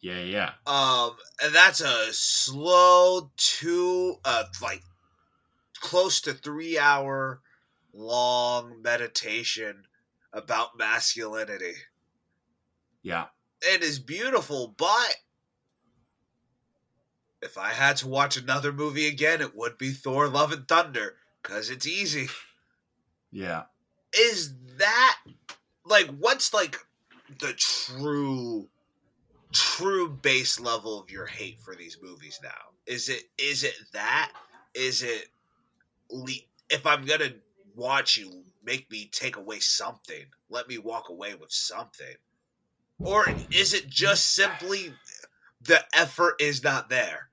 yeah 0.00 0.20
yeah 0.20 0.52
Um, 0.66 1.16
and 1.42 1.54
that's 1.54 1.80
a 1.80 2.12
slow 2.12 3.30
two, 3.36 4.16
uh, 4.24 4.44
like 4.62 4.82
close 5.80 6.20
to 6.22 6.32
three 6.32 6.78
hour 6.78 7.40
long 7.92 8.80
meditation 8.82 9.84
about 10.32 10.78
masculinity. 10.78 11.74
yeah. 13.02 13.26
It 13.62 13.82
is 13.82 13.98
beautiful, 13.98 14.74
but 14.78 15.16
if 17.42 17.58
I 17.58 17.70
had 17.70 17.98
to 17.98 18.08
watch 18.08 18.38
another 18.38 18.72
movie 18.72 19.06
again, 19.06 19.42
it 19.42 19.54
would 19.54 19.76
be 19.76 19.90
Thor: 19.90 20.28
Love 20.28 20.52
and 20.52 20.66
Thunder 20.66 21.16
because 21.42 21.68
it's 21.68 21.86
easy. 21.86 22.28
Yeah. 23.30 23.64
Is 24.16 24.54
that 24.78 25.18
like 25.84 26.08
what's 26.18 26.52
like 26.52 26.76
the 27.40 27.54
true, 27.56 28.68
true 29.52 30.08
base 30.08 30.58
level 30.58 31.00
of 31.00 31.10
your 31.10 31.26
hate 31.26 31.60
for 31.60 31.74
these 31.74 31.98
movies 32.02 32.40
now? 32.42 32.50
Is 32.86 33.08
it 33.08 33.24
is 33.38 33.64
it 33.64 33.74
that? 33.92 34.32
Is 34.74 35.02
it 35.02 35.26
if 36.68 36.86
I'm 36.86 37.04
gonna 37.04 37.34
watch 37.74 38.16
you, 38.16 38.44
make 38.64 38.90
me 38.90 39.08
take 39.12 39.36
away 39.36 39.60
something. 39.60 40.26
Let 40.48 40.68
me 40.68 40.78
walk 40.78 41.08
away 41.08 41.34
with 41.34 41.52
something. 41.52 42.16
Or 42.98 43.26
is 43.50 43.72
it 43.72 43.88
just 43.88 44.34
simply 44.34 44.92
the 45.62 45.82
effort 45.94 46.34
is 46.40 46.62
not 46.62 46.88
there? 46.88 47.28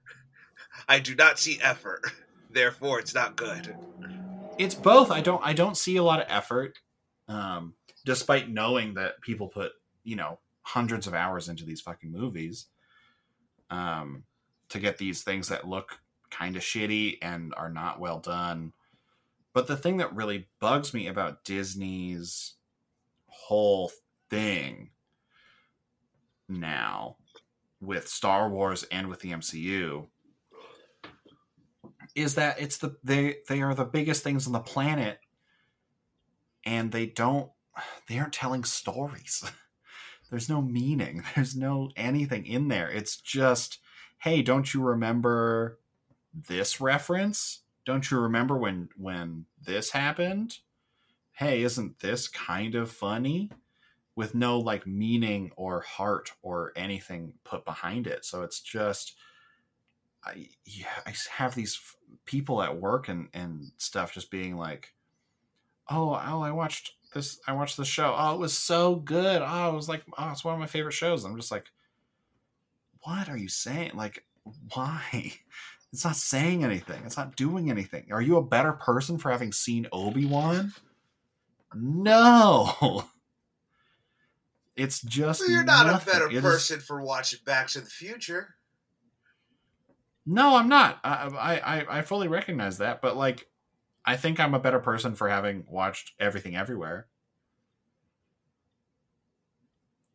I 0.88 1.00
do 1.00 1.16
not 1.16 1.40
see 1.40 1.60
effort. 1.62 2.02
Therefore, 2.50 3.00
it's 3.00 3.14
not 3.14 3.36
good. 3.36 3.76
It's 4.58 4.76
both. 4.76 5.12
I 5.12 5.22
don't 5.22 5.42
I 5.44 5.54
don't 5.54 5.78
see 5.78 5.98
a 5.98 6.04
lot 6.04 6.20
of 6.20 6.26
effort, 6.30 6.80
um, 7.28 7.74
despite 8.06 8.50
knowing 8.50 8.96
that 8.96 9.22
people 9.22 9.48
put 9.48 9.74
you 10.04 10.16
know 10.16 10.40
hundreds 10.64 11.08
of 11.08 11.14
hours 11.14 11.48
into 11.48 11.64
these 11.64 11.82
fucking 11.82 12.12
movies, 12.12 12.66
um, 13.70 14.24
to 14.70 14.80
get 14.80 14.98
these 14.98 15.24
things 15.24 15.50
that 15.50 15.68
look 15.68 16.00
kind 16.30 16.56
of 16.56 16.64
shitty 16.64 17.18
and 17.22 17.54
are 17.56 17.70
not 17.70 18.00
well 18.00 18.20
done. 18.20 18.74
But 19.54 19.68
the 19.68 19.78
thing 19.78 19.98
that 19.98 20.16
really 20.16 20.48
bugs 20.60 20.94
me 20.94 21.08
about 21.08 21.44
Disney's 21.44 22.54
whole 23.28 23.92
thing 24.30 24.90
now 26.50 27.18
with 27.80 28.08
Star 28.08 28.50
Wars 28.50 28.84
and 28.92 29.08
with 29.08 29.20
the 29.20 29.32
MCU 29.32 30.08
is 32.18 32.34
that 32.34 32.60
it's 32.60 32.80
the 32.80 32.98
they 33.04 33.38
they 33.48 33.62
are 33.62 33.76
the 33.76 33.86
biggest 33.86 34.24
things 34.24 34.48
on 34.48 34.54
the 34.54 34.60
planet. 34.60 35.20
And 36.66 36.92
they 36.92 37.06
don't 37.06 37.52
they 38.10 38.18
aren't 38.18 38.34
telling 38.34 38.64
stories. 38.64 39.50
There's 40.30 40.50
no 40.50 40.62
meaning. 40.62 41.24
There's 41.36 41.56
no 41.56 41.92
anything 41.96 42.46
in 42.46 42.68
there. 42.70 42.90
It's 42.90 43.18
just 43.18 43.80
hey 44.20 44.42
don't 44.42 44.74
you 44.74 44.82
remember 44.82 45.80
this 46.34 46.82
reference? 46.82 47.62
Don't 47.86 48.10
you 48.10 48.20
remember 48.20 48.58
when 48.58 48.90
when 48.98 49.46
this 49.64 49.92
happened? 49.92 50.58
Hey 51.34 51.62
isn't 51.62 52.00
this 52.00 52.28
kind 52.28 52.74
of 52.74 52.92
funny? 52.92 53.52
With 54.16 54.34
no 54.34 54.58
like 54.58 54.88
meaning 54.88 55.52
or 55.56 55.82
heart 55.82 56.32
or 56.42 56.74
anything 56.76 57.34
put 57.44 57.64
behind 57.64 58.08
it. 58.08 58.26
So 58.26 58.42
it's 58.42 58.60
just 58.60 59.16
I 60.24 60.50
yeah, 60.66 60.88
I 61.06 61.14
have 61.38 61.56
these 61.56 61.76
f- 61.82 61.96
people 62.26 62.62
at 62.62 62.78
work 62.80 63.08
and 63.10 63.30
and 63.34 63.72
stuff 63.78 64.14
just 64.14 64.30
being 64.32 64.58
like, 64.58 64.94
"Oh, 65.90 66.10
oh, 66.12 66.42
I 66.42 66.52
watched 66.52 66.94
this. 67.14 67.40
I 67.48 67.54
watched 67.54 67.78
the 67.78 67.86
show. 67.86 68.14
Oh, 68.18 68.34
it 68.36 68.40
was 68.40 68.58
so 68.58 68.96
good. 68.96 69.42
Oh, 69.46 69.70
it 69.72 69.76
was 69.76 69.88
like, 69.90 70.04
oh, 70.18 70.32
it's 70.32 70.44
one 70.44 70.54
of 70.54 70.60
my 70.60 70.66
favorite 70.68 70.94
shows." 70.94 71.24
I'm 71.24 71.36
just 71.38 71.52
like, 71.52 71.66
"What 73.04 73.30
are 73.30 73.38
you 73.38 73.50
saying? 73.50 73.92
Like, 73.96 74.26
why?" 74.74 75.34
It's 75.94 76.04
not 76.04 76.18
saying 76.18 76.66
anything. 76.66 77.02
It's 77.06 77.16
not 77.16 77.38
doing 77.38 77.72
anything. 77.72 78.08
Are 78.12 78.22
you 78.22 78.36
a 78.36 78.44
better 78.44 78.74
person 78.74 79.18
for 79.18 79.32
having 79.32 79.54
seen 79.54 79.88
Obi 79.94 80.26
Wan? 80.26 80.74
No. 81.74 83.06
It's 84.76 85.02
just 85.02 85.40
Well, 85.42 85.50
you're 85.50 85.64
not 85.64 85.88
nothing. 85.88 86.10
a 86.10 86.14
better 86.14 86.28
It 86.30 86.36
is- 86.36 86.42
person 86.44 86.80
for 86.82 87.02
watching 87.02 87.40
Back 87.46 87.68
to 87.70 87.80
the 87.82 87.90
Future. 87.90 88.56
No, 90.30 90.58
I'm 90.58 90.68
not. 90.68 91.00
I, 91.06 91.58
I 91.64 92.00
I- 92.00 92.02
fully 92.02 92.28
recognize 92.28 92.78
that, 92.80 93.02
but 93.02 93.16
like, 93.16 93.48
I 94.06 94.18
think 94.18 94.40
I'm 94.40 94.54
a 94.54 94.60
better 94.60 94.80
person 94.80 95.16
for 95.16 95.30
having 95.30 95.64
watched 95.70 96.12
everything 96.20 96.56
everywhere. 96.56 97.08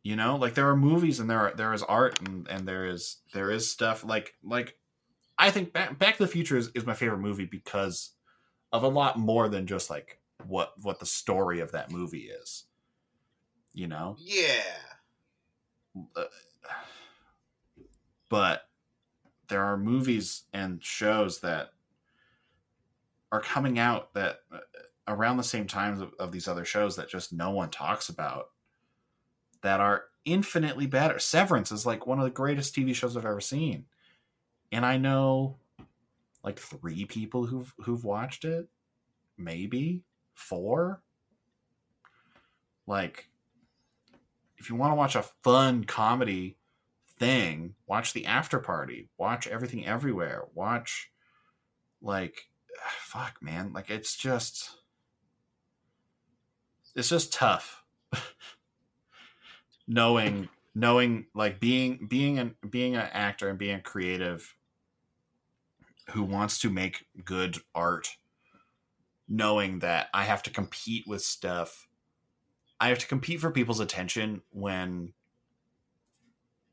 You 0.03 0.15
know, 0.15 0.35
like 0.35 0.53
there 0.53 0.69
are 0.69 0.75
movies 0.75 1.19
and 1.19 1.29
there 1.29 1.39
are 1.39 1.53
there 1.55 1.73
is 1.73 1.81
art 1.81 2.19
and 2.21 2.47
and 2.47 2.67
there 2.67 2.85
is 2.85 3.17
there 3.33 3.49
is 3.49 3.71
stuff 3.71 4.03
like 4.03 4.35
like 4.43 4.77
I 5.39 5.49
think 5.49 5.73
Back, 5.73 5.97
Back 5.97 6.17
to 6.17 6.23
the 6.23 6.29
Future 6.31 6.57
is, 6.57 6.69
is 6.75 6.85
my 6.85 6.93
favorite 6.93 7.19
movie 7.19 7.45
because 7.45 8.11
of 8.71 8.83
a 8.83 8.87
lot 8.87 9.17
more 9.17 9.49
than 9.49 9.65
just 9.65 9.89
like 9.89 10.19
what 10.45 10.73
what 10.81 10.99
the 10.99 11.05
story 11.05 11.59
of 11.61 11.71
that 11.71 11.89
movie 11.91 12.29
is. 12.29 12.65
You 13.73 13.87
know, 13.87 14.15
Yeah. 14.19 14.61
Uh, 16.15 16.25
but 18.29 18.63
there 19.47 19.63
are 19.63 19.77
movies 19.77 20.43
and 20.53 20.83
shows 20.83 21.41
that 21.41 21.69
are 23.31 23.41
coming 23.41 23.79
out 23.79 24.13
that 24.13 24.39
uh, 24.51 24.59
around 25.07 25.37
the 25.37 25.43
same 25.43 25.67
times 25.67 26.01
of, 26.01 26.13
of 26.19 26.31
these 26.31 26.47
other 26.47 26.65
shows 26.65 26.95
that 26.95 27.09
just 27.09 27.33
no 27.33 27.51
one 27.51 27.69
talks 27.69 28.09
about 28.09 28.49
that 29.61 29.79
are 29.79 30.05
infinitely 30.25 30.85
better. 30.85 31.19
Severance 31.19 31.71
is 31.71 31.85
like 31.85 32.05
one 32.05 32.19
of 32.19 32.25
the 32.25 32.31
greatest 32.31 32.75
TV 32.75 32.93
shows 32.93 33.17
I've 33.17 33.25
ever 33.25 33.41
seen. 33.41 33.85
And 34.71 34.85
I 34.85 34.97
know 34.97 35.57
like 36.43 36.59
3 36.59 37.05
people 37.05 37.45
who've 37.45 37.73
who've 37.79 38.03
watched 38.03 38.45
it, 38.45 38.67
maybe 39.37 40.03
4. 40.35 41.01
Like 42.85 43.29
if 44.57 44.69
you 44.69 44.75
want 44.75 44.91
to 44.91 44.95
watch 44.95 45.15
a 45.15 45.23
fun 45.43 45.83
comedy 45.83 46.57
thing, 47.17 47.75
watch 47.87 48.13
The 48.13 48.25
After 48.25 48.59
Party, 48.59 49.09
watch 49.17 49.47
Everything 49.47 49.85
Everywhere, 49.85 50.45
watch 50.53 51.09
like 52.01 52.49
fuck 52.99 53.41
man, 53.41 53.73
like 53.73 53.89
it's 53.89 54.15
just 54.15 54.71
it's 56.95 57.09
just 57.09 57.33
tough. 57.33 57.83
Knowing 59.87 60.49
knowing 60.75 61.25
like 61.35 61.59
being 61.59 62.07
being 62.07 62.39
an 62.39 62.55
being 62.67 62.95
an 62.95 63.07
actor 63.11 63.49
and 63.49 63.59
being 63.59 63.75
a 63.75 63.81
creative 63.81 64.55
who 66.11 66.23
wants 66.23 66.59
to 66.59 66.69
make 66.69 67.05
good 67.23 67.57
art 67.75 68.17
knowing 69.27 69.79
that 69.79 70.07
I 70.13 70.23
have 70.23 70.43
to 70.43 70.49
compete 70.49 71.05
with 71.05 71.21
stuff 71.21 71.87
I 72.79 72.89
have 72.89 72.99
to 72.99 73.07
compete 73.07 73.39
for 73.39 73.51
people's 73.51 73.79
attention 73.79 74.41
when 74.49 75.13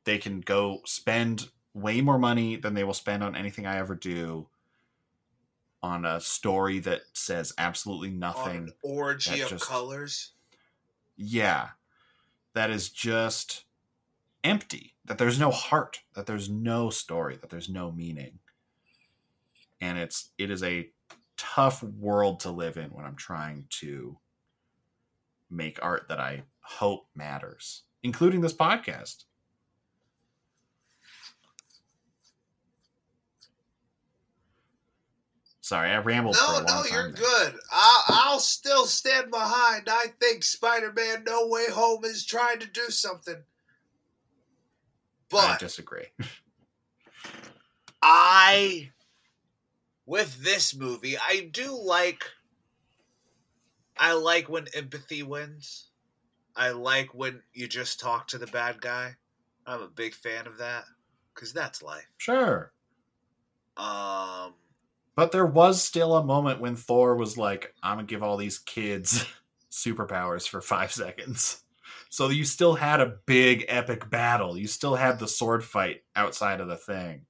they 0.05 0.18
can 0.18 0.40
go 0.40 0.80
spend 0.84 1.48
way 1.74 2.01
more 2.01 2.18
money 2.18 2.57
than 2.57 2.74
they 2.74 2.84
will 2.84 2.94
spend 2.94 3.22
on 3.22 3.36
anything 3.36 3.66
I 3.66 3.76
ever 3.78 3.94
do 3.94 4.48
on 5.82 6.05
a 6.05 6.20
story 6.20 6.78
that 6.80 7.03
says 7.14 7.53
absolutely 7.57 8.11
nothing 8.11 8.57
an 8.57 8.72
orgy 8.82 9.30
that 9.38 9.44
of 9.44 9.48
just- 9.51 9.64
colors. 9.66 10.32
yeah. 11.16 11.68
That 12.55 12.70
is 12.70 12.88
just 12.90 13.64
empty 14.42 14.94
that 15.05 15.18
there's 15.18 15.38
no 15.38 15.51
heart 15.53 16.01
that 16.14 16.26
there's 16.26 16.51
no 16.51 16.90
story 16.90 17.36
that 17.36 17.48
there's 17.51 17.68
no 17.68 17.92
meaning. 17.92 18.40
And 19.80 19.96
it's 19.98 20.30
it 20.36 20.51
is 20.51 20.62
a 20.64 20.90
tough 21.36 21.82
world 21.82 22.40
to 22.40 22.51
live 22.51 22.76
in 22.76 22.90
when 22.90 23.07
i'm 23.07 23.16
trying 23.16 23.64
to 23.70 24.18
make 25.48 25.78
art 25.82 26.07
that 26.09 26.20
i 26.20 26.42
hope 26.61 27.07
matters 27.14 27.84
including 28.03 28.42
this 28.42 28.53
podcast 28.53 29.24
sorry 35.70 35.90
i 35.90 35.98
rambled 35.98 36.36
for 36.36 36.42
a 36.54 36.64
No, 36.64 36.64
no, 36.64 36.84
you're 36.90 37.12
there. 37.12 37.22
good. 37.22 37.54
I'll, 37.70 38.02
I'll 38.08 38.40
still 38.40 38.86
stand 38.86 39.30
behind. 39.30 39.88
I 39.88 40.06
think 40.20 40.42
Spider-Man: 40.42 41.22
No 41.24 41.46
Way 41.46 41.70
Home 41.70 42.04
is 42.04 42.26
trying 42.26 42.58
to 42.58 42.66
do 42.66 42.90
something, 42.90 43.36
but 45.30 45.38
i 45.44 45.56
disagree 45.58 46.06
I, 48.02 48.90
with 50.06 50.42
this 50.42 50.74
movie, 50.74 51.16
I 51.16 51.48
do 51.52 51.78
like. 51.80 52.24
I 53.96 54.14
like 54.14 54.48
when 54.48 54.66
empathy 54.74 55.22
wins. 55.22 55.90
I 56.56 56.70
like 56.70 57.14
when 57.14 57.42
you 57.52 57.68
just 57.68 58.00
talk 58.00 58.26
to 58.28 58.38
the 58.38 58.46
bad 58.48 58.80
guy. 58.80 59.14
I'm 59.66 59.82
a 59.82 59.88
big 59.88 60.14
fan 60.14 60.48
of 60.48 60.58
that 60.58 60.84
because 61.34 61.52
that's 61.52 61.80
life. 61.82 62.08
sure 62.18 62.72
Um, 63.76 64.54
But 65.20 65.32
there 65.32 65.44
was 65.44 65.82
still 65.82 66.16
a 66.16 66.24
moment 66.24 66.62
when 66.62 66.76
Thor 66.76 67.14
was 67.14 67.36
like, 67.36 67.74
I'm 67.82 67.98
gonna 67.98 68.06
give 68.06 68.22
all 68.22 68.38
these 68.38 68.58
kids 68.58 69.26
superpowers 69.70 70.48
for 70.48 70.62
five 70.62 70.94
seconds. 70.94 71.62
So 72.08 72.30
you 72.30 72.44
still 72.44 72.76
had 72.76 73.02
a 73.02 73.18
big 73.26 73.66
epic 73.68 74.08
battle. 74.08 74.56
You 74.56 74.66
still 74.66 74.94
had 74.94 75.18
the 75.18 75.28
sword 75.28 75.62
fight 75.62 76.04
outside 76.16 76.62
of 76.62 76.68
the 76.68 76.76
thing. 76.78 77.26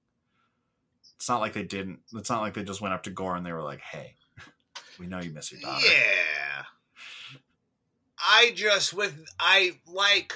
It's 1.17 1.29
not 1.29 1.41
like 1.41 1.53
they 1.53 1.65
didn't 1.65 1.99
it's 2.13 2.31
not 2.31 2.43
like 2.43 2.55
they 2.55 2.63
just 2.63 2.81
went 2.81 2.95
up 2.95 3.03
to 3.03 3.11
Gorr 3.11 3.35
and 3.35 3.45
they 3.45 3.53
were 3.53 3.61
like, 3.61 3.81
Hey, 3.81 4.15
we 5.01 5.09
know 5.09 5.19
you 5.19 5.33
miss 5.33 5.51
your 5.51 5.61
daughter. 5.61 5.85
yeah. 5.85 6.63
I 8.21 8.53
just 8.55 8.95
with 8.95 9.21
I 9.41 9.73
like. 9.89 10.33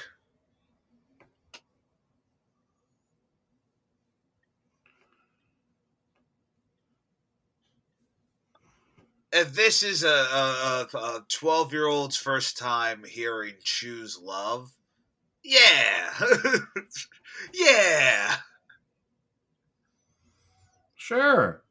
If 9.37 9.53
this 9.53 9.83
is 9.83 10.05
a 10.05 10.09
a- 10.09 10.89
a 10.95 10.97
a 10.99 11.27
twelve 11.29 11.73
year 11.73 11.87
old's 11.87 12.17
first 12.17 12.57
time 12.57 13.03
hearing 13.05 13.55
"choose 13.65 14.17
love," 14.19 14.71
yeah, 15.43 16.15
yeah, 17.53 18.37
Sure. 20.97 21.63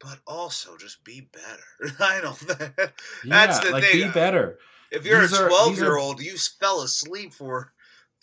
but 0.00 0.18
also 0.26 0.76
just 0.76 1.04
be 1.04 1.20
better. 1.32 1.94
I 2.00 2.20
don't. 2.20 2.42
Yeah, 2.48 2.88
That's 3.24 3.60
the 3.60 3.70
like 3.70 3.84
thing. 3.84 4.08
be 4.08 4.12
better. 4.12 4.58
If 4.90 5.06
you're 5.06 5.22
These 5.22 5.38
a 5.38 5.48
12 5.48 5.76
year 5.76 5.96
old, 5.96 6.20
you 6.20 6.36
fell 6.36 6.82
asleep 6.82 7.32
for 7.32 7.72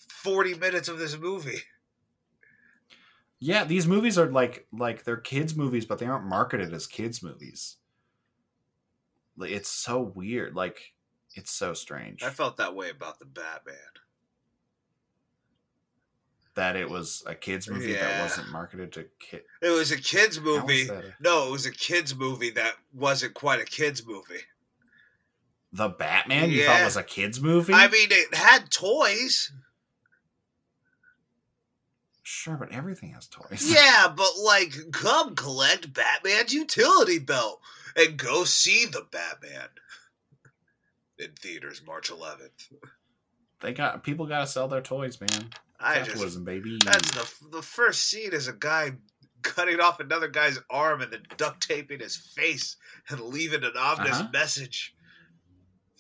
40 0.09 0.55
minutes 0.55 0.87
of 0.89 0.99
this 0.99 1.17
movie. 1.17 1.61
Yeah, 3.39 3.63
these 3.63 3.87
movies 3.87 4.17
are 4.17 4.27
like 4.29 4.67
like 4.71 5.03
they're 5.05 5.15
kids 5.17 5.55
movies, 5.55 5.85
but 5.85 5.97
they 5.99 6.05
aren't 6.05 6.25
marketed 6.25 6.73
as 6.73 6.87
kids 6.87 7.23
movies. 7.23 7.77
Like 9.37 9.51
it's 9.51 9.69
so 9.69 10.01
weird. 10.01 10.55
Like 10.55 10.93
it's 11.35 11.51
so 11.51 11.73
strange 11.73 12.21
I 12.23 12.31
felt 12.31 12.57
that 12.57 12.75
way 12.75 12.89
about 12.89 13.19
the 13.19 13.25
Batman. 13.25 13.75
that 16.55 16.75
it 16.75 16.89
was 16.89 17.23
a 17.25 17.35
kids 17.35 17.69
movie 17.69 17.93
that 17.93 18.21
wasn't 18.21 18.51
marketed 18.51 18.91
to 18.93 19.05
kid. 19.19 19.43
It 19.61 19.69
was 19.69 19.91
a 19.91 19.97
kids 19.97 20.41
movie. 20.41 20.89
a- 20.89 21.15
No, 21.21 21.47
it 21.47 21.51
was 21.51 21.65
a 21.65 21.71
kids 21.71 22.13
movie 22.15 22.49
that 22.51 22.73
wasn't 22.93 23.33
quite 23.33 23.61
a 23.61 23.65
kids 23.65 24.05
movie. 24.05 24.41
The 25.71 25.87
Batman 25.87 26.49
you 26.51 26.65
thought 26.65 26.83
was 26.83 26.97
a 26.97 27.03
kids 27.03 27.39
movie? 27.39 27.73
I 27.73 27.87
mean, 27.87 28.09
it 28.11 28.33
had 28.35 28.69
toys. 28.71 29.51
Sure, 32.29 32.55
but 32.57 32.71
everything 32.71 33.11
has 33.13 33.27
toys. 33.27 33.71
Yeah, 33.73 34.07
but 34.15 34.29
like, 34.43 34.73
come 34.91 35.35
collect 35.35 35.93
Batman's 35.93 36.53
utility 36.53 37.19
belt 37.19 37.61
and 37.95 38.17
go 38.17 38.43
see 38.43 38.85
the 38.85 39.05
Batman 39.11 39.69
in 41.17 41.31
theaters 41.39 41.81
March 41.85 42.09
11th. 42.11 42.71
they 43.61 43.73
got 43.73 44.03
people 44.03 44.25
got 44.25 44.39
to 44.41 44.47
sell 44.47 44.67
their 44.67 44.81
toys, 44.81 45.19
man. 45.19 45.49
I 45.79 45.95
just 45.97 46.07
Capitalism, 46.09 46.43
baby. 46.43 46.77
That's 46.85 47.11
the 47.11 47.47
the 47.57 47.61
first 47.61 48.03
scene 48.07 48.33
is 48.33 48.47
a 48.47 48.53
guy 48.53 48.91
cutting 49.41 49.79
off 49.79 49.99
another 50.01 50.27
guy's 50.27 50.59
arm 50.69 51.01
and 51.01 51.11
then 51.13 51.23
duct 51.37 51.65
taping 51.65 51.99
his 52.01 52.17
face 52.35 52.75
and 53.09 53.19
leaving 53.21 53.63
an 53.63 53.71
ominous 53.77 54.19
Uh-huh. 54.19 54.29
message 54.33 54.93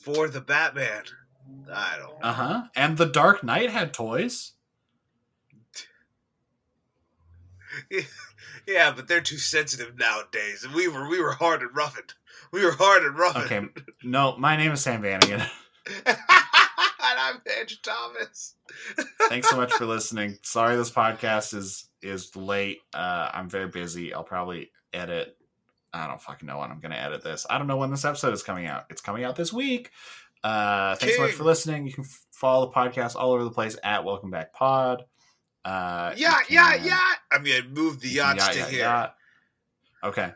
for 0.03 0.27
the 0.27 0.41
Batman. 0.41 1.03
I 1.73 1.97
don't. 1.97 2.23
Uh 2.23 2.33
huh. 2.33 2.63
And 2.75 2.97
the 2.97 3.05
Dark 3.05 3.43
Knight 3.43 3.69
had 3.71 3.93
toys. 3.93 4.53
Yeah, 8.67 8.91
but 8.95 9.07
they're 9.07 9.21
too 9.21 9.37
sensitive 9.37 9.97
nowadays, 9.97 10.63
and 10.63 10.73
we 10.73 10.87
were 10.87 11.09
we 11.09 11.21
were 11.21 11.31
hard 11.31 11.61
and 11.61 11.75
roughened. 11.75 12.13
We 12.51 12.63
were 12.63 12.71
hard 12.71 13.03
and 13.03 13.17
roughened. 13.17 13.45
Okay. 13.45 13.83
No, 14.03 14.35
my 14.37 14.55
name 14.55 14.71
is 14.71 14.81
Sam 14.81 15.01
Vanagan. 15.01 15.47
and 16.05 16.17
I'm 17.19 17.41
Andrew 17.57 17.77
Thomas. 17.81 18.55
Thanks 19.27 19.49
so 19.49 19.57
much 19.57 19.73
for 19.73 19.85
listening. 19.87 20.37
Sorry 20.43 20.75
this 20.75 20.91
podcast 20.91 21.55
is 21.55 21.89
is 22.01 22.35
late. 22.35 22.79
Uh, 22.93 23.29
I'm 23.33 23.49
very 23.49 23.67
busy. 23.67 24.13
I'll 24.13 24.23
probably 24.23 24.71
edit. 24.93 25.35
I 25.93 26.07
don't 26.07 26.21
fucking 26.21 26.45
know 26.45 26.59
when 26.59 26.69
I'm 26.71 26.79
going 26.79 26.91
to 26.91 26.99
edit 26.99 27.23
this. 27.23 27.47
I 27.49 27.57
don't 27.57 27.65
know 27.65 27.77
when 27.77 27.89
this 27.89 28.05
episode 28.05 28.33
is 28.33 28.43
coming 28.43 28.67
out. 28.67 28.85
It's 28.91 29.01
coming 29.01 29.23
out 29.23 29.35
this 29.35 29.51
week. 29.51 29.89
Uh, 30.43 30.95
thanks 30.95 31.15
so 31.15 31.23
much 31.23 31.31
for 31.31 31.43
listening. 31.43 31.87
You 31.87 31.93
can 31.93 32.05
follow 32.31 32.67
the 32.67 32.71
podcast 32.71 33.15
all 33.15 33.31
over 33.31 33.43
the 33.43 33.49
place 33.49 33.75
at 33.83 34.03
Welcome 34.03 34.29
Back 34.29 34.53
Pod. 34.53 35.03
Uh, 35.65 36.13
Yeah, 36.15 36.39
yeah, 36.49 36.75
yeah. 36.75 37.13
I 37.31 37.39
mean, 37.39 37.73
move 37.73 37.99
the 37.99 38.09
yachts 38.09 38.45
yacht, 38.45 38.53
to 38.53 38.59
yacht, 38.59 38.69
here. 38.69 38.79
yacht. 38.79 39.15
Okay. 40.03 40.33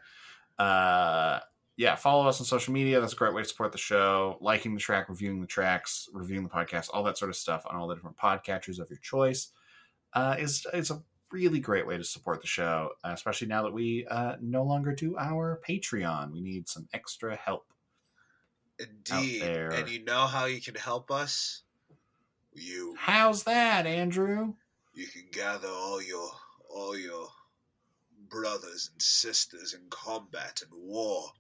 Uh, 0.60 1.40
yeah, 1.76 1.96
follow 1.96 2.28
us 2.28 2.40
on 2.40 2.46
social 2.46 2.74
media. 2.74 3.02
That's 3.02 3.14
a 3.14 3.16
great 3.16 3.34
way 3.34 3.42
to 3.42 3.48
support 3.48 3.72
the 3.72 3.78
show. 3.78 4.38
Liking 4.42 4.76
the 4.76 4.80
track, 4.80 5.10
reviewing 5.10 5.42
the 5.42 5.48
tracks, 5.48 6.08
reviewing 6.14 6.44
the 6.44 6.50
podcast, 6.50 6.90
all 6.94 7.04
that 7.04 7.18
sort 7.18 7.30
of 7.30 7.36
stuff 7.36 7.64
on 7.68 7.76
all 7.76 7.88
the 7.88 7.96
different 7.96 8.18
podcatchers 8.18 8.80
of 8.80 8.90
your 8.90 9.00
choice 9.00 9.50
uh, 10.14 10.36
is 10.38 10.66
is 10.74 10.92
a 10.92 11.02
really 11.32 11.60
great 11.60 11.88
way 11.88 11.98
to 11.98 12.04
support 12.04 12.42
the 12.42 12.48
show, 12.48 12.92
especially 13.04 13.48
now 13.48 13.64
that 13.64 13.74
we 13.74 14.06
uh, 14.10 14.36
no 14.40 14.64
longer 14.64 14.94
do 14.94 15.18
our 15.18 15.60
Patreon. 15.68 16.32
We 16.32 16.42
need 16.42 16.70
some 16.70 16.88
extra 16.94 17.36
help. 17.36 17.66
Indeed. 18.80 19.42
And 19.42 19.90
you 19.90 20.04
know 20.04 20.28
how 20.28 20.46
you 20.46 20.62
can 20.62 20.76
help 20.76 21.10
us? 21.10 21.64
You 22.54 22.96
How's 23.00 23.44
that, 23.44 23.88
Andrew? 23.88 24.54
You 24.94 25.08
can 25.08 25.26
gather 25.32 25.70
all 25.70 26.02
your 26.02 26.30
all 26.70 26.98
your 26.98 27.28
brothers 28.30 28.90
and 28.92 29.02
sisters 29.02 29.74
in 29.74 29.82
combat 29.90 30.62
and 30.62 30.72
war. 30.74 31.32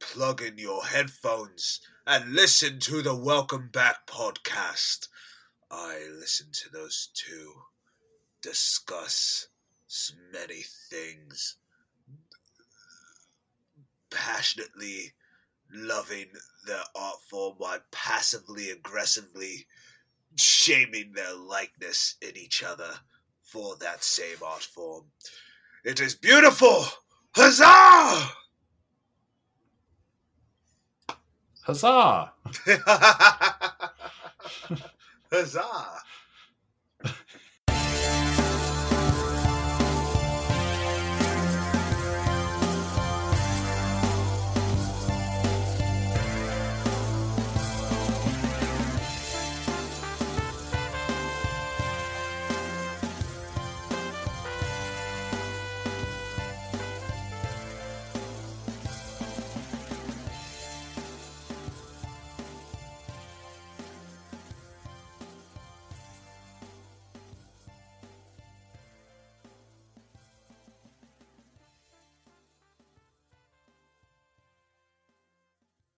Plug 0.00 0.42
in 0.42 0.58
your 0.58 0.84
headphones 0.84 1.80
and 2.04 2.32
listen 2.32 2.80
to 2.80 3.00
the 3.00 3.14
Welcome 3.14 3.68
Back 3.72 4.06
podcast. 4.08 5.06
I 5.70 6.04
listen 6.18 6.48
to 6.52 6.70
those 6.72 7.10
two 7.14 7.52
discuss 8.42 9.46
many 10.32 10.62
things. 10.90 11.58
Passionately 14.10 15.12
loving 15.72 16.26
their 16.66 16.82
art 16.96 17.18
form 17.30 17.54
while 17.58 17.78
passively 17.92 18.70
aggressively 18.70 19.66
shaming 20.36 21.12
their 21.12 21.34
likeness 21.34 22.16
in 22.22 22.36
each 22.36 22.62
other 22.62 22.90
for 23.42 23.76
that 23.76 24.04
same 24.04 24.36
art 24.44 24.62
form. 24.62 25.04
It 25.84 26.00
is 26.00 26.14
beautiful! 26.14 26.86
Huzzah! 27.34 28.30
Huzzah! 31.62 32.32
Huzzah! 35.30 36.02